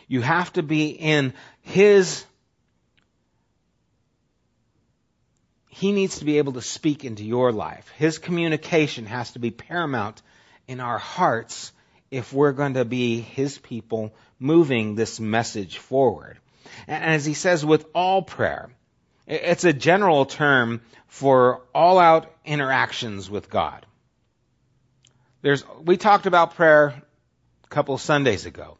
You 0.07 0.21
have 0.21 0.53
to 0.53 0.63
be 0.63 0.89
in 0.89 1.33
His 1.61 2.23
He 5.69 5.91
needs 5.91 6.19
to 6.19 6.25
be 6.25 6.37
able 6.37 6.53
to 6.53 6.61
speak 6.61 7.03
into 7.03 7.25
your 7.25 7.51
life. 7.51 7.91
His 7.97 8.17
communication 8.17 9.05
has 9.07 9.31
to 9.31 9.39
be 9.39 9.51
paramount 9.51 10.21
in 10.69 10.79
our 10.79 10.97
hearts 10.97 11.73
if 12.11 12.33
we're 12.33 12.51
going 12.51 12.75
to 12.75 12.85
be 12.85 13.21
His 13.21 13.57
people 13.57 14.13
moving 14.39 14.95
this 14.95 15.19
message 15.19 15.77
forward. 15.77 16.37
And 16.87 17.03
as 17.03 17.25
he 17.25 17.33
says, 17.33 17.65
with 17.65 17.85
all 17.93 18.21
prayer, 18.21 18.69
it's 19.27 19.63
a 19.63 19.73
general 19.73 20.25
term 20.25 20.81
for 21.07 21.61
all 21.73 21.99
out 21.99 22.31
interactions 22.43 23.29
with 23.29 23.49
God. 23.49 23.85
There's, 25.41 25.63
we 25.83 25.97
talked 25.97 26.25
about 26.25 26.55
prayer 26.55 27.01
a 27.63 27.67
couple 27.67 27.97
Sundays 27.97 28.45
ago, 28.45 28.77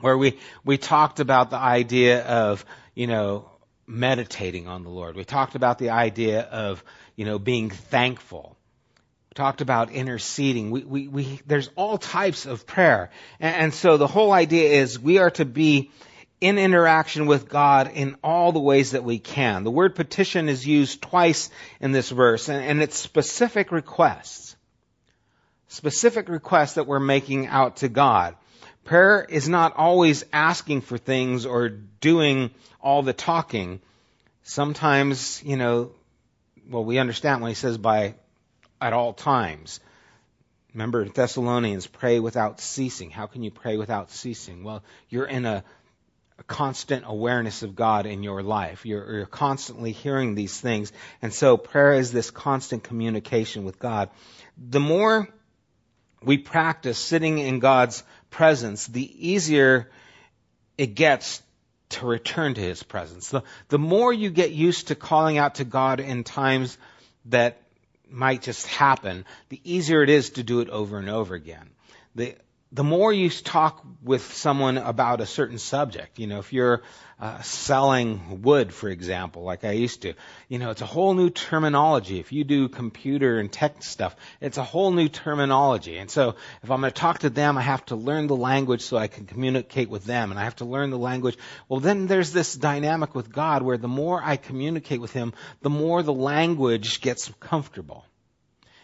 where 0.00 0.16
we, 0.16 0.38
we 0.64 0.78
talked 0.78 1.18
about 1.18 1.50
the 1.50 1.56
idea 1.56 2.22
of, 2.24 2.64
you 2.94 3.06
know, 3.06 3.50
meditating 3.86 4.68
on 4.68 4.84
the 4.84 4.90
Lord. 4.90 5.16
We 5.16 5.24
talked 5.24 5.54
about 5.54 5.78
the 5.78 5.90
idea 5.90 6.42
of, 6.42 6.84
you 7.16 7.24
know, 7.24 7.38
being 7.38 7.70
thankful 7.70 8.57
talked 9.38 9.60
about 9.60 9.92
interceding. 9.92 10.72
We, 10.72 10.82
we, 10.82 11.08
we, 11.08 11.40
there's 11.46 11.70
all 11.76 11.96
types 11.96 12.44
of 12.44 12.66
prayer. 12.66 13.10
And, 13.38 13.56
and 13.56 13.74
so 13.74 13.96
the 13.96 14.08
whole 14.08 14.32
idea 14.32 14.82
is 14.82 14.98
we 14.98 15.18
are 15.18 15.30
to 15.30 15.44
be 15.44 15.92
in 16.40 16.58
interaction 16.58 17.26
with 17.26 17.48
God 17.48 17.92
in 17.94 18.16
all 18.22 18.50
the 18.50 18.58
ways 18.58 18.90
that 18.90 19.04
we 19.04 19.20
can. 19.20 19.62
The 19.62 19.70
word 19.70 19.94
petition 19.94 20.48
is 20.48 20.66
used 20.66 21.02
twice 21.02 21.50
in 21.80 21.92
this 21.92 22.10
verse, 22.10 22.48
and, 22.48 22.64
and 22.64 22.82
it's 22.82 22.96
specific 22.98 23.70
requests. 23.70 24.56
Specific 25.68 26.28
requests 26.28 26.74
that 26.74 26.88
we're 26.88 26.98
making 26.98 27.46
out 27.46 27.76
to 27.78 27.88
God. 27.88 28.34
Prayer 28.84 29.24
is 29.28 29.48
not 29.48 29.76
always 29.76 30.24
asking 30.32 30.80
for 30.80 30.98
things 30.98 31.46
or 31.46 31.68
doing 31.68 32.50
all 32.80 33.02
the 33.02 33.12
talking. 33.12 33.80
Sometimes, 34.42 35.42
you 35.44 35.56
know, 35.56 35.92
well, 36.68 36.84
we 36.84 36.98
understand 36.98 37.40
when 37.40 37.50
he 37.50 37.54
says 37.54 37.78
by 37.78 38.14
at 38.80 38.92
all 38.92 39.12
times. 39.12 39.80
Remember 40.74 41.08
Thessalonians, 41.08 41.86
pray 41.86 42.20
without 42.20 42.60
ceasing. 42.60 43.10
How 43.10 43.26
can 43.26 43.42
you 43.42 43.50
pray 43.50 43.76
without 43.76 44.10
ceasing? 44.10 44.64
Well, 44.64 44.82
you're 45.08 45.26
in 45.26 45.44
a, 45.46 45.64
a 46.38 46.42
constant 46.44 47.04
awareness 47.06 47.62
of 47.62 47.74
God 47.74 48.06
in 48.06 48.22
your 48.22 48.42
life. 48.42 48.84
You're, 48.84 49.16
you're 49.16 49.26
constantly 49.26 49.92
hearing 49.92 50.34
these 50.34 50.60
things. 50.60 50.92
And 51.22 51.32
so 51.32 51.56
prayer 51.56 51.94
is 51.94 52.12
this 52.12 52.30
constant 52.30 52.84
communication 52.84 53.64
with 53.64 53.78
God. 53.78 54.10
The 54.56 54.80
more 54.80 55.28
we 56.22 56.38
practice 56.38 56.98
sitting 56.98 57.38
in 57.38 57.60
God's 57.60 58.02
presence, 58.30 58.86
the 58.86 59.28
easier 59.28 59.90
it 60.76 60.94
gets 60.94 61.42
to 61.90 62.06
return 62.06 62.54
to 62.54 62.60
His 62.60 62.82
presence. 62.82 63.30
The, 63.30 63.42
the 63.68 63.78
more 63.78 64.12
you 64.12 64.30
get 64.30 64.52
used 64.52 64.88
to 64.88 64.94
calling 64.94 65.38
out 65.38 65.56
to 65.56 65.64
God 65.64 66.00
in 66.00 66.24
times 66.24 66.76
that 67.26 67.62
might 68.10 68.42
just 68.42 68.66
happen, 68.66 69.24
the 69.48 69.60
easier 69.64 70.02
it 70.02 70.10
is 70.10 70.30
to 70.30 70.42
do 70.42 70.60
it 70.60 70.68
over 70.70 70.98
and 70.98 71.08
over 71.08 71.34
again. 71.34 71.70
The, 72.14 72.36
the 72.70 72.84
more 72.84 73.12
you 73.12 73.30
talk 73.30 73.82
with 74.02 74.32
someone 74.34 74.76
about 74.76 75.20
a 75.20 75.26
certain 75.26 75.58
subject, 75.58 76.18
you 76.18 76.26
know, 76.26 76.38
if 76.38 76.52
you're 76.52 76.82
uh, 77.18 77.40
selling 77.40 78.42
wood, 78.42 78.72
for 78.72 78.88
example, 78.88 79.42
like 79.42 79.64
I 79.64 79.72
used 79.72 80.02
to, 80.02 80.12
you 80.48 80.58
know, 80.58 80.70
it's 80.70 80.82
a 80.82 80.86
whole 80.86 81.14
new 81.14 81.30
terminology. 81.30 82.20
If 82.20 82.30
you 82.30 82.44
do 82.44 82.68
computer 82.68 83.40
and 83.40 83.50
tech 83.50 83.82
stuff, 83.82 84.14
it's 84.40 84.58
a 84.58 84.62
whole 84.62 84.90
new 84.90 85.08
terminology. 85.08 85.96
And 85.96 86.10
so 86.10 86.36
if 86.62 86.70
I'm 86.70 86.80
going 86.80 86.92
to 86.92 87.00
talk 87.00 87.20
to 87.20 87.30
them, 87.30 87.56
I 87.56 87.62
have 87.62 87.84
to 87.86 87.96
learn 87.96 88.26
the 88.26 88.36
language 88.36 88.82
so 88.82 88.98
I 88.98 89.08
can 89.08 89.24
communicate 89.24 89.88
with 89.88 90.04
them, 90.04 90.30
and 90.30 90.38
I 90.38 90.44
have 90.44 90.56
to 90.56 90.64
learn 90.66 90.90
the 90.90 90.98
language. 90.98 91.38
Well, 91.68 91.80
then 91.80 92.06
there's 92.06 92.32
this 92.32 92.54
dynamic 92.54 93.14
with 93.14 93.32
God 93.32 93.62
where 93.62 93.78
the 93.78 93.88
more 93.88 94.22
I 94.22 94.36
communicate 94.36 95.00
with 95.00 95.12
Him, 95.12 95.32
the 95.62 95.70
more 95.70 96.02
the 96.02 96.12
language 96.12 97.00
gets 97.00 97.32
comfortable. 97.40 98.04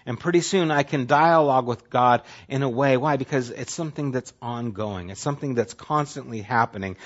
And 0.07 0.21
pretty 0.21 0.43
soon 0.43 0.71
I 0.71 0.83
can 0.83 1.07
dialogue 1.07 1.67
with 1.67 1.89
God 1.89 2.23
in 2.49 2.63
a 2.63 2.69
way. 2.69 2.97
Why? 2.99 3.17
Because 3.17 3.49
it's 3.51 3.73
something 3.73 4.11
that's 4.11 4.35
ongoing. 4.43 5.09
It's 5.09 5.21
something 5.21 5.55
that's 5.55 5.73
constantly 5.73 6.43
happening. 6.43 6.97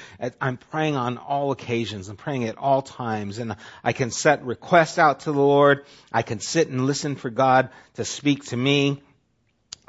I'm 0.40 0.57
praying 0.57 0.96
on 0.96 1.16
all 1.16 1.53
occasions. 1.53 2.09
I'm 2.09 2.16
praying 2.16 2.44
at 2.44 2.59
all 2.59 2.82
times. 2.82 3.38
And 3.38 3.55
I 3.84 3.92
can 3.92 4.11
set 4.11 4.44
requests 4.44 4.99
out 4.99 5.20
to 5.20 5.32
the 5.32 5.38
Lord. 5.38 5.84
I 6.12 6.22
can 6.22 6.40
sit 6.40 6.68
and 6.68 6.86
listen 6.86 7.14
for 7.14 7.30
God 7.30 7.70
to 7.94 8.05
speak 8.05 8.46
to 8.46 8.57
me. 8.57 9.01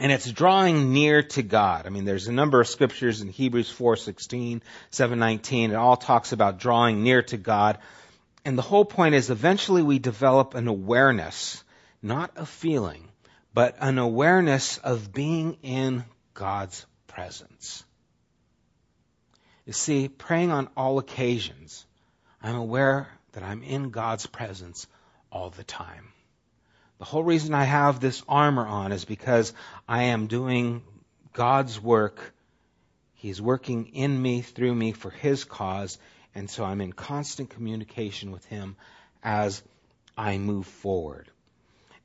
And 0.01 0.11
it's 0.11 0.31
drawing 0.31 0.93
near 0.93 1.23
to 1.23 1.41
God. 1.41 1.85
I 1.85 1.89
mean, 1.89 2.05
there's 2.05 2.27
a 2.27 2.31
number 2.31 2.61
of 2.61 2.67
scriptures 2.67 3.21
in 3.21 3.27
Hebrews 3.27 3.69
4:16, 3.69 4.61
7:19. 4.91 5.71
It 5.71 5.75
all 5.75 5.97
talks 5.97 6.31
about 6.31 6.59
drawing 6.59 7.03
near 7.03 7.23
to 7.23 7.37
God. 7.37 7.79
And 8.45 8.57
the 8.57 8.61
whole 8.61 8.85
point 8.85 9.15
is 9.15 9.29
eventually 9.29 9.81
we 9.81 9.99
develop 9.99 10.53
an 10.53 10.67
awareness 10.67 11.63
not 12.01 12.31
a 12.35 12.45
feeling, 12.45 13.07
but 13.53 13.75
an 13.79 13.97
awareness 13.97 14.77
of 14.77 15.11
being 15.11 15.57
in 15.63 16.05
God's 16.33 16.85
presence. 17.07 17.83
You 19.65 19.73
see, 19.73 20.07
praying 20.07 20.51
on 20.51 20.69
all 20.75 20.99
occasions, 20.99 21.85
I'm 22.41 22.55
aware 22.55 23.07
that 23.33 23.43
I'm 23.43 23.61
in 23.63 23.89
God's 23.89 24.25
presence 24.25 24.87
all 25.31 25.49
the 25.49 25.63
time. 25.63 26.07
The 26.97 27.05
whole 27.05 27.23
reason 27.23 27.53
I 27.53 27.63
have 27.63 27.99
this 27.99 28.23
armor 28.27 28.65
on 28.65 28.91
is 28.91 29.05
because 29.05 29.53
I 29.87 30.03
am 30.03 30.27
doing 30.27 30.81
God's 31.33 31.79
work. 31.79 32.33
He's 33.13 33.41
working 33.41 33.87
in 33.87 34.21
me, 34.21 34.41
through 34.41 34.73
me 34.73 34.91
for 34.91 35.09
His 35.09 35.43
cause, 35.43 35.97
and 36.35 36.49
so 36.49 36.63
I'm 36.63 36.81
in 36.81 36.93
constant 36.93 37.49
communication 37.49 38.31
with 38.31 38.45
Him 38.45 38.75
as 39.23 39.61
I 40.17 40.37
move 40.37 40.67
forward. 40.67 41.29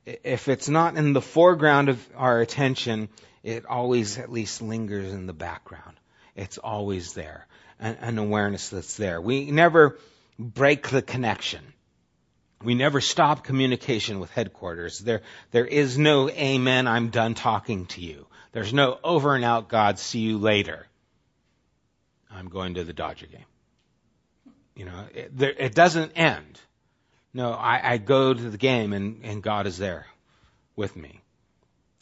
If 0.05 0.47
it's 0.47 0.69
not 0.69 0.97
in 0.97 1.13
the 1.13 1.21
foreground 1.21 1.89
of 1.89 2.07
our 2.15 2.39
attention, 2.39 3.09
it 3.43 3.65
always 3.65 4.17
at 4.17 4.31
least 4.31 4.61
lingers 4.61 5.11
in 5.11 5.25
the 5.25 5.33
background. 5.33 5.97
It's 6.35 6.57
always 6.57 7.13
there, 7.13 7.47
an, 7.79 7.95
an 8.01 8.17
awareness 8.17 8.69
that's 8.69 8.97
there. 8.97 9.19
We 9.19 9.51
never 9.51 9.97
break 10.37 10.89
the 10.89 11.01
connection. 11.01 11.61
We 12.63 12.75
never 12.75 13.01
stop 13.01 13.43
communication 13.43 14.19
with 14.19 14.31
headquarters. 14.31 14.99
There, 14.99 15.21
there 15.51 15.65
is 15.65 15.97
no 15.97 16.29
amen, 16.29 16.87
I'm 16.87 17.09
done 17.09 17.33
talking 17.33 17.85
to 17.87 18.01
you. 18.01 18.27
There's 18.51 18.73
no 18.73 18.99
over 19.03 19.35
and 19.35 19.43
out 19.43 19.67
God, 19.67 19.99
see 19.99 20.19
you 20.19 20.37
later. 20.37 20.87
I'm 22.31 22.49
going 22.49 22.75
to 22.75 22.83
the 22.83 22.93
Dodger 22.93 23.27
game. 23.27 23.45
You 24.75 24.85
know, 24.85 25.05
it, 25.13 25.37
there, 25.37 25.53
it 25.57 25.73
doesn't 25.75 26.13
end. 26.15 26.59
No, 27.35 27.51
I, 27.51 27.81
I, 27.83 27.97
go 27.97 28.33
to 28.33 28.49
the 28.49 28.57
game 28.57 28.93
and, 28.93 29.19
and 29.25 29.43
God 29.43 29.67
is 29.67 29.77
there 29.77 30.07
with 30.77 30.95
me. 30.95 31.19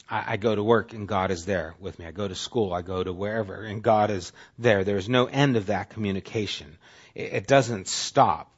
I, 0.07 0.34
I 0.34 0.38
go 0.38 0.53
to 0.53 0.61
work 0.61 0.93
and 0.93 1.07
God 1.07 1.31
is 1.31 1.43
there 1.43 1.73
with 1.79 1.97
me. 1.97 2.05
I 2.05 2.11
go 2.11 2.27
to 2.27 2.36
school, 2.36 2.71
I 2.71 2.84
go 2.84 3.03
to 3.03 3.11
wherever 3.11 3.63
and 3.63 3.81
God 3.81 4.11
is 4.11 4.31
there. 4.59 4.84
There's 4.84 5.09
no 5.09 5.25
end 5.25 5.57
of 5.57 5.65
that 5.65 5.89
communication. 5.89 6.77
It, 7.15 7.34
it 7.34 7.47
doesn't 7.47 7.88
stop. 7.88 8.51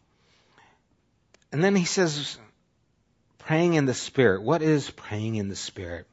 And 1.53 1.63
then 1.63 1.77
he 1.77 1.85
says, 1.85 2.37
praying 3.37 3.75
in 3.75 3.85
the 3.85 3.93
Spirit. 3.93 4.43
What 4.43 4.61
is 4.61 4.91
praying 4.91 5.35
in 5.35 5.47
the 5.47 5.55
Spirit? 5.55 6.07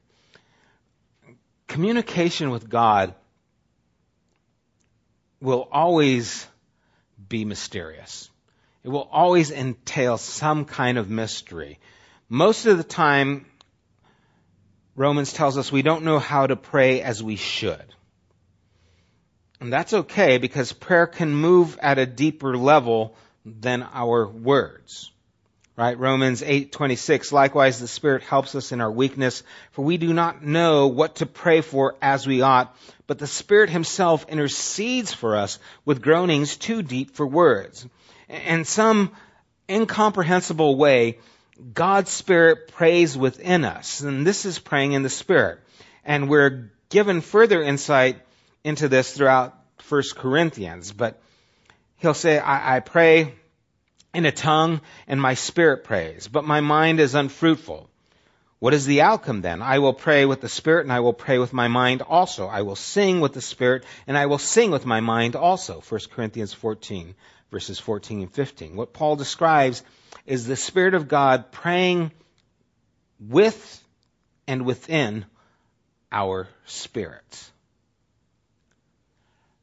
Communication 1.67 2.51
with 2.51 2.69
God 2.69 3.17
will 5.41 5.67
always 5.73 6.47
be 7.29 7.45
mysterious. 7.45 8.31
It 8.85 8.89
will 8.89 9.09
always 9.13 9.51
entail 9.51 10.19
some 10.19 10.65
kind 10.65 10.99
of 10.99 11.09
mystery. 11.09 11.79
Most 12.29 12.67
of 12.67 12.79
the 12.79 12.85
time, 12.85 13.47
Romans 14.97 15.33
tells 15.33 15.57
us 15.57 15.71
we 15.71 15.83
don't 15.83 16.05
know 16.05 16.19
how 16.19 16.47
to 16.47 16.57
pray 16.57 17.01
as 17.01 17.23
we 17.23 17.37
should. 17.37 17.95
And 19.61 19.73
that's 19.73 19.93
okay 19.93 20.39
because 20.39 20.73
prayer 20.73 21.07
can 21.07 21.33
move 21.35 21.79
at 21.81 21.99
a 21.99 22.07
deeper 22.07 22.57
level 22.57 23.15
than 23.45 23.83
our 23.93 24.27
words. 24.27 25.13
Right? 25.77 25.99
Romans 25.99 26.43
8:26 26.43 27.33
likewise 27.33 27.79
the 27.79 27.89
spirit 27.89 28.23
helps 28.23 28.55
us 28.55 28.73
in 28.73 28.81
our 28.81 28.91
weakness 28.91 29.43
for 29.71 29.83
we 29.83 29.97
do 29.97 30.13
not 30.13 30.45
know 30.45 30.89
what 30.89 31.17
to 31.17 31.27
pray 31.27 31.63
for 31.63 31.97
as 32.03 32.27
we 32.27 32.43
ought 32.43 32.77
but 33.07 33.19
the 33.19 33.27
spirit 33.27 33.71
himself 33.71 34.27
intercedes 34.29 35.15
for 35.15 35.37
us 35.37 35.59
with 35.85 36.03
groanings 36.03 36.57
too 36.57 36.83
deep 36.83 37.15
for 37.15 37.27
words. 37.27 37.87
In 38.33 38.65
some 38.65 39.13
incomprehensible 39.69 40.77
way 40.77 41.19
God's 41.75 42.11
spirit 42.11 42.73
prays 42.73 43.17
within 43.17 43.65
us 43.65 44.01
and 44.01 44.27
this 44.27 44.47
is 44.47 44.59
praying 44.59 44.93
in 44.93 45.03
the 45.03 45.11
spirit. 45.11 45.61
And 46.05 46.29
we're 46.29 46.73
given 46.89 47.21
further 47.21 47.63
insight 47.63 48.21
into 48.65 48.89
this 48.89 49.13
throughout 49.13 49.55
1 49.89 50.03
Corinthians 50.17 50.93
but 50.93 51.21
he'll 51.99 52.15
say 52.15 52.39
I, 52.39 52.77
I 52.77 52.81
pray 52.81 53.35
in 54.15 54.25
a 54.25 54.33
tongue 54.33 54.81
and 55.07 55.21
my 55.21 55.35
spirit 55.35 55.85
prays, 55.85 56.29
but 56.29 56.45
my 56.45 56.61
mind 56.61 57.01
is 57.01 57.15
unfruitful. 57.15 57.89
What 58.59 58.75
is 58.75 58.87
the 58.87 59.03
outcome 59.03 59.43
then? 59.43 59.61
I 59.61 59.81
will 59.81 59.93
pray 59.93 60.25
with 60.25 60.41
the 60.41 60.49
spirit 60.49 60.85
and 60.85 60.93
I 60.93 61.01
will 61.01 61.13
pray 61.13 61.39
with 61.39 61.53
my 61.53 61.69
mind 61.69 62.01
also. 62.01 62.47
I 62.47 62.63
will 62.63 62.77
sing 62.77 63.21
with 63.21 63.33
the 63.33 63.41
spirit 63.41 63.85
and 64.07 64.17
I 64.17 64.27
will 64.27 64.39
sing 64.39 64.71
with 64.71 64.87
my 64.87 65.01
mind 65.01 65.37
also. 65.37 65.83
1 65.87 66.01
Corinthians 66.15 66.53
14 66.53 67.15
verses 67.53 67.79
14 67.79 68.23
and 68.23 68.33
15. 68.33 68.75
What 68.75 68.95
Paul 68.95 69.15
describes 69.15 69.85
is 70.27 70.47
the 70.47 70.57
spirit 70.57 70.95
of 70.95 71.07
God 71.07 71.53
praying 71.53 72.11
with 73.21 73.85
and 74.49 74.65
within 74.65 75.27
our 76.11 76.49
spirits. 76.65 77.53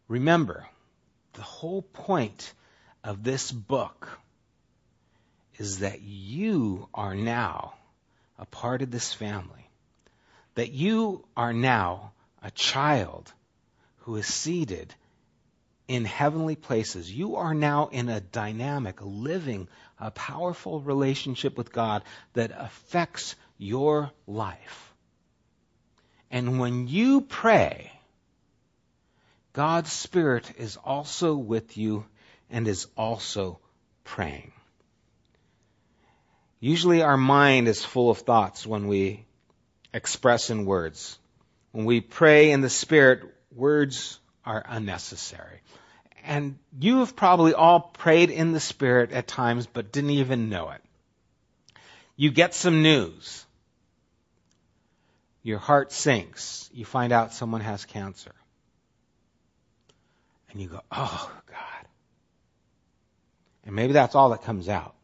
Remember, 0.07 0.67
the 1.33 1.41
whole 1.41 1.81
point 1.81 2.53
of 3.03 3.23
this 3.23 3.51
book 3.51 4.07
is 5.57 5.79
that 5.79 6.01
you 6.01 6.87
are 6.93 7.15
now 7.15 7.73
a 8.37 8.45
part 8.45 8.83
of 8.83 8.91
this 8.91 9.13
family. 9.13 9.67
That 10.55 10.71
you 10.71 11.25
are 11.35 11.53
now 11.53 12.11
a 12.43 12.51
child 12.51 13.33
who 13.99 14.15
is 14.15 14.27
seated 14.27 14.93
in 15.89 16.05
heavenly 16.05 16.55
places. 16.55 17.11
You 17.11 17.37
are 17.37 17.55
now 17.55 17.89
in 17.91 18.09
a 18.09 18.21
dynamic, 18.21 18.99
living, 19.01 19.67
a 19.99 20.11
powerful 20.11 20.79
relationship 20.79 21.57
with 21.57 21.73
God 21.73 22.03
that 22.33 22.51
affects 22.55 23.35
your 23.57 24.11
life. 24.27 24.93
And 26.29 26.59
when 26.59 26.87
you 26.87 27.21
pray, 27.21 27.91
God's 29.53 29.91
Spirit 29.91 30.51
is 30.59 30.77
also 30.77 31.35
with 31.35 31.75
you 31.75 32.05
and 32.51 32.67
is 32.67 32.85
also 32.95 33.59
praying. 34.03 34.51
Usually 36.59 37.01
our 37.01 37.17
mind 37.17 37.67
is 37.67 37.83
full 37.83 38.11
of 38.11 38.19
thoughts 38.19 38.63
when 38.63 38.87
we 38.87 39.25
express 39.91 40.51
in 40.51 40.65
words. 40.65 41.17
When 41.71 41.85
we 41.85 41.99
pray 41.99 42.51
in 42.51 42.61
the 42.61 42.69
Spirit, 42.69 43.23
words 43.55 44.19
are 44.45 44.63
unnecessary. 44.67 45.61
And 46.25 46.57
you 46.79 46.99
have 46.99 47.15
probably 47.15 47.53
all 47.53 47.79
prayed 47.79 48.29
in 48.29 48.51
the 48.51 48.59
Spirit 48.59 49.11
at 49.11 49.27
times, 49.27 49.65
but 49.65 49.91
didn't 49.91 50.11
even 50.11 50.49
know 50.49 50.69
it. 50.71 50.81
You 52.15 52.31
get 52.31 52.53
some 52.53 52.83
news. 52.83 53.45
Your 55.43 55.59
heart 55.59 55.91
sinks. 55.91 56.69
You 56.73 56.85
find 56.85 57.13
out 57.13 57.33
someone 57.33 57.61
has 57.61 57.85
cancer. 57.85 58.33
And 60.51 60.61
you 60.61 60.67
go, 60.67 60.81
oh 60.91 61.31
God. 61.47 61.87
And 63.65 63.75
maybe 63.75 63.93
that's 63.93 64.15
all 64.15 64.29
that 64.29 64.43
comes 64.43 64.67
out 64.67 64.95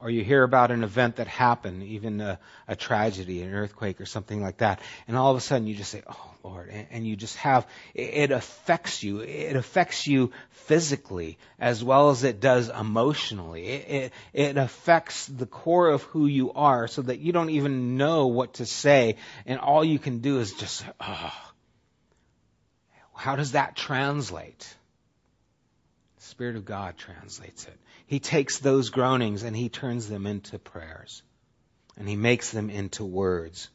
or 0.00 0.10
you 0.10 0.22
hear 0.22 0.42
about 0.42 0.70
an 0.70 0.82
event 0.84 1.16
that 1.16 1.26
happened, 1.26 1.82
even 1.82 2.20
a, 2.20 2.38
a, 2.68 2.76
tragedy, 2.76 3.42
an 3.42 3.54
earthquake 3.54 4.00
or 4.00 4.06
something 4.06 4.42
like 4.42 4.58
that, 4.58 4.80
and 5.08 5.16
all 5.16 5.30
of 5.30 5.36
a 5.36 5.40
sudden 5.40 5.66
you 5.66 5.74
just 5.74 5.90
say, 5.90 6.02
"Oh 6.06 6.30
Lord," 6.42 6.68
and, 6.70 6.86
and 6.90 7.06
you 7.06 7.16
just 7.16 7.36
have 7.36 7.66
it, 7.94 8.30
affects 8.30 9.02
you. 9.02 9.20
It 9.20 9.56
affects 9.56 10.06
you 10.06 10.32
physically 10.50 11.38
as 11.58 11.82
well 11.82 12.10
as 12.10 12.24
it 12.24 12.40
does 12.40 12.68
emotionally. 12.68 13.66
It, 13.66 13.90
it, 13.90 14.12
it 14.32 14.56
affects 14.56 15.26
the 15.26 15.46
core 15.46 15.88
of 15.88 16.02
who 16.02 16.26
you 16.26 16.52
are, 16.52 16.88
so 16.88 17.02
that 17.02 17.20
you 17.20 17.32
don't 17.32 17.50
even 17.50 17.96
know 17.96 18.26
what 18.26 18.54
to 18.54 18.66
say, 18.66 19.16
and 19.46 19.58
all 19.58 19.84
you 19.84 19.98
can 19.98 20.18
do 20.18 20.40
is 20.40 20.52
just, 20.52 20.84
"Oh." 21.00 21.32
How 23.14 23.36
does 23.36 23.52
that 23.52 23.76
translate? 23.76 24.76
The 26.16 26.22
Spirit 26.22 26.56
of 26.56 26.64
God 26.64 26.96
translates 26.98 27.64
it. 27.64 27.78
He 28.06 28.20
takes 28.20 28.58
those 28.58 28.90
groanings 28.90 29.42
and 29.42 29.56
he 29.56 29.68
turns 29.68 30.08
them 30.08 30.26
into 30.26 30.58
prayers. 30.58 31.22
And 31.96 32.08
he 32.08 32.16
makes 32.16 32.50
them 32.50 32.70
into 32.70 33.04
words. 33.04 33.68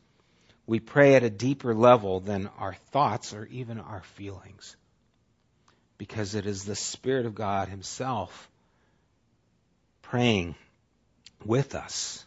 We 0.68 0.80
pray 0.80 1.16
at 1.16 1.24
a 1.24 1.30
deeper 1.30 1.74
level 1.74 2.20
than 2.20 2.50
our 2.60 2.76
thoughts 2.92 3.34
or 3.34 3.46
even 3.46 3.80
our 3.80 4.04
feelings. 4.04 4.76
Because 5.98 6.36
it 6.36 6.46
is 6.46 6.64
the 6.64 6.76
Spirit 6.76 7.26
of 7.26 7.34
God 7.36 7.70
Himself 7.70 8.50
praying 10.02 10.56
with 11.46 11.76
us. 11.76 12.24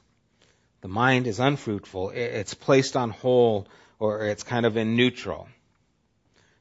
The 0.80 0.88
mind 0.88 1.26
is 1.26 1.38
unfruitful. 1.38 2.10
It's 2.10 2.54
placed 2.54 2.96
on 2.96 3.10
hold 3.10 3.68
or 3.98 4.26
it's 4.26 4.42
kind 4.42 4.66
of 4.66 4.76
in 4.76 4.96
neutral. 4.96 5.48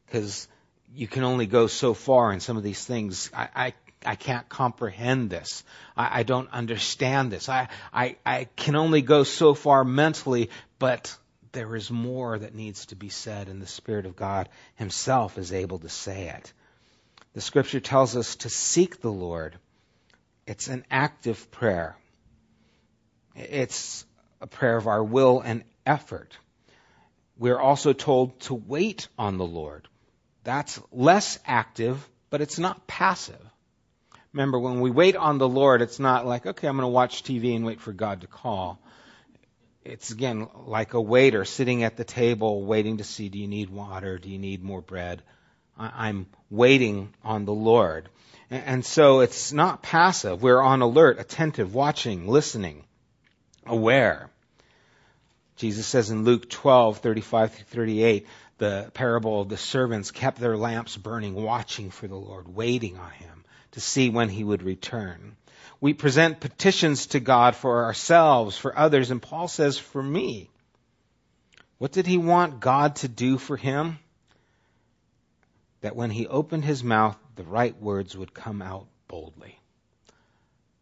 Because 0.05 0.47
you 0.93 1.07
can 1.07 1.23
only 1.23 1.47
go 1.47 1.67
so 1.67 1.93
far 1.93 2.31
in 2.31 2.39
some 2.39 2.57
of 2.57 2.63
these 2.63 2.83
things. 2.85 3.31
I, 3.33 3.49
I 3.55 3.73
I 4.05 4.15
can't 4.15 4.47
comprehend 4.49 5.29
this. 5.29 5.63
I, 5.95 6.19
I 6.19 6.23
don't 6.23 6.49
understand 6.51 7.31
this. 7.31 7.49
I, 7.49 7.69
I, 7.93 8.17
I 8.25 8.45
can 8.55 8.75
only 8.75 9.01
go 9.01 9.23
so 9.23 9.53
far 9.53 9.83
mentally, 9.83 10.49
but 10.79 11.15
there 11.51 11.75
is 11.75 11.91
more 11.91 12.39
that 12.39 12.55
needs 12.55 12.87
to 12.87 12.95
be 12.95 13.09
said, 13.09 13.47
and 13.47 13.61
the 13.61 13.67
Spirit 13.67 14.05
of 14.05 14.15
God 14.15 14.49
Himself 14.75 15.37
is 15.37 15.53
able 15.53 15.79
to 15.79 15.89
say 15.89 16.29
it. 16.29 16.53
The 17.33 17.41
Scripture 17.41 17.79
tells 17.79 18.15
us 18.15 18.37
to 18.37 18.49
seek 18.49 19.01
the 19.01 19.11
Lord. 19.11 19.57
It's 20.47 20.67
an 20.67 20.85
active 20.89 21.51
prayer. 21.51 21.95
It's 23.35 24.05
a 24.41 24.47
prayer 24.47 24.77
of 24.77 24.87
our 24.87 25.03
will 25.03 25.41
and 25.41 25.63
effort. 25.85 26.37
We're 27.37 27.59
also 27.59 27.93
told 27.93 28.39
to 28.41 28.53
wait 28.53 29.07
on 29.17 29.37
the 29.37 29.45
Lord. 29.45 29.87
That's 30.43 30.81
less 30.91 31.39
active, 31.45 32.07
but 32.29 32.41
it's 32.41 32.59
not 32.59 32.87
passive. 32.87 33.41
Remember, 34.33 34.59
when 34.59 34.79
we 34.79 34.91
wait 34.91 35.15
on 35.17 35.37
the 35.37 35.49
Lord, 35.49 35.81
it's 35.81 35.99
not 35.99 36.25
like, 36.25 36.45
okay, 36.45 36.67
I'm 36.67 36.77
going 36.77 36.85
to 36.85 36.87
watch 36.87 37.23
TV 37.23 37.55
and 37.55 37.65
wait 37.65 37.81
for 37.81 37.91
God 37.91 38.21
to 38.21 38.27
call. 38.27 38.79
it's 39.83 40.11
again 40.11 40.47
like 40.67 40.93
a 40.93 41.01
waiter 41.01 41.43
sitting 41.43 41.83
at 41.83 41.97
the 41.97 42.03
table 42.03 42.63
waiting 42.63 42.97
to 42.97 43.03
see, 43.03 43.29
do 43.29 43.39
you 43.39 43.47
need 43.47 43.69
water? 43.69 44.17
Do 44.17 44.29
you 44.29 44.39
need 44.39 44.63
more 44.63 44.81
bread? 44.81 45.21
I'm 45.77 46.27
waiting 46.49 47.13
on 47.23 47.45
the 47.45 47.53
Lord. 47.53 48.07
And 48.49 48.85
so 48.85 49.21
it's 49.21 49.51
not 49.51 49.81
passive. 49.81 50.41
We're 50.41 50.61
on 50.61 50.81
alert, 50.81 51.19
attentive, 51.19 51.73
watching, 51.73 52.27
listening, 52.27 52.83
aware. 53.65 54.29
Jesus 55.55 55.87
says 55.87 56.09
in 56.09 56.23
Luke 56.23 56.49
12, 56.49 56.99
35 56.99 57.53
through 57.53 57.65
38, 57.65 58.27
the 58.59 58.91
parable 58.93 59.41
of 59.41 59.49
the 59.49 59.57
servants 59.57 60.11
kept 60.11 60.39
their 60.39 60.55
lamps 60.55 60.95
burning, 60.95 61.33
watching 61.33 61.89
for 61.89 62.07
the 62.07 62.15
Lord, 62.15 62.53
waiting 62.53 62.97
on 62.97 63.11
him 63.11 63.41
to 63.71 63.81
see 63.81 64.09
when 64.09 64.29
he 64.29 64.43
would 64.43 64.63
return. 64.63 65.35
We 65.79 65.93
present 65.93 66.39
petitions 66.39 67.07
to 67.07 67.19
God 67.19 67.55
for 67.55 67.85
ourselves, 67.85 68.57
for 68.57 68.77
others, 68.77 69.11
and 69.11 69.21
Paul 69.21 69.47
says, 69.47 69.77
for 69.77 70.01
me. 70.01 70.49
What 71.79 71.91
did 71.91 72.05
he 72.05 72.17
want 72.17 72.59
God 72.59 72.97
to 72.97 73.07
do 73.07 73.37
for 73.37 73.57
him? 73.57 73.97
That 75.81 75.95
when 75.95 76.11
he 76.11 76.27
opened 76.27 76.63
his 76.63 76.83
mouth, 76.83 77.17
the 77.35 77.43
right 77.43 77.75
words 77.81 78.15
would 78.15 78.33
come 78.33 78.61
out 78.61 78.85
boldly. 79.07 79.59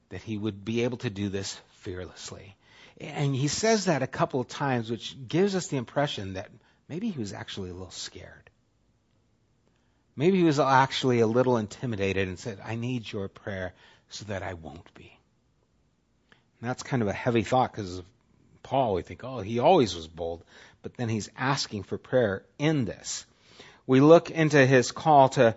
That 0.10 0.22
he 0.22 0.38
would 0.38 0.66
be 0.66 0.84
able 0.84 0.98
to 0.98 1.10
do 1.10 1.30
this 1.30 1.58
fearlessly. 1.80 2.58
And 3.00 3.34
he 3.34 3.48
says 3.48 3.86
that 3.86 4.04
a 4.04 4.08
couple 4.08 4.42
of 4.42 4.50
times, 4.50 4.92
which 4.92 5.16
gives 5.26 5.56
us 5.56 5.68
the 5.68 5.78
impression 5.78 6.34
that 6.34 6.50
maybe 6.90 7.10
he 7.10 7.20
was 7.20 7.32
actually 7.32 7.70
a 7.70 7.74
little 7.74 7.92
scared. 7.92 8.49
Maybe 10.20 10.40
he 10.40 10.44
was 10.44 10.60
actually 10.60 11.22
a 11.22 11.28
little 11.28 11.56
intimidated 11.56 12.28
and 12.28 12.38
said, 12.38 12.60
I 12.62 12.76
need 12.76 13.10
your 13.10 13.30
prayer 13.30 13.72
so 14.10 14.26
that 14.26 14.44
I 14.44 14.54
won't 14.54 14.94
be. 14.94 15.18
And 16.60 16.70
that's 16.70 16.84
kind 16.84 17.02
of 17.02 17.08
a 17.08 17.14
heavy 17.14 17.44
thought 17.44 17.72
because 17.72 18.02
Paul. 18.62 18.96
We 18.96 19.02
think, 19.02 19.24
oh, 19.24 19.40
he 19.40 19.60
always 19.60 19.96
was 19.96 20.10
bold. 20.10 20.44
But 20.82 20.98
then 20.98 21.08
he's 21.08 21.30
asking 21.38 21.84
for 21.84 21.98
prayer 21.98 22.44
in 22.58 22.84
this. 22.84 23.26
We 23.88 24.02
look 24.02 24.30
into 24.30 24.66
his 24.66 24.92
call 24.92 25.30
to 25.30 25.56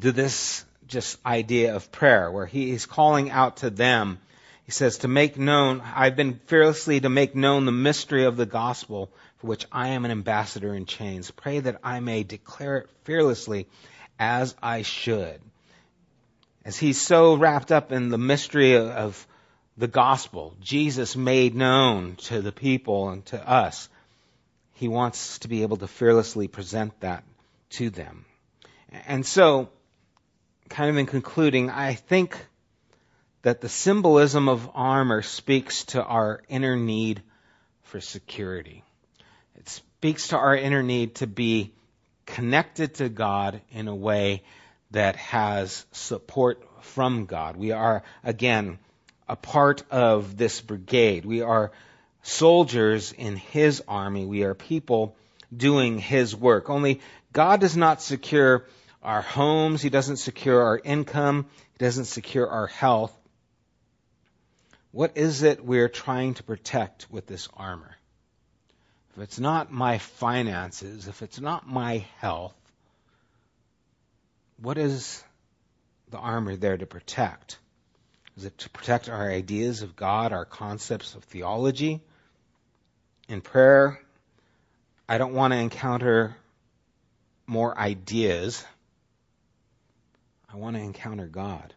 to 0.00 0.12
this 0.12 0.64
just 0.86 1.18
idea 1.26 1.76
of 1.76 1.92
prayer 1.92 2.30
where 2.30 2.46
he 2.46 2.70
is 2.70 2.86
calling 2.86 3.30
out 3.30 3.58
to 3.58 3.68
them. 3.68 4.18
He 4.64 4.72
says, 4.72 4.96
to 4.98 5.08
make 5.08 5.36
known, 5.36 5.82
I've 5.94 6.16
been 6.16 6.40
fearlessly 6.46 7.00
to 7.00 7.10
make 7.10 7.34
known 7.34 7.66
the 7.66 7.72
mystery 7.72 8.24
of 8.24 8.38
the 8.38 8.46
gospel 8.46 9.10
for 9.42 9.48
which 9.48 9.66
I 9.72 9.88
am 9.88 10.04
an 10.04 10.12
ambassador 10.12 10.72
in 10.72 10.86
chains. 10.86 11.32
Pray 11.32 11.58
that 11.58 11.80
I 11.82 11.98
may 11.98 12.22
declare 12.22 12.78
it 12.78 12.90
fearlessly 13.02 13.66
as 14.16 14.54
I 14.62 14.82
should. 14.82 15.40
As 16.64 16.78
he's 16.78 17.00
so 17.00 17.34
wrapped 17.34 17.72
up 17.72 17.90
in 17.90 18.08
the 18.08 18.18
mystery 18.18 18.76
of 18.76 19.26
the 19.76 19.88
gospel, 19.88 20.54
Jesus 20.60 21.16
made 21.16 21.56
known 21.56 22.14
to 22.28 22.40
the 22.40 22.52
people 22.52 23.08
and 23.08 23.26
to 23.26 23.50
us, 23.50 23.88
he 24.74 24.86
wants 24.86 25.40
to 25.40 25.48
be 25.48 25.62
able 25.62 25.78
to 25.78 25.88
fearlessly 25.88 26.46
present 26.46 26.98
that 27.00 27.24
to 27.70 27.90
them. 27.90 28.24
And 29.06 29.26
so, 29.26 29.70
kind 30.68 30.88
of 30.88 30.96
in 30.96 31.06
concluding, 31.06 31.68
I 31.68 31.94
think 31.94 32.38
that 33.42 33.60
the 33.60 33.68
symbolism 33.68 34.48
of 34.48 34.70
armor 34.74 35.22
speaks 35.22 35.84
to 35.86 36.04
our 36.04 36.42
inner 36.48 36.76
need 36.76 37.22
for 37.82 38.00
security. 38.00 38.84
Speaks 40.02 40.26
to 40.28 40.36
our 40.36 40.56
inner 40.56 40.82
need 40.82 41.14
to 41.14 41.28
be 41.28 41.72
connected 42.26 42.94
to 42.94 43.08
God 43.08 43.60
in 43.70 43.86
a 43.86 43.94
way 43.94 44.42
that 44.90 45.14
has 45.14 45.86
support 45.92 46.60
from 46.80 47.26
God. 47.26 47.56
We 47.56 47.70
are, 47.70 48.02
again, 48.24 48.80
a 49.28 49.36
part 49.36 49.84
of 49.92 50.36
this 50.36 50.60
brigade. 50.60 51.24
We 51.24 51.42
are 51.42 51.70
soldiers 52.24 53.12
in 53.12 53.36
His 53.36 53.80
army. 53.86 54.26
We 54.26 54.42
are 54.42 54.54
people 54.54 55.14
doing 55.56 56.00
His 56.00 56.34
work. 56.34 56.68
Only 56.68 57.00
God 57.32 57.60
does 57.60 57.76
not 57.76 58.02
secure 58.02 58.66
our 59.04 59.22
homes. 59.22 59.82
He 59.82 59.88
doesn't 59.88 60.16
secure 60.16 60.64
our 60.64 60.80
income. 60.82 61.46
He 61.78 61.84
doesn't 61.84 62.06
secure 62.06 62.48
our 62.48 62.66
health. 62.66 63.16
What 64.90 65.16
is 65.16 65.44
it 65.44 65.64
we're 65.64 65.88
trying 65.88 66.34
to 66.34 66.42
protect 66.42 67.08
with 67.08 67.28
this 67.28 67.48
armor? 67.56 67.96
If 69.16 69.22
it's 69.22 69.38
not 69.38 69.70
my 69.70 69.98
finances, 69.98 71.06
if 71.06 71.22
it's 71.22 71.40
not 71.40 71.68
my 71.68 72.06
health, 72.18 72.54
what 74.56 74.78
is 74.78 75.22
the 76.10 76.18
armor 76.18 76.56
there 76.56 76.78
to 76.78 76.86
protect? 76.86 77.58
Is 78.36 78.46
it 78.46 78.56
to 78.58 78.70
protect 78.70 79.10
our 79.10 79.30
ideas 79.30 79.82
of 79.82 79.96
God, 79.96 80.32
our 80.32 80.46
concepts 80.46 81.14
of 81.14 81.24
theology? 81.24 82.00
In 83.28 83.42
prayer, 83.42 84.00
I 85.08 85.18
don't 85.18 85.34
want 85.34 85.52
to 85.52 85.58
encounter 85.58 86.34
more 87.46 87.76
ideas. 87.76 88.64
I 90.50 90.56
want 90.56 90.76
to 90.76 90.82
encounter 90.82 91.26
God. 91.26 91.74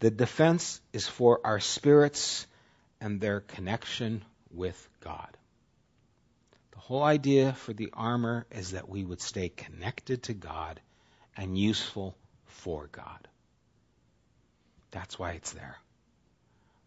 The 0.00 0.10
defense 0.10 0.80
is 0.92 1.06
for 1.06 1.40
our 1.44 1.60
spirits 1.60 2.46
and 3.00 3.20
their 3.20 3.40
connection 3.40 4.24
with 4.50 4.88
God. 5.00 5.36
Whole 6.84 7.02
idea 7.02 7.54
for 7.54 7.72
the 7.72 7.88
armor 7.94 8.44
is 8.50 8.72
that 8.72 8.90
we 8.90 9.02
would 9.02 9.22
stay 9.22 9.48
connected 9.48 10.24
to 10.24 10.34
God 10.34 10.80
and 11.34 11.56
useful 11.56 12.14
for 12.44 12.88
God. 12.92 13.26
That's 14.90 15.18
why 15.18 15.32
it's 15.32 15.52
there. 15.52 15.78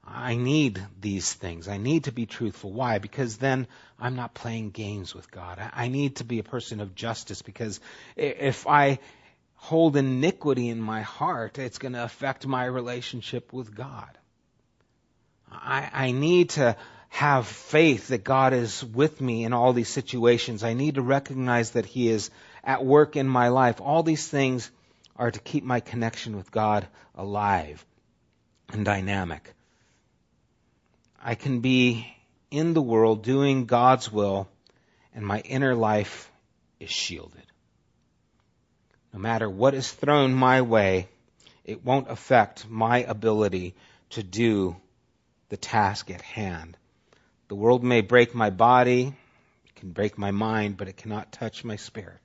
I 0.05 0.35
need 0.35 0.79
these 1.01 1.33
things. 1.33 1.67
I 1.67 1.77
need 1.77 2.03
to 2.03 2.11
be 2.11 2.27
truthful. 2.27 2.71
Why? 2.71 2.99
Because 2.99 3.37
then 3.37 3.65
I'm 3.99 4.15
not 4.15 4.35
playing 4.35 4.69
games 4.69 5.15
with 5.15 5.31
God. 5.31 5.59
I 5.73 5.87
need 5.87 6.17
to 6.17 6.23
be 6.23 6.37
a 6.37 6.43
person 6.43 6.79
of 6.79 6.93
justice 6.93 7.41
because 7.41 7.79
if 8.15 8.67
I 8.67 8.99
hold 9.55 9.97
iniquity 9.97 10.69
in 10.69 10.79
my 10.79 11.01
heart, 11.01 11.57
it's 11.57 11.79
going 11.79 11.93
to 11.93 12.03
affect 12.03 12.45
my 12.45 12.65
relationship 12.65 13.51
with 13.51 13.73
God. 13.73 14.15
I, 15.51 15.89
I 15.91 16.11
need 16.11 16.51
to 16.51 16.77
have 17.09 17.47
faith 17.47 18.09
that 18.09 18.23
God 18.23 18.53
is 18.53 18.83
with 18.83 19.19
me 19.19 19.43
in 19.43 19.53
all 19.53 19.73
these 19.73 19.89
situations. 19.89 20.63
I 20.63 20.73
need 20.73 20.95
to 20.95 21.01
recognize 21.01 21.71
that 21.71 21.85
He 21.85 22.09
is 22.09 22.29
at 22.63 22.85
work 22.85 23.15
in 23.15 23.27
my 23.27 23.47
life. 23.47 23.81
All 23.81 24.03
these 24.03 24.27
things 24.27 24.69
are 25.15 25.31
to 25.31 25.39
keep 25.39 25.63
my 25.63 25.79
connection 25.79 26.35
with 26.35 26.51
God 26.51 26.87
alive 27.15 27.83
and 28.69 28.85
dynamic. 28.85 29.53
I 31.21 31.35
can 31.35 31.61
be 31.61 32.07
in 32.51 32.73
the 32.73 32.81
world 32.81 33.23
doing 33.23 33.65
God's 33.65 34.11
will, 34.11 34.47
and 35.13 35.25
my 35.25 35.39
inner 35.39 35.75
life 35.75 36.31
is 36.79 36.89
shielded. 36.89 37.43
No 39.13 39.19
matter 39.19 39.49
what 39.49 39.73
is 39.73 39.91
thrown 39.91 40.33
my 40.33 40.61
way, 40.61 41.07
it 41.65 41.83
won't 41.83 42.09
affect 42.09 42.69
my 42.69 42.99
ability 42.99 43.73
to 44.11 44.23
do 44.23 44.75
the 45.49 45.57
task 45.57 46.11
at 46.11 46.21
hand. 46.21 46.77
The 47.47 47.55
world 47.55 47.83
may 47.83 48.01
break 48.01 48.35
my 48.35 48.49
body, 48.49 49.13
it 49.65 49.75
can 49.75 49.91
break 49.91 50.17
my 50.17 50.31
mind, 50.31 50.77
but 50.77 50.87
it 50.87 50.97
cannot 50.97 51.31
touch 51.31 51.63
my 51.63 51.75
spirit. 51.75 52.19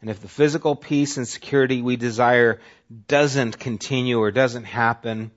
And 0.00 0.10
if 0.10 0.20
the 0.20 0.28
physical 0.28 0.74
peace 0.74 1.16
and 1.16 1.26
security 1.26 1.82
we 1.82 1.96
desire 1.96 2.60
doesn't 3.08 3.58
continue 3.58 4.18
or 4.18 4.30
doesn't 4.30 4.64
happen, 4.64 5.30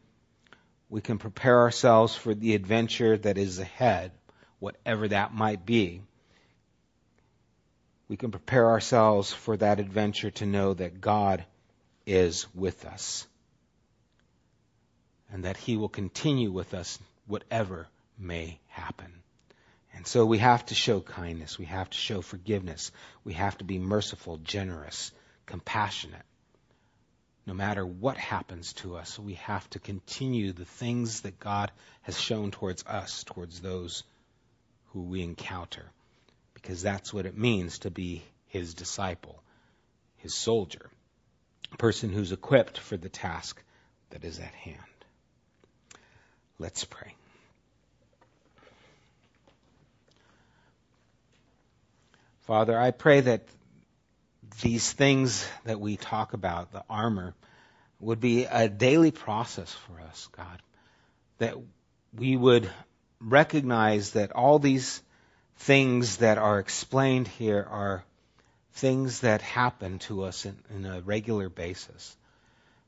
we 0.89 1.01
can 1.01 1.17
prepare 1.17 1.59
ourselves 1.59 2.15
for 2.15 2.33
the 2.33 2.55
adventure 2.55 3.17
that 3.17 3.37
is 3.37 3.59
ahead, 3.59 4.11
whatever 4.59 5.07
that 5.07 5.33
might 5.33 5.65
be 5.65 6.01
we 8.07 8.17
can 8.17 8.31
prepare 8.31 8.69
ourselves 8.69 9.33
for 9.33 9.57
that 9.57 9.79
adventure 9.79 10.31
to 10.31 10.45
know 10.45 10.73
that 10.73 11.01
God 11.01 11.45
is 12.05 12.45
with 12.53 12.85
us 12.85 13.25
and 15.31 15.45
that 15.45 15.57
He 15.57 15.75
will 15.75 15.89
continue 15.89 16.51
with 16.51 16.73
us 16.73 16.99
whatever 17.25 17.87
may 18.17 18.59
happen. 18.67 19.11
And 19.93 20.05
so 20.05 20.25
we 20.25 20.39
have 20.39 20.65
to 20.67 20.75
show 20.75 20.99
kindness. 20.99 21.57
We 21.57 21.65
have 21.65 21.89
to 21.89 21.97
show 21.97 22.21
forgiveness. 22.21 22.91
We 23.23 23.33
have 23.33 23.57
to 23.59 23.63
be 23.63 23.79
merciful, 23.79 24.37
generous, 24.37 25.11
compassionate. 25.45 26.25
No 27.45 27.53
matter 27.53 27.85
what 27.85 28.17
happens 28.17 28.73
to 28.73 28.97
us, 28.97 29.19
we 29.19 29.35
have 29.35 29.69
to 29.71 29.79
continue 29.79 30.51
the 30.51 30.65
things 30.65 31.21
that 31.21 31.39
God 31.39 31.71
has 32.01 32.19
shown 32.19 32.51
towards 32.51 32.85
us, 32.85 33.23
towards 33.23 33.61
those 33.61 34.03
who 34.87 35.03
we 35.03 35.21
encounter 35.21 35.85
because 36.65 36.81
that's 36.81 37.13
what 37.13 37.27
it 37.27 37.37
means 37.37 37.77
to 37.79 37.91
be 37.91 38.23
his 38.47 38.73
disciple, 38.73 39.43
his 40.17 40.33
soldier, 40.33 40.89
a 41.71 41.77
person 41.77 42.09
who's 42.09 42.31
equipped 42.31 42.79
for 42.79 42.97
the 42.97 43.07
task 43.07 43.61
that 44.09 44.23
is 44.23 44.39
at 44.39 44.55
hand. 44.55 44.79
Let's 46.57 46.83
pray. 46.83 47.13
Father, 52.45 52.79
I 52.79 52.91
pray 52.91 53.21
that 53.21 53.41
these 54.61 54.91
things 54.91 55.47
that 55.63 55.79
we 55.79 55.97
talk 55.97 56.33
about, 56.33 56.71
the 56.71 56.83
armor, 56.87 57.33
would 57.99 58.19
be 58.19 58.45
a 58.45 58.69
daily 58.69 59.09
process 59.09 59.73
for 59.73 59.99
us, 59.99 60.29
God. 60.31 60.61
That 61.39 61.55
we 62.15 62.37
would 62.37 62.69
recognize 63.19 64.11
that 64.11 64.31
all 64.33 64.59
these 64.59 65.01
things 65.57 66.17
that 66.17 66.37
are 66.37 66.59
explained 66.59 67.27
here 67.27 67.65
are 67.67 68.03
things 68.73 69.21
that 69.21 69.41
happen 69.41 69.97
to 69.99 70.23
us 70.23 70.45
in, 70.45 70.55
in 70.69 70.85
a 70.85 71.01
regular 71.01 71.49
basis. 71.49 72.15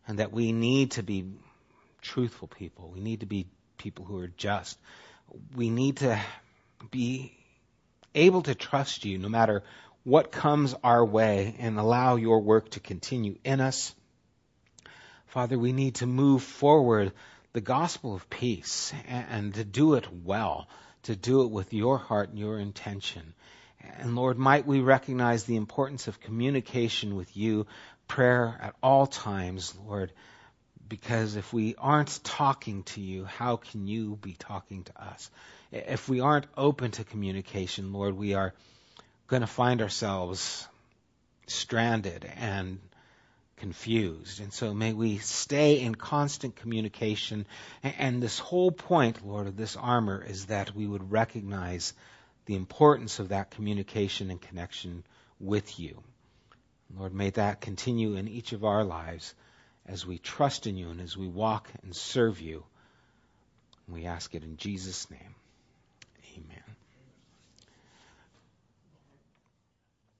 And 0.07 0.19
that 0.19 0.31
we 0.31 0.51
need 0.51 0.91
to 0.91 1.03
be 1.03 1.25
truthful 2.03 2.47
people. 2.47 2.91
We 2.93 2.99
need 2.99 3.21
to 3.21 3.25
be 3.25 3.47
people 3.79 4.05
who 4.05 4.19
are 4.19 4.31
just. 4.37 4.77
We 5.55 5.71
need 5.71 5.97
to 5.97 6.21
be 6.91 7.36
able 8.17 8.41
to 8.43 8.55
trust 8.55 9.05
you 9.05 9.17
no 9.17 9.29
matter 9.29 9.63
what 10.03 10.31
comes 10.31 10.73
our 10.83 11.05
way 11.05 11.55
and 11.59 11.77
allow 11.77 12.15
your 12.15 12.41
work 12.41 12.69
to 12.71 12.79
continue 12.79 13.37
in 13.43 13.61
us. 13.61 13.93
Father, 15.27 15.57
we 15.57 15.73
need 15.73 15.95
to 15.95 16.05
move 16.05 16.43
forward 16.43 17.11
the 17.53 17.61
gospel 17.61 18.15
of 18.15 18.29
peace 18.29 18.93
and 19.07 19.53
to 19.55 19.63
do 19.63 19.95
it 19.95 20.07
well, 20.23 20.67
to 21.03 21.15
do 21.15 21.43
it 21.43 21.51
with 21.51 21.73
your 21.73 21.97
heart 21.97 22.29
and 22.29 22.39
your 22.39 22.59
intention. 22.59 23.33
And 23.99 24.15
Lord, 24.15 24.37
might 24.37 24.65
we 24.65 24.79
recognize 24.79 25.43
the 25.43 25.55
importance 25.55 26.07
of 26.07 26.19
communication 26.19 27.15
with 27.15 27.35
you, 27.35 27.67
prayer 28.07 28.57
at 28.61 28.75
all 28.81 29.07
times, 29.07 29.73
Lord, 29.85 30.11
because 30.87 31.35
if 31.35 31.53
we 31.53 31.75
aren't 31.77 32.23
talking 32.23 32.83
to 32.83 33.01
you, 33.01 33.25
how 33.25 33.57
can 33.57 33.87
you 33.87 34.17
be 34.21 34.33
talking 34.33 34.83
to 34.83 35.01
us? 35.01 35.29
If 35.71 36.07
we 36.07 36.19
aren't 36.19 36.47
open 36.55 36.91
to 36.91 37.03
communication, 37.03 37.93
Lord, 37.93 38.15
we 38.15 38.33
are 38.33 38.53
going 39.27 39.41
to 39.41 39.47
find 39.47 39.81
ourselves 39.81 40.67
stranded 41.47 42.29
and 42.37 42.79
confused. 43.57 44.39
And 44.39 44.53
so 44.53 44.73
may 44.73 44.93
we 44.93 45.17
stay 45.17 45.81
in 45.81 45.95
constant 45.95 46.55
communication. 46.55 47.45
And 47.83 48.21
this 48.21 48.39
whole 48.39 48.71
point, 48.71 49.25
Lord, 49.25 49.47
of 49.47 49.57
this 49.57 49.75
armor 49.75 50.23
is 50.23 50.45
that 50.45 50.75
we 50.75 50.87
would 50.87 51.11
recognize 51.11 51.93
the 52.45 52.55
importance 52.55 53.19
of 53.19 53.29
that 53.29 53.51
communication 53.51 54.31
and 54.31 54.39
connection 54.39 55.03
with 55.39 55.79
you. 55.79 56.01
Lord, 56.95 57.13
may 57.13 57.31
that 57.31 57.59
continue 57.59 58.15
in 58.15 58.27
each 58.29 58.53
of 58.53 58.63
our 58.63 58.83
lives 58.83 59.33
as 59.87 60.05
we 60.05 60.17
trust 60.17 60.67
in 60.67 60.77
you 60.77 60.89
and 60.89 61.01
as 61.01 61.15
we 61.15 61.27
walk 61.27 61.69
and 61.83 61.95
serve 61.95 62.41
you. 62.41 62.63
We 63.87 64.05
ask 64.05 64.35
it 64.35 64.43
in 64.43 64.57
Jesus' 64.57 65.09
name. 65.09 65.35